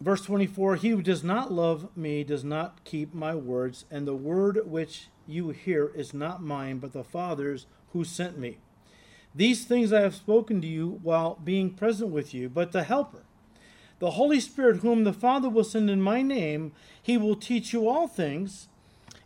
Verse 0.01 0.23
24 0.23 0.77
He 0.77 0.91
who 0.91 1.03
does 1.03 1.25
not 1.25 1.53
love 1.53 1.97
me 1.97 2.25
does 2.25 2.45
not 2.45 2.85
keep 2.85 3.15
my 3.15 3.35
words, 3.35 3.85
and 3.91 4.07
the 4.07 4.15
word 4.15 4.61
which 4.67 5.09
you 5.27 5.51
hear 5.51 5.91
is 5.95 6.13
not 6.13 6.43
mine, 6.43 6.79
but 6.79 6.93
the 6.93 7.05
Father's 7.05 7.67
who 7.93 8.05
sent 8.05 8.39
me. 8.39 8.59
These 9.35 9.65
things 9.65 9.93
I 9.93 10.01
have 10.01 10.15
spoken 10.15 10.61
to 10.61 10.67
you 10.67 11.01
while 11.03 11.39
being 11.43 11.71
present 11.71 12.11
with 12.11 12.35
you, 12.35 12.49
but 12.49 12.73
the 12.73 12.85
Helper, 12.85 13.25
the 13.99 14.13
Holy 14.13 14.41
Spirit, 14.41 14.79
whom 14.79 15.05
the 15.05 15.13
Father 15.13 15.49
will 15.49 15.65
send 15.65 15.91
in 15.91 16.03
my 16.03 16.23
name, 16.23 16.73
he 17.03 17.17
will 17.17 17.35
teach 17.35 17.73
you 17.73 17.89
all 17.89 18.07
things 18.07 18.69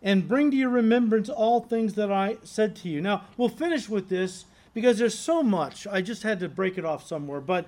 and 0.03 0.29
bring 0.29 0.51
to 0.51 0.57
your 0.57 0.71
remembrance 0.71 1.29
all 1.29 1.61
things 1.61 1.95
that 1.95 2.12
I 2.12 2.37
said 2.45 2.77
to 2.77 2.89
you. 2.89 3.01
Now, 3.01 3.25
we'll 3.37 3.49
finish 3.49 3.89
with 3.89 4.09
this 4.09 4.45
because 4.81 4.99
there's 4.99 5.18
so 5.18 5.43
much. 5.43 5.87
I 5.87 6.01
just 6.01 6.22
had 6.22 6.39
to 6.41 6.49
break 6.49 6.79
it 6.79 6.85
off 6.85 7.07
somewhere. 7.07 7.41
But 7.41 7.66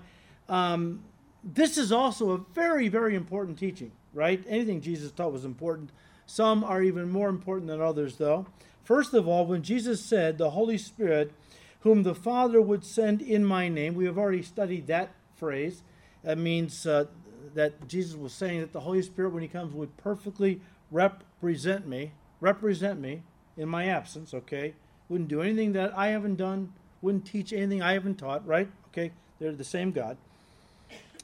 um, 0.48 1.02
this 1.42 1.76
is 1.76 1.90
also 1.90 2.30
a 2.30 2.38
very, 2.38 2.88
very 2.88 3.16
important 3.16 3.58
teaching, 3.58 3.90
right? 4.14 4.44
Anything 4.48 4.80
Jesus 4.80 5.10
taught 5.10 5.32
was 5.32 5.44
important. 5.44 5.90
Some 6.26 6.62
are 6.62 6.82
even 6.82 7.10
more 7.10 7.28
important 7.28 7.66
than 7.66 7.80
others, 7.80 8.16
though. 8.16 8.46
First 8.84 9.12
of 9.14 9.26
all, 9.26 9.46
when 9.46 9.62
Jesus 9.62 10.04
said, 10.04 10.38
The 10.38 10.50
Holy 10.50 10.78
Spirit, 10.78 11.32
whom 11.80 12.04
the 12.04 12.14
Father 12.14 12.60
would 12.60 12.84
send 12.84 13.22
in 13.22 13.44
my 13.44 13.68
name, 13.68 13.94
we 13.94 14.04
have 14.04 14.18
already 14.18 14.42
studied 14.42 14.86
that 14.86 15.10
phrase. 15.34 15.82
That 16.22 16.38
means 16.38 16.86
uh, 16.86 17.06
that 17.54 17.88
Jesus 17.88 18.14
was 18.14 18.32
saying 18.32 18.60
that 18.60 18.72
the 18.72 18.80
Holy 18.80 19.02
Spirit, 19.02 19.32
when 19.32 19.42
He 19.42 19.48
comes, 19.48 19.74
would 19.74 19.96
perfectly 19.96 20.60
represent 20.92 21.88
me, 21.88 22.12
represent 22.40 23.00
me 23.00 23.22
in 23.56 23.68
my 23.68 23.86
absence, 23.86 24.32
okay? 24.32 24.74
Wouldn't 25.08 25.28
do 25.28 25.42
anything 25.42 25.72
that 25.72 25.96
I 25.96 26.08
haven't 26.08 26.36
done, 26.36 26.72
wouldn't 27.02 27.26
teach 27.26 27.52
anything 27.52 27.82
I 27.82 27.92
haven't 27.92 28.16
taught, 28.16 28.46
right? 28.46 28.68
Okay, 28.88 29.12
they're 29.38 29.52
the 29.52 29.64
same 29.64 29.92
God. 29.92 30.16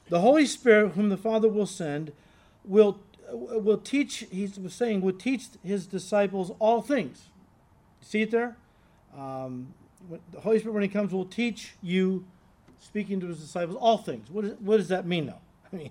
The 0.08 0.20
Holy 0.20 0.46
Spirit, 0.46 0.92
whom 0.92 1.08
the 1.08 1.16
Father 1.16 1.48
will 1.48 1.66
send, 1.66 2.12
will 2.64 2.98
will 3.32 3.78
teach. 3.78 4.24
He 4.30 4.50
was 4.62 4.74
saying 4.74 5.00
would 5.00 5.18
teach 5.18 5.48
his 5.64 5.86
disciples 5.86 6.52
all 6.58 6.80
things. 6.80 7.28
See 8.00 8.22
it 8.22 8.30
there. 8.30 8.56
Um, 9.16 9.74
the 10.32 10.40
Holy 10.40 10.58
Spirit, 10.58 10.74
when 10.74 10.82
He 10.82 10.88
comes, 10.88 11.12
will 11.12 11.24
teach 11.24 11.74
you, 11.82 12.24
speaking 12.80 13.20
to 13.20 13.26
His 13.26 13.40
disciples, 13.40 13.76
all 13.80 13.98
things. 13.98 14.30
What, 14.30 14.44
is, 14.44 14.52
what 14.60 14.76
does 14.76 14.88
that 14.88 15.06
mean, 15.06 15.26
though? 15.26 15.40
I 15.72 15.76
mean, 15.76 15.90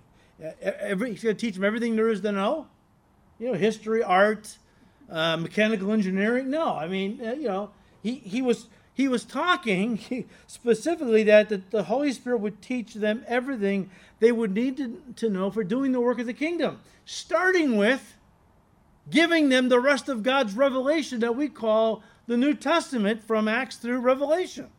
every, 0.62 1.12
He's 1.12 1.24
going 1.24 1.36
to 1.36 1.40
teach 1.40 1.56
them 1.56 1.64
everything 1.64 1.96
there 1.96 2.10
is 2.10 2.22
to 2.22 2.32
know. 2.32 2.68
You 3.40 3.48
know, 3.48 3.54
history, 3.54 4.02
art, 4.02 4.58
uh, 5.10 5.38
mechanical 5.38 5.92
engineering. 5.92 6.50
No, 6.50 6.74
I 6.74 6.88
mean, 6.88 7.20
uh, 7.22 7.34
you 7.34 7.48
know, 7.50 7.72
he 8.02 8.16
he 8.16 8.42
was 8.42 8.68
he 8.96 9.10
was 9.10 9.26
talking 9.26 10.26
specifically 10.48 11.24
that 11.24 11.50
the, 11.50 11.62
the, 11.70 11.84
Holy 11.84 12.14
Spirit 12.14 12.40
would 12.40 12.62
teach 12.62 12.94
them 12.94 13.24
everything 13.28 13.92
they 14.20 14.32
would 14.32 14.54
need 14.54 14.78
to, 14.78 15.02
to 15.18 15.30
know 15.30 15.52
for 15.52 15.64
doing 15.64 15.92
the 15.92 16.00
work 16.00 16.18
of 16.18 16.26
the 16.26 16.34
kingdom, 16.34 16.80
starting 17.04 17.76
with 17.76 18.16
giving 19.12 19.50
them 19.50 19.68
the 19.68 19.82
rest 19.82 20.08
of 20.08 20.24
God's 20.24 20.56
revelation 20.56 21.20
that 21.20 21.36
we 21.36 21.50
call 21.50 22.02
the 22.26 22.38
New 22.38 22.54
Testament 22.54 23.22
from 23.22 23.50
Acts 23.50 23.76
through 23.76 24.00
Revelation. 24.00 24.70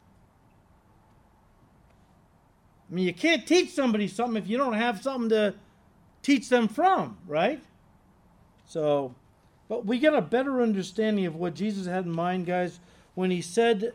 I 2.91 2.95
mean, 2.95 3.07
you 3.07 3.15
can't 3.15 3.47
teach 3.47 3.71
somebody 3.71 4.09
something 4.09 4.43
if 4.43 4.49
you 4.49 4.57
don't 4.57 4.73
have 4.73 5.03
something 5.03 5.29
to 5.29 5.55
teach 6.23 6.49
them 6.49 6.69
from, 6.69 7.19
right? 7.27 7.63
So, 8.67 9.15
but 9.69 9.85
we 9.85 9.99
get 9.99 10.15
a 10.15 10.23
better 10.23 10.63
understanding 10.63 11.27
of 11.27 11.37
what 11.37 11.55
Jesus 11.55 11.87
had 11.87 12.07
in 12.07 12.13
mind, 12.13 12.47
guys, 12.47 12.81
when 13.15 13.31
he 13.31 13.43
said 13.43 13.93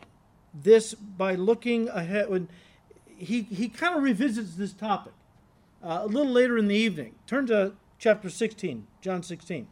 this 0.54 0.94
by 0.94 1.36
looking 1.36 1.90
ahead. 1.90 2.30
When 2.30 2.50
he 3.06 3.44
he 3.44 3.70
kind 3.70 3.96
of 3.96 4.04
revisits 4.04 4.56
this 4.56 4.74
topic 4.74 5.14
uh, 5.84 6.00
a 6.02 6.08
little 6.08 6.32
later 6.32 6.58
in 6.58 6.68
the 6.68 6.76
evening. 6.76 7.16
Turn 7.28 7.48
to 7.48 7.74
chapter 8.00 8.30
16, 8.30 8.88
John 9.02 9.24
16, 9.24 9.68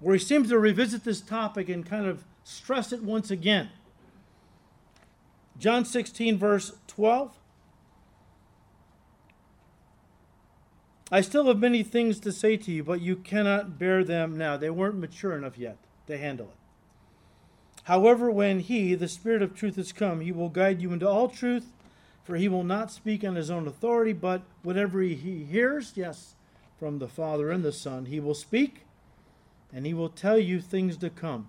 where 0.00 0.14
he 0.14 0.18
seems 0.18 0.48
to 0.48 0.58
revisit 0.58 1.04
this 1.04 1.20
topic 1.20 1.68
and 1.68 1.84
kind 1.84 2.06
of 2.06 2.24
stress 2.44 2.92
it 2.92 3.02
once 3.02 3.30
again. 3.30 3.70
John 5.58 5.84
16, 5.84 6.38
verse 6.38 6.72
12. 6.86 7.38
I 11.10 11.20
still 11.20 11.46
have 11.46 11.58
many 11.58 11.82
things 11.82 12.18
to 12.20 12.32
say 12.32 12.56
to 12.56 12.72
you, 12.72 12.82
but 12.82 13.02
you 13.02 13.16
cannot 13.16 13.78
bear 13.78 14.02
them 14.02 14.38
now. 14.38 14.56
They 14.56 14.70
weren't 14.70 14.96
mature 14.96 15.36
enough 15.36 15.58
yet 15.58 15.76
to 16.06 16.16
handle 16.16 16.46
it. 16.46 16.61
However, 17.84 18.30
when 18.30 18.60
he, 18.60 18.94
the 18.94 19.08
Spirit 19.08 19.42
of 19.42 19.54
truth, 19.54 19.76
has 19.76 19.92
come, 19.92 20.20
he 20.20 20.32
will 20.32 20.48
guide 20.48 20.80
you 20.80 20.92
into 20.92 21.08
all 21.08 21.28
truth, 21.28 21.72
for 22.24 22.36
he 22.36 22.48
will 22.48 22.64
not 22.64 22.92
speak 22.92 23.24
on 23.24 23.34
his 23.34 23.50
own 23.50 23.66
authority, 23.66 24.12
but 24.12 24.42
whatever 24.62 25.00
he 25.00 25.44
hears, 25.44 25.92
yes, 25.96 26.34
from 26.78 26.98
the 26.98 27.08
Father 27.08 27.50
and 27.50 27.64
the 27.64 27.72
Son, 27.72 28.06
he 28.06 28.20
will 28.20 28.34
speak, 28.34 28.82
and 29.72 29.84
he 29.84 29.94
will 29.94 30.08
tell 30.08 30.38
you 30.38 30.60
things 30.60 30.96
to 30.98 31.10
come. 31.10 31.48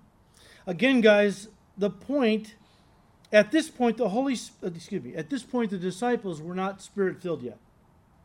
Again, 0.65 1.01
guys, 1.01 1.49
the 1.77 1.89
point 1.89 2.55
at 3.31 3.51
this 3.51 3.69
point 3.69 3.97
the 3.97 4.09
holy 4.09 4.35
uh, 4.63 4.67
excuse 4.67 5.03
me 5.03 5.15
at 5.15 5.29
this 5.29 5.43
point 5.43 5.71
the 5.71 5.77
disciples 5.77 6.41
were 6.41 6.55
not 6.55 6.81
spirit 6.81 7.21
filled 7.21 7.41
yet. 7.41 7.57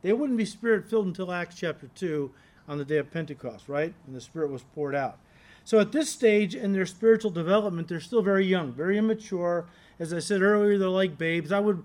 They 0.03 0.13
wouldn't 0.13 0.39
be 0.39 0.45
spirit 0.45 0.89
filled 0.89 1.07
until 1.07 1.33
acts 1.33 1.57
chapter 1.57 1.89
2 1.95 2.31
on 2.69 2.79
the 2.79 2.85
day 2.85 2.99
of 2.99 3.11
pentecost 3.11 3.69
right? 3.69 3.95
And 4.07 4.15
the 4.15 4.21
spirit 4.21 4.51
was 4.51 4.63
poured 4.75 4.95
out 4.95 5.19
so 5.69 5.79
at 5.81 5.93
this 5.93 6.09
stage 6.09 6.55
in 6.55 6.73
their 6.73 6.87
spiritual 6.87 7.31
development, 7.31 7.89
they're 7.89 8.01
still 8.01 8.23
very 8.23 8.47
young, 8.47 8.73
very 8.73 8.97
immature. 8.97 9.67
As 9.99 10.15
I 10.15 10.19
said 10.19 10.41
earlier, 10.41 10.79
they're 10.79 10.89
like 10.89 11.19
babes. 11.19 11.53
I 11.53 11.61
would 11.61 11.85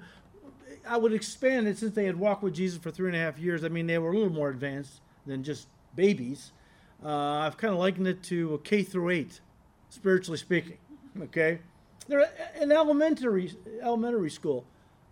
I 0.87 0.95
would 0.95 1.11
expand 1.11 1.67
it 1.67 1.77
since 1.77 1.93
they 1.93 2.05
had 2.05 2.17
walked 2.17 2.43
with 2.43 2.53
Jesus 2.53 2.81
for 2.81 2.91
three 2.91 3.09
and 3.09 3.15
a 3.17 3.19
half 3.19 3.37
years. 3.37 3.65
I 3.65 3.67
mean, 3.67 3.85
they 3.85 3.97
were 3.97 4.13
a 4.13 4.15
little 4.15 4.31
more 4.31 4.47
advanced 4.47 5.01
than 5.25 5.43
just 5.43 5.67
babies. 5.97 6.53
Uh, 7.03 7.09
I've 7.09 7.57
kind 7.57 7.73
of 7.73 7.79
likened 7.81 8.07
it 8.07 8.23
to 8.23 8.53
a 8.53 8.57
K 8.59 8.83
through 8.83 9.09
eight, 9.09 9.41
spiritually 9.89 10.37
speaking. 10.37 10.77
Okay, 11.21 11.59
they're 12.07 12.31
an 12.55 12.71
elementary 12.71 13.51
elementary 13.81 14.29
school, 14.29 14.63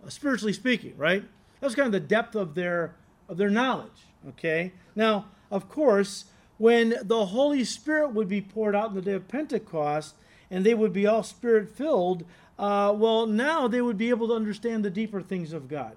uh, 0.02 0.10
spiritually 0.10 0.54
speaking, 0.54 0.96
right? 0.96 1.26
That's 1.60 1.76
kind 1.76 1.88
of 1.88 1.92
the 1.92 2.00
depth 2.00 2.36
of 2.36 2.56
their 2.56 2.96
of 3.28 3.36
their 3.36 3.50
knowledge. 3.50 4.08
Okay, 4.30 4.72
now 4.96 5.26
of 5.52 5.68
course 5.68 6.28
when 6.62 6.94
the 7.02 7.26
Holy 7.26 7.64
Spirit 7.64 8.10
would 8.10 8.30
be 8.30 8.40
poured 8.40 8.76
out 8.76 8.90
in 8.90 8.96
the 8.96 9.02
day 9.02 9.14
of 9.14 9.28
Pentecost 9.28 10.14
and 10.52 10.64
they 10.64 10.76
would 10.76 10.94
be 10.94 11.08
all 11.08 11.24
spirit 11.24 11.68
filled, 11.76 12.24
uh, 12.60 12.94
well, 12.96 13.26
now 13.26 13.68
they 13.68 13.82
would 13.82 13.98
be 13.98 14.10
able 14.10 14.28
to 14.28 14.36
understand 14.36 14.86
the 14.86 14.92
deeper 14.92 15.24
things 15.24 15.54
of 15.54 15.68
God. 15.68 15.94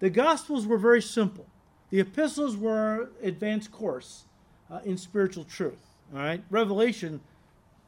The 0.00 0.10
Gospels 0.10 0.66
were 0.66 0.78
very 0.78 1.00
simple, 1.00 1.46
the 1.90 2.00
epistles 2.00 2.56
were 2.56 3.10
advanced 3.22 3.70
course 3.70 4.24
uh, 4.68 4.80
in 4.84 4.96
spiritual 4.98 5.44
truth. 5.44 5.78
All 6.12 6.18
right, 6.18 6.42
Revelation, 6.50 7.20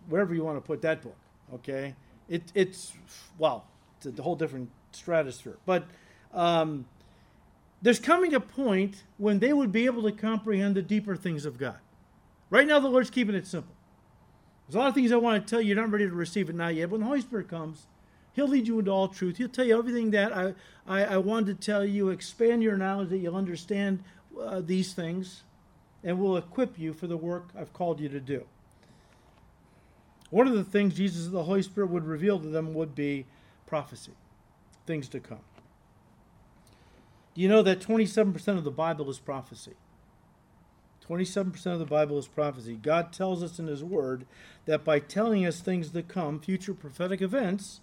wherever 0.08 0.32
you 0.32 0.44
want 0.44 0.58
to 0.58 0.60
put 0.64 0.80
that 0.82 1.02
book, 1.02 1.18
okay, 1.54 1.96
it, 2.28 2.44
it's 2.54 2.92
well, 3.36 3.64
it's 4.00 4.16
a 4.16 4.22
whole 4.22 4.36
different 4.36 4.70
stratosphere. 4.92 5.56
But 5.66 5.88
um, 6.32 6.84
there's 7.80 7.98
coming 7.98 8.32
a 8.32 8.38
point 8.38 9.02
when 9.18 9.40
they 9.40 9.52
would 9.52 9.72
be 9.72 9.86
able 9.86 10.04
to 10.04 10.12
comprehend 10.12 10.76
the 10.76 10.82
deeper 10.82 11.16
things 11.16 11.44
of 11.44 11.58
God. 11.58 11.78
Right 12.53 12.66
now, 12.66 12.78
the 12.80 12.88
Lord's 12.88 13.09
keeping 13.09 13.34
it 13.34 13.46
simple. 13.46 13.74
There's 14.66 14.74
a 14.74 14.78
lot 14.78 14.88
of 14.88 14.94
things 14.94 15.11
I 15.11 15.16
want 15.16 15.42
to 15.42 15.50
tell 15.50 15.62
you. 15.62 15.68
You're 15.68 15.76
not 15.76 15.90
ready 15.90 16.07
to 16.07 16.14
receive 16.14 16.50
it 16.50 16.55
now 16.55 16.68
yet. 16.68 16.90
When 16.90 17.00
the 17.00 17.07
Holy 17.07 17.22
Spirit 17.22 17.48
comes, 17.48 17.86
He'll 18.34 18.46
lead 18.46 18.68
you 18.68 18.78
into 18.78 18.90
all 18.90 19.09
truth. 19.09 19.38
He'll 19.38 19.48
tell 19.48 19.64
you 19.64 19.78
everything 19.78 20.11
that 20.11 20.36
I, 20.36 20.53
I, 20.86 21.05
I 21.05 21.16
wanted 21.16 21.59
to 21.59 21.66
tell 21.66 21.82
you, 21.82 22.11
expand 22.11 22.62
your 22.62 22.76
knowledge 22.76 23.09
that 23.09 23.16
you'll 23.16 23.36
understand 23.36 24.05
uh, 24.38 24.61
these 24.61 24.92
things, 24.92 25.44
and 26.05 26.18
will 26.18 26.36
equip 26.36 26.78
you 26.78 26.92
for 26.92 27.07
the 27.07 27.16
work 27.16 27.48
I've 27.59 27.72
called 27.72 28.00
you 28.00 28.11
to 28.11 28.20
do. 28.20 28.44
One 30.28 30.46
of 30.46 30.53
the 30.53 30.64
things 30.64 30.92
Jesus, 30.92 31.28
the 31.28 31.44
Holy 31.44 31.62
Spirit, 31.62 31.88
would 31.88 32.05
reveal 32.05 32.38
to 32.38 32.48
them 32.48 32.74
would 32.74 32.94
be 32.94 33.24
prophecy, 33.66 34.12
things 34.86 35.09
to 35.09 35.20
come. 35.20 35.40
Do 37.34 37.40
you 37.40 37.48
know 37.48 37.62
that 37.62 37.80
27% 37.80 38.59
of 38.59 38.64
the 38.64 38.70
Bible 38.70 39.09
is 39.09 39.18
prophecy? 39.18 39.72
27% 41.09 41.66
of 41.66 41.78
the 41.78 41.84
Bible 41.84 42.18
is 42.18 42.28
prophecy. 42.28 42.78
God 42.80 43.12
tells 43.12 43.42
us 43.42 43.59
in 43.59 43.66
His 43.66 43.82
Word 43.82 44.24
that 44.66 44.84
by 44.84 44.98
telling 44.98 45.44
us 45.44 45.61
things 45.61 45.90
to 45.90 46.03
come, 46.03 46.40
future 46.40 46.74
prophetic 46.74 47.20
events, 47.20 47.80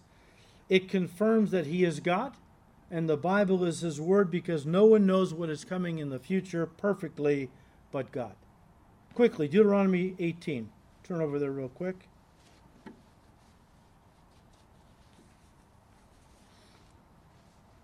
it 0.70 0.90
confirms 0.90 1.52
that 1.52 1.68
He 1.68 1.84
is 1.84 2.00
God 2.00 2.34
and 2.92 3.10
the 3.10 3.18
Bible 3.18 3.64
is 3.64 3.82
His 3.82 4.00
Word 4.02 4.32
because 4.32 4.66
no 4.66 4.86
one 4.86 5.06
knows 5.06 5.34
what 5.34 5.50
is 5.50 5.64
coming 5.64 6.00
in 6.00 6.10
the 6.10 6.20
future 6.20 6.66
perfectly 6.66 7.50
but 7.92 8.12
God. 8.12 8.36
Quickly, 9.14 9.48
Deuteronomy 9.48 10.16
18. 10.20 10.70
Turn 11.04 11.22
over 11.22 11.40
there 11.40 11.52
real 11.52 11.70
quick. 11.70 12.08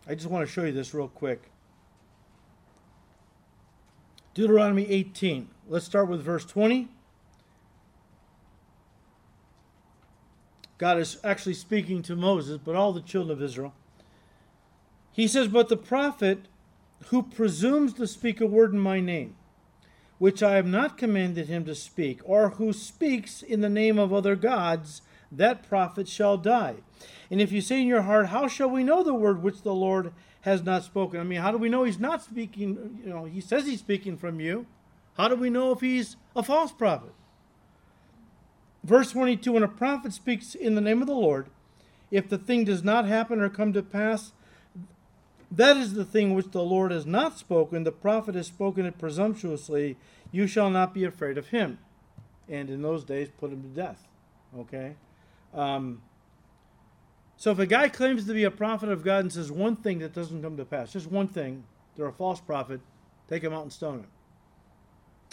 I 0.07 0.13
just 0.13 0.27
want 0.27 0.47
to 0.47 0.51
show 0.51 0.63
you 0.63 0.71
this 0.71 0.93
real 0.93 1.07
quick. 1.07 1.41
Deuteronomy 4.36 4.86
18. 4.89 5.47
Let's 5.69 5.86
start 5.86 6.09
with 6.09 6.21
verse 6.21 6.43
20. 6.43 6.89
God 10.77 10.99
is 10.99 11.17
actually 11.23 11.53
speaking 11.53 12.01
to 12.01 12.17
Moses, 12.17 12.59
but 12.63 12.75
all 12.75 12.91
the 12.91 12.99
children 13.01 13.38
of 13.38 13.41
Israel. 13.41 13.73
He 15.13 15.25
says, 15.29 15.47
But 15.47 15.69
the 15.69 15.77
prophet 15.77 16.49
who 17.07 17.23
presumes 17.23 17.93
to 17.93 18.05
speak 18.05 18.41
a 18.41 18.45
word 18.45 18.73
in 18.73 18.79
my 18.79 18.99
name, 18.99 19.38
which 20.17 20.43
I 20.43 20.57
have 20.57 20.67
not 20.67 20.97
commanded 20.97 21.47
him 21.47 21.63
to 21.63 21.73
speak, 21.73 22.19
or 22.25 22.49
who 22.51 22.73
speaks 22.73 23.41
in 23.41 23.61
the 23.61 23.69
name 23.69 23.97
of 23.97 24.11
other 24.11 24.36
gods, 24.36 25.01
that 25.31 25.67
prophet 25.67 26.09
shall 26.09 26.36
die. 26.36 26.75
And 27.31 27.39
if 27.39 27.53
you 27.53 27.61
say 27.61 27.81
in 27.81 27.88
your 27.88 28.01
heart, 28.01 28.27
How 28.27 28.49
shall 28.49 28.69
we 28.69 28.83
know 28.83 29.01
the 29.01 29.13
word 29.13 29.41
which 29.41 29.61
the 29.61 29.73
Lord 29.73 30.11
has 30.45 30.63
not 30.63 30.83
spoken. 30.83 31.19
I 31.19 31.23
mean, 31.23 31.41
how 31.41 31.51
do 31.51 31.57
we 31.57 31.69
know 31.69 31.83
he's 31.83 31.99
not 31.99 32.21
speaking? 32.21 33.01
You 33.03 33.09
know, 33.09 33.25
he 33.25 33.41
says 33.41 33.65
he's 33.65 33.79
speaking 33.79 34.15
from 34.15 34.39
you. 34.39 34.67
How 35.17 35.27
do 35.27 35.35
we 35.35 35.49
know 35.49 35.71
if 35.71 35.81
he's 35.81 36.17
a 36.35 36.43
false 36.43 36.71
prophet? 36.71 37.13
Verse 38.83 39.11
22 39.11 39.51
When 39.51 39.63
a 39.63 39.67
prophet 39.67 40.13
speaks 40.13 40.53
in 40.53 40.75
the 40.75 40.81
name 40.81 41.01
of 41.01 41.07
the 41.07 41.13
Lord, 41.13 41.47
if 42.11 42.29
the 42.29 42.37
thing 42.37 42.63
does 42.63 42.83
not 42.83 43.05
happen 43.05 43.41
or 43.41 43.49
come 43.49 43.73
to 43.73 43.81
pass, 43.81 44.33
That 45.51 45.77
is 45.77 45.93
the 45.93 46.05
thing 46.05 46.33
which 46.33 46.51
the 46.51 46.63
Lord 46.63 46.91
has 46.91 47.05
not 47.05 47.37
spoken. 47.39 47.83
The 47.83 47.91
prophet 47.91 48.35
has 48.35 48.47
spoken 48.47 48.85
it 48.85 48.97
presumptuously. 48.99 49.97
You 50.31 50.47
shall 50.47 50.69
not 50.69 50.93
be 50.93 51.03
afraid 51.03 51.37
of 51.37 51.47
him. 51.47 51.79
And 52.47 52.69
in 52.69 52.81
those 52.81 53.03
days, 53.03 53.29
put 53.37 53.51
him 53.51 53.61
to 53.63 53.69
death. 53.69 54.07
Okay? 54.57 54.95
Um, 55.53 56.01
so 57.38 57.51
if 57.51 57.59
a 57.59 57.65
guy 57.65 57.89
claims 57.89 58.25
to 58.25 58.33
be 58.33 58.43
a 58.43 58.51
prophet 58.51 58.89
of 58.89 59.03
God 59.03 59.21
and 59.21 59.33
says 59.33 59.51
one 59.51 59.75
thing 59.75 59.99
that 59.99 60.13
doesn't 60.13 60.41
come 60.41 60.57
to 60.57 60.65
pass, 60.65 60.93
just 60.93 61.11
one 61.11 61.27
thing, 61.27 61.63
they're 61.95 62.07
a 62.07 62.13
false 62.13 62.39
prophet, 62.39 62.79
take 63.29 63.43
him 63.43 63.53
out 63.53 63.63
and 63.63 63.73
stone 63.73 63.99
him. 63.99 64.07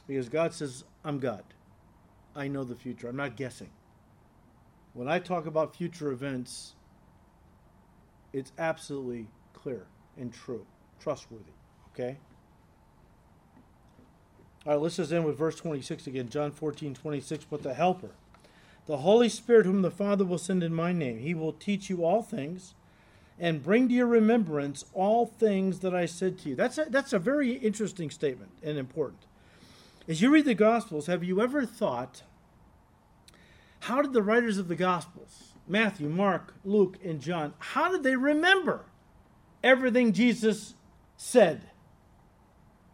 Because 0.06 0.28
God 0.28 0.52
says, 0.52 0.84
I'm 1.04 1.18
God. 1.18 1.44
I 2.34 2.48
know 2.48 2.64
the 2.64 2.74
future. 2.74 3.08
I'm 3.08 3.16
not 3.16 3.36
guessing. 3.36 3.70
When 4.94 5.08
I 5.08 5.18
talk 5.18 5.46
about 5.46 5.76
future 5.76 6.10
events, 6.10 6.74
it's 8.32 8.52
absolutely 8.58 9.28
clear 9.52 9.86
and 10.18 10.32
true, 10.32 10.66
trustworthy. 11.00 11.52
Okay? 11.92 12.18
All 14.66 14.72
right, 14.72 14.80
let's 14.80 14.96
just 14.96 15.12
end 15.12 15.24
with 15.24 15.36
verse 15.36 15.56
26 15.56 16.06
again. 16.06 16.28
John 16.28 16.50
14, 16.50 16.94
26. 16.94 17.46
But 17.50 17.62
the 17.62 17.74
Helper, 17.74 18.10
the 18.86 18.98
Holy 18.98 19.28
Spirit, 19.28 19.66
whom 19.66 19.82
the 19.82 19.90
Father 19.90 20.24
will 20.24 20.38
send 20.38 20.62
in 20.62 20.74
my 20.74 20.92
name, 20.92 21.18
he 21.18 21.34
will 21.34 21.52
teach 21.52 21.88
you 21.88 22.04
all 22.04 22.22
things 22.22 22.74
and 23.38 23.62
bring 23.62 23.88
to 23.88 23.94
your 23.94 24.06
remembrance 24.06 24.84
all 24.92 25.26
things 25.26 25.80
that 25.80 25.94
I 25.94 26.06
said 26.06 26.38
to 26.40 26.50
you. 26.50 26.54
That's 26.54 26.78
a, 26.78 26.86
that's 26.88 27.12
a 27.12 27.18
very 27.18 27.54
interesting 27.54 28.10
statement 28.10 28.52
and 28.62 28.78
important. 28.78 29.22
As 30.08 30.20
you 30.20 30.30
read 30.30 30.44
the 30.44 30.54
Gospels, 30.54 31.06
have 31.06 31.24
you 31.24 31.40
ever 31.40 31.64
thought, 31.64 32.22
how 33.80 34.02
did 34.02 34.12
the 34.12 34.22
writers 34.22 34.58
of 34.58 34.68
the 34.68 34.76
Gospels, 34.76 35.54
Matthew, 35.66 36.08
Mark, 36.08 36.54
Luke, 36.64 36.98
and 37.04 37.20
John, 37.20 37.54
how 37.58 37.90
did 37.90 38.02
they 38.02 38.16
remember 38.16 38.84
everything 39.62 40.12
Jesus 40.12 40.74
said? 41.16 41.62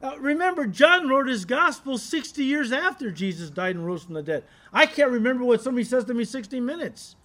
Now, 0.01 0.16
remember, 0.16 0.66
John 0.66 1.09
wrote 1.09 1.26
his 1.26 1.44
gospel 1.44 1.99
60 1.99 2.44
years 2.44 2.70
after 2.70 3.11
Jesus 3.11 3.51
died 3.51 3.74
and 3.74 3.84
rose 3.84 4.05
from 4.05 4.14
the 4.14 4.22
dead. 4.22 4.44
I 4.72 4.86
can't 4.86 5.11
remember 5.11 5.44
what 5.44 5.61
somebody 5.61 5.84
says 5.84 6.05
to 6.05 6.14
me 6.14 6.24
60 6.24 6.61
minutes 6.61 7.16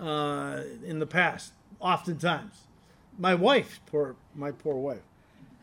uh, 0.00 0.62
in 0.84 0.98
the 0.98 1.06
past, 1.06 1.52
oftentimes. 1.78 2.54
My 3.18 3.34
wife, 3.34 3.80
poor, 3.86 4.16
my 4.34 4.50
poor 4.50 4.76
wife. 4.76 5.02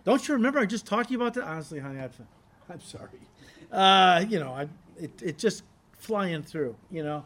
Don't 0.04 0.28
you 0.28 0.36
remember 0.36 0.60
I 0.60 0.66
just 0.66 0.86
talked 0.86 1.08
to 1.08 1.14
you 1.14 1.20
about 1.20 1.34
that? 1.34 1.44
Honestly, 1.44 1.80
honey, 1.80 2.00
I'm, 2.00 2.12
I'm 2.70 2.82
sorry. 2.82 3.10
Uh, 3.72 4.24
you 4.28 4.40
know, 4.40 4.54
I, 4.54 4.68
it, 5.00 5.12
it 5.22 5.38
just 5.38 5.64
flying 5.98 6.44
through, 6.44 6.76
you 6.92 7.04
know. 7.04 7.24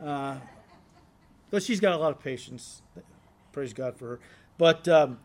Uh, 0.00 0.36
but 1.50 1.62
she's 1.62 1.80
got 1.80 1.92
a 1.92 1.96
lot 1.98 2.10
of 2.12 2.20
patience. 2.20 2.82
Praise 3.52 3.72
God 3.72 3.96
for 3.96 4.06
her. 4.06 4.20
But 4.56 4.86
um, 4.88 5.18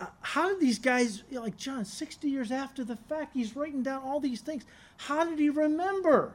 Uh, 0.00 0.06
how 0.20 0.48
did 0.48 0.60
these 0.60 0.78
guys, 0.78 1.24
you 1.28 1.36
know, 1.36 1.42
like 1.42 1.56
John, 1.56 1.84
60 1.84 2.28
years 2.28 2.52
after 2.52 2.84
the 2.84 2.96
fact, 2.96 3.34
he's 3.34 3.56
writing 3.56 3.82
down 3.82 4.02
all 4.02 4.20
these 4.20 4.40
things. 4.40 4.64
How 4.96 5.24
did 5.24 5.38
he 5.38 5.50
remember 5.50 6.34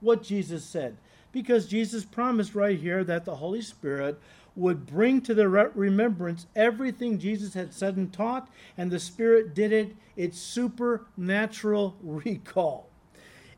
what 0.00 0.22
Jesus 0.22 0.64
said? 0.64 0.96
Because 1.30 1.66
Jesus 1.66 2.04
promised 2.04 2.54
right 2.54 2.78
here 2.78 3.04
that 3.04 3.24
the 3.24 3.36
Holy 3.36 3.60
Spirit 3.60 4.18
would 4.56 4.86
bring 4.86 5.20
to 5.20 5.34
the 5.34 5.48
remembrance 5.48 6.46
everything 6.56 7.18
Jesus 7.18 7.54
had 7.54 7.72
said 7.72 7.96
and 7.96 8.12
taught, 8.12 8.48
and 8.76 8.90
the 8.90 8.98
Spirit 8.98 9.54
did 9.54 9.72
it. 9.72 9.94
It's 10.16 10.38
supernatural 10.38 11.96
recall. 12.02 12.88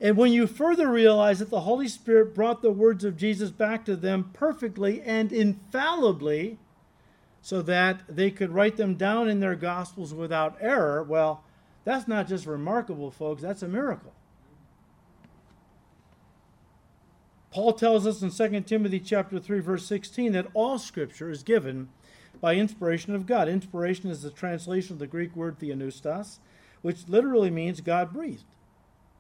And 0.01 0.16
when 0.16 0.33
you 0.33 0.47
further 0.47 0.91
realize 0.91 1.39
that 1.41 1.51
the 1.51 1.61
Holy 1.61 1.89
Spirit 1.89 2.35
brought 2.35 2.62
the 2.62 2.70
words 2.70 3.05
of 3.05 3.16
Jesus 3.16 3.51
back 3.51 3.85
to 3.85 3.97
them 3.97 4.31
perfectly 4.33 5.03
and 5.03 5.31
infallibly, 5.31 6.59
so 7.43 7.62
that 7.62 8.03
they 8.09 8.30
could 8.30 8.51
write 8.51 8.76
them 8.76 8.95
down 8.95 9.28
in 9.28 9.41
their 9.41 9.55
Gospels 9.55 10.12
without 10.12 10.57
error, 10.61 11.03
well, 11.03 11.45
that's 11.84 12.07
not 12.07 12.28
just 12.28 12.47
remarkable, 12.47 13.11
folks, 13.11 13.43
that's 13.43 13.62
a 13.62 13.68
miracle. 13.68 14.12
Paul 17.51 17.72
tells 17.72 18.07
us 18.07 18.22
in 18.22 18.30
2 18.30 18.61
Timothy 18.61 19.01
chapter 19.01 19.41
3 19.41 19.59
verse 19.61 19.84
16 19.86 20.32
that 20.32 20.47
all 20.55 20.78
scripture 20.78 21.30
is 21.30 21.43
given 21.43 21.88
by 22.41 22.55
inspiration 22.55 23.14
of 23.14 23.26
God. 23.26 23.49
Inspiration 23.49 24.09
is 24.09 24.22
the 24.22 24.30
translation 24.30 24.95
of 24.95 24.99
the 25.01 25.07
Greek 25.07 25.34
word 25.34 25.59
theopneustos, 25.59 26.38
which 26.82 27.09
literally 27.09 27.51
means 27.51 27.80
God 27.80 28.12
breathed. 28.12 28.45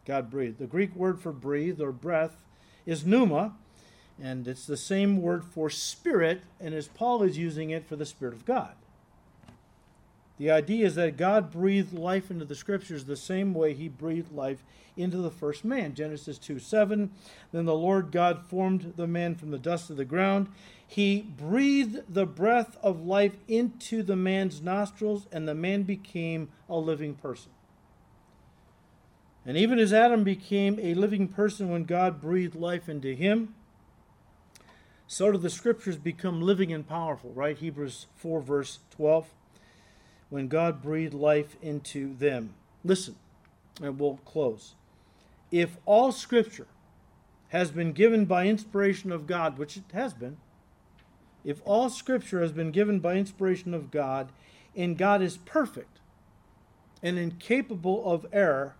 God 0.06 0.30
breathed. 0.30 0.58
The 0.58 0.66
Greek 0.66 0.94
word 0.94 1.20
for 1.20 1.32
breathe 1.32 1.80
or 1.80 1.92
breath 1.92 2.44
is 2.86 3.04
pneuma, 3.04 3.56
and 4.22 4.46
it's 4.46 4.66
the 4.66 4.76
same 4.76 5.22
word 5.22 5.44
for 5.44 5.70
spirit, 5.70 6.42
and 6.60 6.74
as 6.74 6.88
Paul 6.88 7.22
is 7.22 7.38
using 7.38 7.70
it 7.70 7.86
for 7.86 7.96
the 7.96 8.06
Spirit 8.06 8.34
of 8.34 8.44
God. 8.44 8.74
The 10.38 10.50
idea 10.50 10.86
is 10.86 10.94
that 10.94 11.18
God 11.18 11.50
breathed 11.50 11.92
life 11.92 12.30
into 12.30 12.46
the 12.46 12.54
scriptures 12.54 13.04
the 13.04 13.16
same 13.16 13.52
way 13.52 13.74
he 13.74 13.88
breathed 13.88 14.32
life 14.32 14.64
into 14.96 15.18
the 15.18 15.30
first 15.30 15.64
man. 15.64 15.94
Genesis 15.94 16.38
2 16.38 16.58
7. 16.58 17.10
Then 17.52 17.64
the 17.66 17.74
Lord 17.74 18.10
God 18.10 18.46
formed 18.48 18.94
the 18.96 19.06
man 19.06 19.34
from 19.34 19.50
the 19.50 19.58
dust 19.58 19.90
of 19.90 19.96
the 19.96 20.04
ground. 20.04 20.48
He 20.86 21.20
breathed 21.20 22.12
the 22.12 22.26
breath 22.26 22.76
of 22.82 23.04
life 23.04 23.36
into 23.48 24.02
the 24.02 24.16
man's 24.16 24.62
nostrils, 24.62 25.26
and 25.30 25.46
the 25.46 25.54
man 25.54 25.82
became 25.82 26.48
a 26.68 26.76
living 26.76 27.14
person. 27.14 27.52
And 29.44 29.56
even 29.56 29.78
as 29.78 29.92
Adam 29.92 30.24
became 30.24 30.78
a 30.80 30.94
living 30.94 31.28
person 31.28 31.70
when 31.70 31.84
God 31.84 32.20
breathed 32.20 32.54
life 32.54 32.88
into 32.88 33.14
him, 33.14 33.54
so 35.12 35.32
do 35.32 35.38
the 35.38 35.50
scriptures 35.50 35.96
become 35.96 36.40
living 36.40 36.72
and 36.72 36.86
powerful, 36.86 37.32
right? 37.32 37.58
Hebrews 37.58 38.06
4, 38.14 38.40
verse 38.40 38.78
12, 38.92 39.26
when 40.28 40.46
God 40.46 40.80
breathed 40.80 41.14
life 41.14 41.56
into 41.60 42.14
them. 42.14 42.54
Listen, 42.84 43.16
and 43.82 43.98
we'll 43.98 44.20
close. 44.24 44.76
If 45.50 45.78
all 45.84 46.12
scripture 46.12 46.68
has 47.48 47.72
been 47.72 47.90
given 47.90 48.24
by 48.24 48.46
inspiration 48.46 49.10
of 49.10 49.26
God, 49.26 49.58
which 49.58 49.76
it 49.76 49.82
has 49.92 50.14
been, 50.14 50.36
if 51.44 51.60
all 51.64 51.90
scripture 51.90 52.40
has 52.40 52.52
been 52.52 52.70
given 52.70 53.00
by 53.00 53.14
inspiration 53.14 53.74
of 53.74 53.90
God, 53.90 54.30
and 54.76 54.96
God 54.96 55.22
is 55.22 55.38
perfect 55.38 55.98
and 57.02 57.18
incapable 57.18 58.08
of 58.08 58.26
error, 58.32 58.76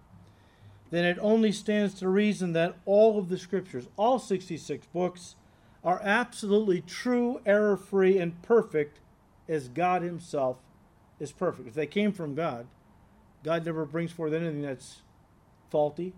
then 0.92 1.04
it 1.04 1.18
only 1.20 1.50
stands 1.50 1.94
to 1.94 2.08
reason 2.08 2.52
that 2.52 2.76
all 2.86 3.18
of 3.18 3.30
the 3.30 3.38
scriptures, 3.38 3.88
all 3.96 4.20
66 4.20 4.86
books, 4.92 5.34
are 5.82 6.00
absolutely 6.02 6.80
true, 6.80 7.40
error 7.46 7.76
free, 7.76 8.18
and 8.18 8.40
perfect 8.42 9.00
as 9.48 9.68
God 9.68 10.02
Himself 10.02 10.58
is 11.18 11.32
perfect. 11.32 11.68
If 11.68 11.74
they 11.74 11.86
came 11.86 12.12
from 12.12 12.34
God, 12.34 12.66
God 13.42 13.64
never 13.64 13.84
brings 13.84 14.12
forth 14.12 14.32
anything 14.32 14.62
that's 14.62 15.02
faulty, 15.70 16.12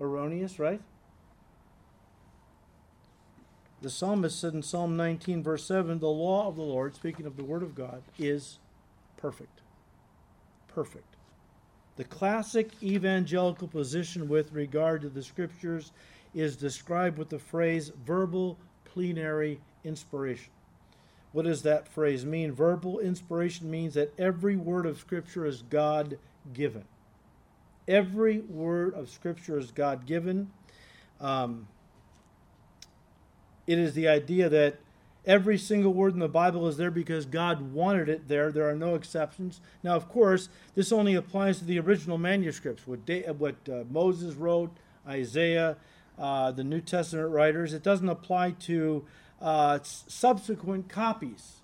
erroneous, 0.00 0.58
right? 0.58 0.80
The 3.82 3.90
psalmist 3.90 4.40
said 4.40 4.54
in 4.54 4.62
Psalm 4.62 4.96
19, 4.96 5.42
verse 5.42 5.66
7 5.66 5.98
the 5.98 6.08
law 6.08 6.48
of 6.48 6.56
the 6.56 6.62
Lord, 6.62 6.94
speaking 6.94 7.26
of 7.26 7.36
the 7.36 7.44
Word 7.44 7.62
of 7.62 7.74
God, 7.74 8.02
is 8.18 8.58
perfect. 9.16 9.60
Perfect. 10.68 11.16
The 11.96 12.04
classic 12.04 12.70
evangelical 12.82 13.68
position 13.68 14.28
with 14.28 14.52
regard 14.52 15.02
to 15.02 15.08
the 15.08 15.22
Scriptures 15.22 15.92
is 16.34 16.56
described 16.56 17.18
with 17.18 17.28
the 17.28 17.38
phrase 17.38 17.92
verbal 18.04 18.58
plenary 18.94 19.60
inspiration. 19.82 20.50
What 21.32 21.44
does 21.44 21.62
that 21.62 21.88
phrase 21.88 22.24
mean? 22.24 22.52
Verbal 22.52 23.00
inspiration 23.00 23.68
means 23.70 23.94
that 23.94 24.12
every 24.18 24.56
word 24.56 24.86
of 24.86 24.98
Scripture 24.98 25.44
is 25.44 25.62
God 25.62 26.16
given. 26.52 26.84
Every 27.88 28.38
word 28.38 28.94
of 28.94 29.10
Scripture 29.10 29.58
is 29.58 29.72
God 29.72 30.06
given. 30.06 30.50
Um, 31.20 31.66
it 33.66 33.78
is 33.78 33.94
the 33.94 34.06
idea 34.06 34.48
that 34.48 34.78
every 35.26 35.58
single 35.58 35.92
word 35.92 36.12
in 36.12 36.20
the 36.20 36.28
Bible 36.28 36.68
is 36.68 36.76
there 36.76 36.90
because 36.90 37.26
God 37.26 37.72
wanted 37.72 38.08
it 38.08 38.28
there. 38.28 38.52
There 38.52 38.68
are 38.68 38.76
no 38.76 38.94
exceptions. 38.94 39.60
Now, 39.82 39.96
of 39.96 40.08
course, 40.08 40.48
this 40.76 40.92
only 40.92 41.14
applies 41.14 41.58
to 41.58 41.64
the 41.64 41.80
original 41.80 42.16
manuscripts, 42.16 42.86
what, 42.86 43.00
what 43.38 43.56
uh, 43.68 43.84
Moses 43.90 44.34
wrote, 44.34 44.70
Isaiah, 45.06 45.76
uh, 46.18 46.50
the 46.52 46.64
New 46.64 46.80
Testament 46.80 47.30
writers. 47.30 47.72
It 47.72 47.82
doesn't 47.82 48.08
apply 48.08 48.52
to 48.52 49.04
uh, 49.40 49.78
subsequent 49.82 50.88
copies, 50.88 51.56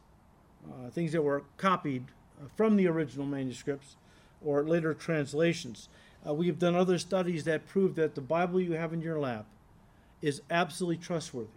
uh, 0.68 0.90
things 0.90 1.12
that 1.12 1.22
were 1.22 1.44
copied 1.56 2.06
from 2.56 2.76
the 2.76 2.86
original 2.86 3.26
manuscripts 3.26 3.96
or 4.44 4.62
later 4.62 4.94
translations. 4.94 5.88
Uh, 6.26 6.34
we 6.34 6.46
have 6.46 6.58
done 6.58 6.74
other 6.74 6.98
studies 6.98 7.44
that 7.44 7.66
prove 7.66 7.94
that 7.94 8.14
the 8.14 8.20
Bible 8.20 8.60
you 8.60 8.72
have 8.72 8.92
in 8.92 9.00
your 9.00 9.18
lap 9.18 9.46
is 10.20 10.42
absolutely 10.50 10.96
trustworthy. 10.96 11.48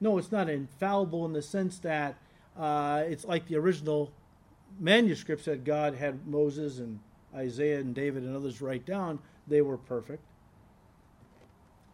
No, 0.00 0.18
it's 0.18 0.32
not 0.32 0.48
infallible 0.48 1.24
in 1.24 1.32
the 1.32 1.42
sense 1.42 1.78
that 1.78 2.16
uh, 2.58 3.04
it's 3.06 3.24
like 3.24 3.46
the 3.46 3.56
original 3.56 4.12
manuscripts 4.78 5.44
that 5.44 5.64
God 5.64 5.94
had 5.94 6.26
Moses 6.26 6.78
and 6.78 7.00
Isaiah 7.34 7.80
and 7.80 7.94
David 7.94 8.22
and 8.22 8.34
others 8.34 8.60
write 8.60 8.84
down. 8.86 9.20
They 9.46 9.62
were 9.62 9.76
perfect. 9.76 10.22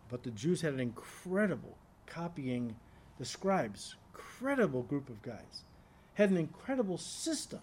But 0.08 0.22
the 0.22 0.30
Jews 0.30 0.60
had 0.60 0.74
an 0.74 0.80
incredible 0.80 1.76
copying 2.06 2.76
the 3.18 3.24
scribes, 3.24 3.96
incredible 4.12 4.82
group 4.82 5.08
of 5.08 5.22
guys, 5.22 5.64
had 6.14 6.30
an 6.30 6.36
incredible 6.36 6.98
system 6.98 7.60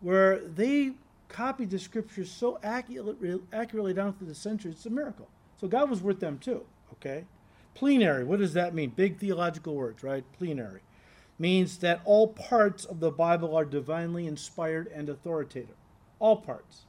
where 0.00 0.38
they 0.40 0.92
copied 1.28 1.70
the 1.70 1.78
scriptures 1.78 2.30
so 2.30 2.58
accurately, 2.62 3.40
accurately 3.52 3.94
down 3.94 4.14
through 4.14 4.28
the 4.28 4.34
centuries. 4.34 4.76
It's 4.76 4.86
a 4.86 4.90
miracle. 4.90 5.28
So 5.60 5.68
God 5.68 5.90
was 5.90 6.02
with 6.02 6.20
them 6.20 6.38
too. 6.38 6.64
Okay, 6.94 7.24
plenary. 7.74 8.24
What 8.24 8.38
does 8.38 8.54
that 8.54 8.74
mean? 8.74 8.90
Big 8.90 9.18
theological 9.18 9.74
words, 9.74 10.02
right? 10.02 10.24
Plenary 10.38 10.80
means 11.38 11.78
that 11.78 12.00
all 12.04 12.28
parts 12.28 12.84
of 12.84 13.00
the 13.00 13.10
Bible 13.10 13.56
are 13.56 13.64
divinely 13.64 14.26
inspired 14.26 14.88
and 14.88 15.08
authoritative. 15.08 15.76
All 16.18 16.36
parts. 16.36 16.82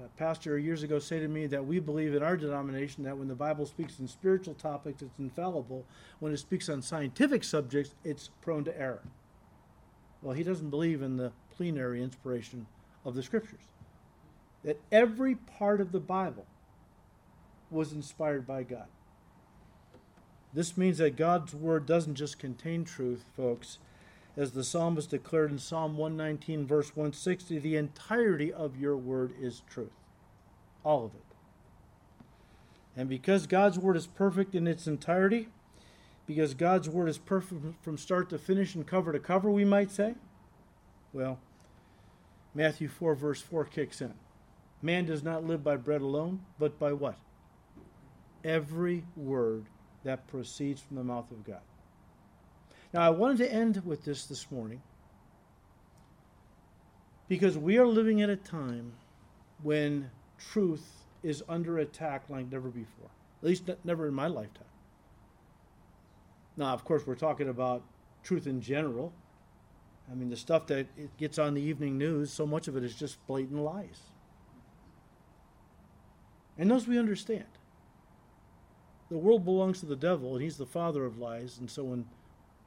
A 0.00 0.08
pastor 0.16 0.58
years 0.58 0.82
ago 0.82 0.98
said 0.98 1.20
to 1.20 1.28
me 1.28 1.46
that 1.48 1.66
we 1.66 1.78
believe 1.78 2.14
in 2.14 2.22
our 2.22 2.36
denomination 2.36 3.04
that 3.04 3.18
when 3.18 3.28
the 3.28 3.34
Bible 3.34 3.66
speaks 3.66 3.98
in 3.98 4.08
spiritual 4.08 4.54
topics, 4.54 5.02
it's 5.02 5.18
infallible. 5.18 5.84
When 6.18 6.32
it 6.32 6.38
speaks 6.38 6.68
on 6.70 6.80
scientific 6.80 7.44
subjects, 7.44 7.94
it's 8.02 8.30
prone 8.40 8.64
to 8.64 8.80
error. 8.80 9.02
Well, 10.22 10.34
he 10.34 10.44
doesn't 10.44 10.70
believe 10.70 11.02
in 11.02 11.18
the 11.18 11.32
plenary 11.54 12.02
inspiration 12.02 12.66
of 13.04 13.14
the 13.14 13.22
scriptures. 13.22 13.60
That 14.64 14.80
every 14.90 15.34
part 15.34 15.80
of 15.80 15.92
the 15.92 16.00
Bible 16.00 16.46
was 17.70 17.92
inspired 17.92 18.46
by 18.46 18.62
God. 18.62 18.86
This 20.54 20.76
means 20.76 20.98
that 20.98 21.16
God's 21.16 21.54
word 21.54 21.84
doesn't 21.86 22.14
just 22.14 22.38
contain 22.38 22.84
truth, 22.84 23.24
folks. 23.36 23.78
As 24.36 24.52
the 24.52 24.64
psalmist 24.64 25.10
declared 25.10 25.50
in 25.50 25.58
Psalm 25.58 25.98
119, 25.98 26.66
verse 26.66 26.96
160, 26.96 27.58
the 27.58 27.76
entirety 27.76 28.52
of 28.52 28.78
your 28.78 28.96
word 28.96 29.34
is 29.38 29.62
truth. 29.68 29.92
All 30.84 31.04
of 31.04 31.14
it. 31.14 31.20
And 32.96 33.08
because 33.08 33.46
God's 33.46 33.78
word 33.78 33.96
is 33.96 34.06
perfect 34.06 34.54
in 34.54 34.66
its 34.66 34.86
entirety, 34.86 35.48
because 36.26 36.54
God's 36.54 36.88
word 36.88 37.08
is 37.08 37.18
perfect 37.18 37.82
from 37.82 37.98
start 37.98 38.30
to 38.30 38.38
finish 38.38 38.74
and 38.74 38.86
cover 38.86 39.12
to 39.12 39.18
cover, 39.18 39.50
we 39.50 39.64
might 39.64 39.90
say, 39.90 40.14
well, 41.12 41.38
Matthew 42.54 42.88
4, 42.88 43.14
verse 43.14 43.40
4 43.42 43.64
kicks 43.66 44.00
in. 44.00 44.14
Man 44.80 45.04
does 45.04 45.22
not 45.22 45.44
live 45.44 45.62
by 45.62 45.76
bread 45.76 46.00
alone, 46.00 46.40
but 46.58 46.78
by 46.78 46.92
what? 46.92 47.16
Every 48.44 49.04
word 49.14 49.66
that 50.04 50.26
proceeds 50.26 50.80
from 50.80 50.96
the 50.96 51.04
mouth 51.04 51.30
of 51.30 51.44
God. 51.44 51.60
Now, 52.92 53.00
I 53.02 53.10
wanted 53.10 53.38
to 53.38 53.52
end 53.52 53.82
with 53.84 54.04
this 54.04 54.26
this 54.26 54.50
morning 54.50 54.82
because 57.26 57.56
we 57.56 57.78
are 57.78 57.86
living 57.86 58.20
at 58.20 58.28
a 58.28 58.36
time 58.36 58.92
when 59.62 60.10
truth 60.38 60.86
is 61.22 61.42
under 61.48 61.78
attack 61.78 62.24
like 62.28 62.50
never 62.50 62.68
before, 62.68 63.08
at 63.42 63.48
least 63.48 63.70
never 63.84 64.06
in 64.08 64.14
my 64.14 64.26
lifetime. 64.26 64.64
Now, 66.56 66.74
of 66.74 66.84
course, 66.84 67.06
we're 67.06 67.14
talking 67.14 67.48
about 67.48 67.82
truth 68.22 68.46
in 68.46 68.60
general. 68.60 69.12
I 70.10 70.14
mean, 70.14 70.28
the 70.28 70.36
stuff 70.36 70.66
that 70.66 70.86
gets 71.16 71.38
on 71.38 71.54
the 71.54 71.62
evening 71.62 71.96
news, 71.96 72.30
so 72.30 72.46
much 72.46 72.68
of 72.68 72.76
it 72.76 72.84
is 72.84 72.94
just 72.94 73.26
blatant 73.26 73.60
lies. 73.60 74.00
And 76.58 76.70
those 76.70 76.86
we 76.86 76.98
understand 76.98 77.46
the 79.08 79.16
world 79.16 79.44
belongs 79.44 79.80
to 79.80 79.86
the 79.86 79.96
devil, 79.96 80.34
and 80.34 80.42
he's 80.42 80.56
the 80.56 80.66
father 80.66 81.04
of 81.04 81.18
lies. 81.18 81.58
And 81.58 81.70
so 81.70 81.84
when 81.84 82.06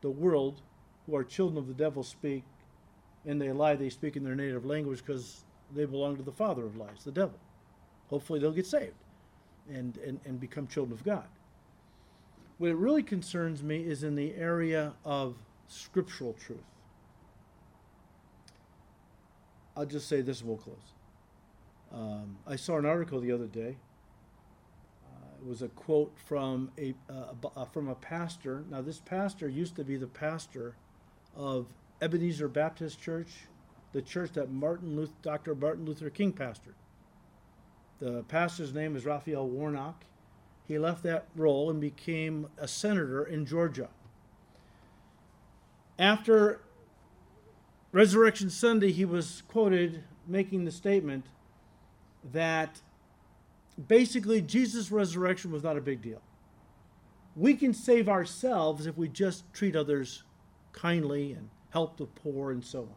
the 0.06 0.12
world, 0.12 0.62
who 1.08 1.16
are 1.16 1.24
children 1.24 1.58
of 1.58 1.68
the 1.68 1.74
devil, 1.74 2.03
speak 2.03 2.43
and 3.26 3.41
they 3.41 3.51
lie, 3.51 3.76
they 3.76 3.89
speak 3.89 4.16
in 4.16 4.24
their 4.24 4.36
native 4.36 4.64
language 4.64 4.99
because 5.03 5.45
they 5.74 5.84
belong 5.86 6.16
to 6.16 6.22
the 6.22 6.32
father 6.32 6.64
of 6.64 6.78
lies, 6.78 7.03
the 7.03 7.12
devil. 7.12 7.39
Hopefully 8.12 8.39
they'll 8.39 8.51
get 8.51 8.68
saved 8.68 8.93
and, 9.68 9.97
and, 9.97 10.20
and 10.24 10.39
become 10.39 10.68
children 10.68 10.93
of 10.93 11.03
God. 11.03 11.26
What 12.60 12.70
it 12.70 12.76
really 12.76 13.01
concerns 13.01 13.64
me 13.64 13.78
is 13.78 14.03
in 14.03 14.16
the 14.16 14.36
area 14.36 14.93
of 15.03 15.38
scriptural 15.68 16.34
truth. 16.34 16.60
I'll 19.76 19.88
just 19.88 20.08
say 20.08 20.22
this 20.22 20.41
and 20.41 20.49
we'll 20.49 20.60
close. 20.60 20.93
Um, 21.91 22.38
I 22.45 22.58
saw 22.58 22.78
an 22.78 22.86
article 22.86 23.20
the 23.20 23.32
other 23.32 23.47
day 23.47 23.78
was 25.46 25.62
a 25.62 25.68
quote 25.70 26.14
from 26.26 26.72
a 26.78 26.93
uh, 27.10 27.48
uh, 27.56 27.66
from 27.66 27.88
a 27.88 27.96
pastor. 27.96 28.64
Now, 28.70 28.82
this 28.82 29.00
pastor 29.00 29.48
used 29.48 29.76
to 29.76 29.84
be 29.84 29.98
the 29.98 30.08
pastor 30.08 30.76
of 31.36 31.68
Ebenezer 32.02 32.48
Baptist 32.48 33.02
Church, 33.02 33.30
the 33.93 34.02
church 34.02 34.32
that 34.34 34.52
Martin 34.52 34.96
Luther, 34.96 35.14
Dr. 35.22 35.56
Martin 35.56 35.86
Luther 35.86 36.10
King 36.10 36.34
pastored. 36.34 36.76
The 38.00 38.24
pastor's 38.24 38.74
name 38.74 38.96
is 38.96 39.06
Raphael 39.06 39.48
Warnock. 39.48 40.04
He 40.68 40.78
left 40.80 41.04
that 41.04 41.28
role 41.36 41.70
and 41.70 41.80
became 41.80 42.48
a 42.58 42.68
senator 42.68 43.24
in 43.24 43.46
Georgia. 43.46 43.89
After 45.98 46.62
Resurrection 47.91 48.50
Sunday, 48.50 48.91
he 48.91 49.06
was 49.06 49.43
quoted 49.48 50.04
making 50.28 50.66
the 50.66 50.72
statement 50.72 51.28
that 52.34 52.82
basically, 53.88 54.42
Jesus' 54.42 54.92
resurrection 54.92 55.52
was 55.52 55.64
not 55.64 55.78
a 55.78 55.82
big 55.82 56.02
deal. 56.02 56.22
We 57.36 57.56
can 57.56 57.74
save 57.74 58.08
ourselves 58.08 58.86
if 58.86 58.98
we 58.98 59.10
just 59.10 59.52
treat 59.54 59.76
others 59.76 60.24
kindly 60.72 61.34
and 61.34 61.50
help 61.72 61.98
the 61.98 62.06
poor 62.06 62.52
and 62.52 62.64
so 62.64 62.82
on. 62.82 62.90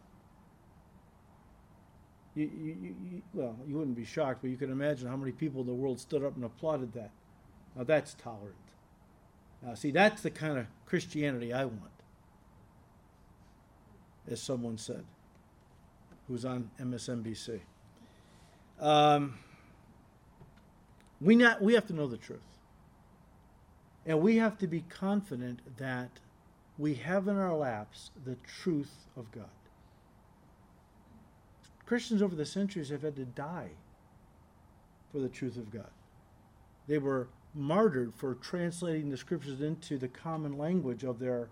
You, 2.35 2.49
you, 2.57 2.95
you, 3.11 3.21
well, 3.33 3.57
you 3.67 3.77
wouldn't 3.77 3.97
be 3.97 4.05
shocked, 4.05 4.41
but 4.41 4.49
you 4.49 4.55
can 4.55 4.71
imagine 4.71 5.09
how 5.09 5.17
many 5.17 5.33
people 5.33 5.61
in 5.61 5.67
the 5.67 5.73
world 5.73 5.99
stood 5.99 6.23
up 6.23 6.35
and 6.35 6.45
applauded 6.45 6.93
that. 6.93 7.11
Now 7.75 7.83
that's 7.83 8.13
tolerant. 8.13 8.55
Now, 9.61 9.73
see, 9.73 9.91
that's 9.91 10.21
the 10.21 10.31
kind 10.31 10.57
of 10.57 10.67
Christianity 10.85 11.51
I 11.51 11.65
want, 11.65 11.91
as 14.29 14.41
someone 14.41 14.77
said, 14.77 15.03
who's 16.27 16.45
on 16.45 16.71
MSNBC. 16.79 17.59
Um, 18.79 19.37
we, 21.21 21.35
not, 21.35 21.61
we 21.61 21.73
have 21.73 21.87
to 21.87 21.93
know 21.93 22.07
the 22.07 22.17
truth. 22.17 22.39
And 24.05 24.21
we 24.21 24.37
have 24.37 24.57
to 24.59 24.67
be 24.67 24.81
confident 24.89 25.59
that 25.77 26.09
we 26.77 26.95
have 26.95 27.27
in 27.27 27.37
our 27.37 27.53
laps 27.53 28.11
the 28.25 28.37
truth 28.61 28.93
of 29.17 29.29
God. 29.31 29.49
Christians 31.85 32.21
over 32.21 32.35
the 32.35 32.45
centuries 32.45 32.89
have 32.89 33.01
had 33.01 33.15
to 33.17 33.25
die 33.25 33.69
for 35.11 35.19
the 35.19 35.27
truth 35.27 35.57
of 35.57 35.71
God. 35.71 35.89
They 36.87 36.99
were 36.99 37.27
martyred 37.53 38.13
for 38.15 38.35
translating 38.35 39.09
the 39.09 39.17
scriptures 39.17 39.61
into 39.61 39.97
the 39.97 40.07
common 40.07 40.57
language 40.57 41.03
of 41.03 41.19
their, 41.19 41.49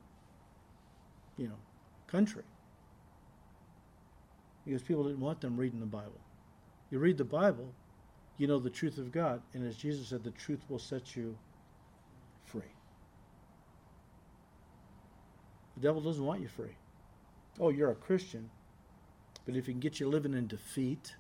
you 1.37 1.47
know, 1.47 1.57
country. 2.07 2.43
Because 4.65 4.81
people 4.81 5.03
didn't 5.03 5.19
want 5.19 5.41
them 5.41 5.57
reading 5.57 5.79
the 5.79 5.85
Bible. 5.85 6.19
You 6.91 6.99
read 6.99 7.17
the 7.17 7.25
Bible, 7.25 7.73
you 8.37 8.47
know 8.47 8.59
the 8.59 8.69
truth 8.69 8.97
of 8.97 9.11
God. 9.11 9.41
And 9.53 9.67
as 9.67 9.75
Jesus 9.75 10.09
said, 10.09 10.23
the 10.23 10.31
truth 10.31 10.61
will 10.69 10.79
set 10.79 11.15
you 11.15 11.37
free. 12.45 12.61
The 15.75 15.81
devil 15.81 16.01
doesn't 16.01 16.23
want 16.23 16.41
you 16.41 16.47
free. 16.47 16.75
Oh, 17.59 17.69
you're 17.69 17.91
a 17.91 17.95
Christian. 17.95 18.49
But 19.45 19.55
if 19.55 19.65
he 19.65 19.73
can 19.73 19.79
get 19.79 19.99
you 19.99 20.07
living 20.07 20.33
in 20.33 20.47
defeat 20.47 21.15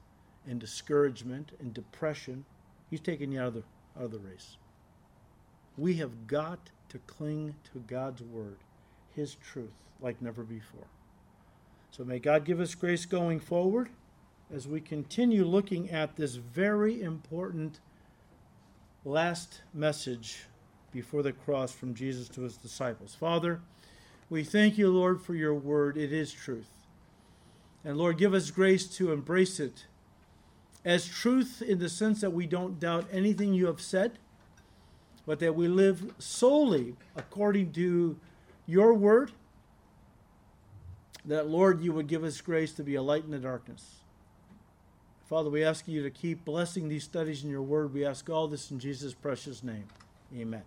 and 0.47 0.59
discouragement 0.59 1.51
and 1.59 1.73
depression, 1.73 2.45
he's 2.89 2.99
taking 2.99 3.31
you 3.31 3.41
out 3.41 3.47
of 3.47 3.53
the, 3.55 3.63
out 3.97 4.05
of 4.05 4.11
the 4.11 4.19
race. 4.19 4.57
We 5.77 5.95
have 5.95 6.27
got 6.27 6.69
to 6.89 6.99
cling 6.99 7.55
to 7.71 7.79
God's 7.87 8.21
word, 8.21 8.57
his 9.15 9.35
truth, 9.35 9.83
like 10.01 10.21
never 10.21 10.43
before. 10.43 10.87
So 11.91 12.03
may 12.03 12.19
God 12.19 12.45
give 12.45 12.59
us 12.59 12.75
grace 12.75 13.05
going 13.05 13.39
forward 13.39 13.89
as 14.53 14.67
we 14.67 14.79
continue 14.79 15.43
looking 15.43 15.89
at 15.89 16.15
this 16.15 16.35
very 16.35 17.01
important 17.01 17.79
last 19.03 19.61
message 19.73 20.45
before 20.91 21.21
the 21.21 21.33
cross 21.33 21.71
from 21.71 21.93
Jesus 21.93 22.29
to 22.29 22.41
his 22.41 22.57
disciples. 22.57 23.13
Father, 23.13 23.59
we 24.29 24.43
thank 24.43 24.77
you, 24.77 24.89
Lord, 24.89 25.21
for 25.21 25.35
your 25.35 25.53
word. 25.53 25.97
It 25.97 26.13
is 26.13 26.31
truth. 26.31 26.69
And 27.83 27.97
Lord, 27.97 28.17
give 28.17 28.33
us 28.33 28.51
grace 28.51 28.87
to 28.97 29.11
embrace 29.11 29.59
it 29.59 29.85
as 30.83 31.07
truth 31.07 31.61
in 31.61 31.79
the 31.79 31.89
sense 31.89 32.21
that 32.21 32.31
we 32.31 32.45
don't 32.45 32.79
doubt 32.79 33.07
anything 33.11 33.53
you 33.53 33.65
have 33.65 33.81
said, 33.81 34.19
but 35.25 35.39
that 35.39 35.55
we 35.55 35.67
live 35.67 36.13
solely 36.19 36.95
according 37.15 37.73
to 37.73 38.17
your 38.65 38.93
word. 38.93 39.31
That, 41.25 41.47
Lord, 41.47 41.81
you 41.81 41.91
would 41.91 42.07
give 42.07 42.23
us 42.23 42.39
grace 42.39 42.71
to 42.73 42.83
be 42.83 42.95
a 42.95 43.01
light 43.01 43.25
in 43.25 43.31
the 43.31 43.39
darkness. 43.39 43.97
Father, 45.27 45.49
we 45.49 45.63
ask 45.63 45.87
you 45.89 46.03
to 46.03 46.09
keep 46.09 46.45
blessing 46.45 46.87
these 46.87 47.03
studies 47.03 47.43
in 47.43 47.49
your 47.49 47.61
word. 47.61 47.93
We 47.93 48.05
ask 48.05 48.29
all 48.29 48.47
this 48.47 48.71
in 48.71 48.79
Jesus' 48.79 49.13
precious 49.13 49.61
name. 49.61 49.83
Amen. 50.33 50.63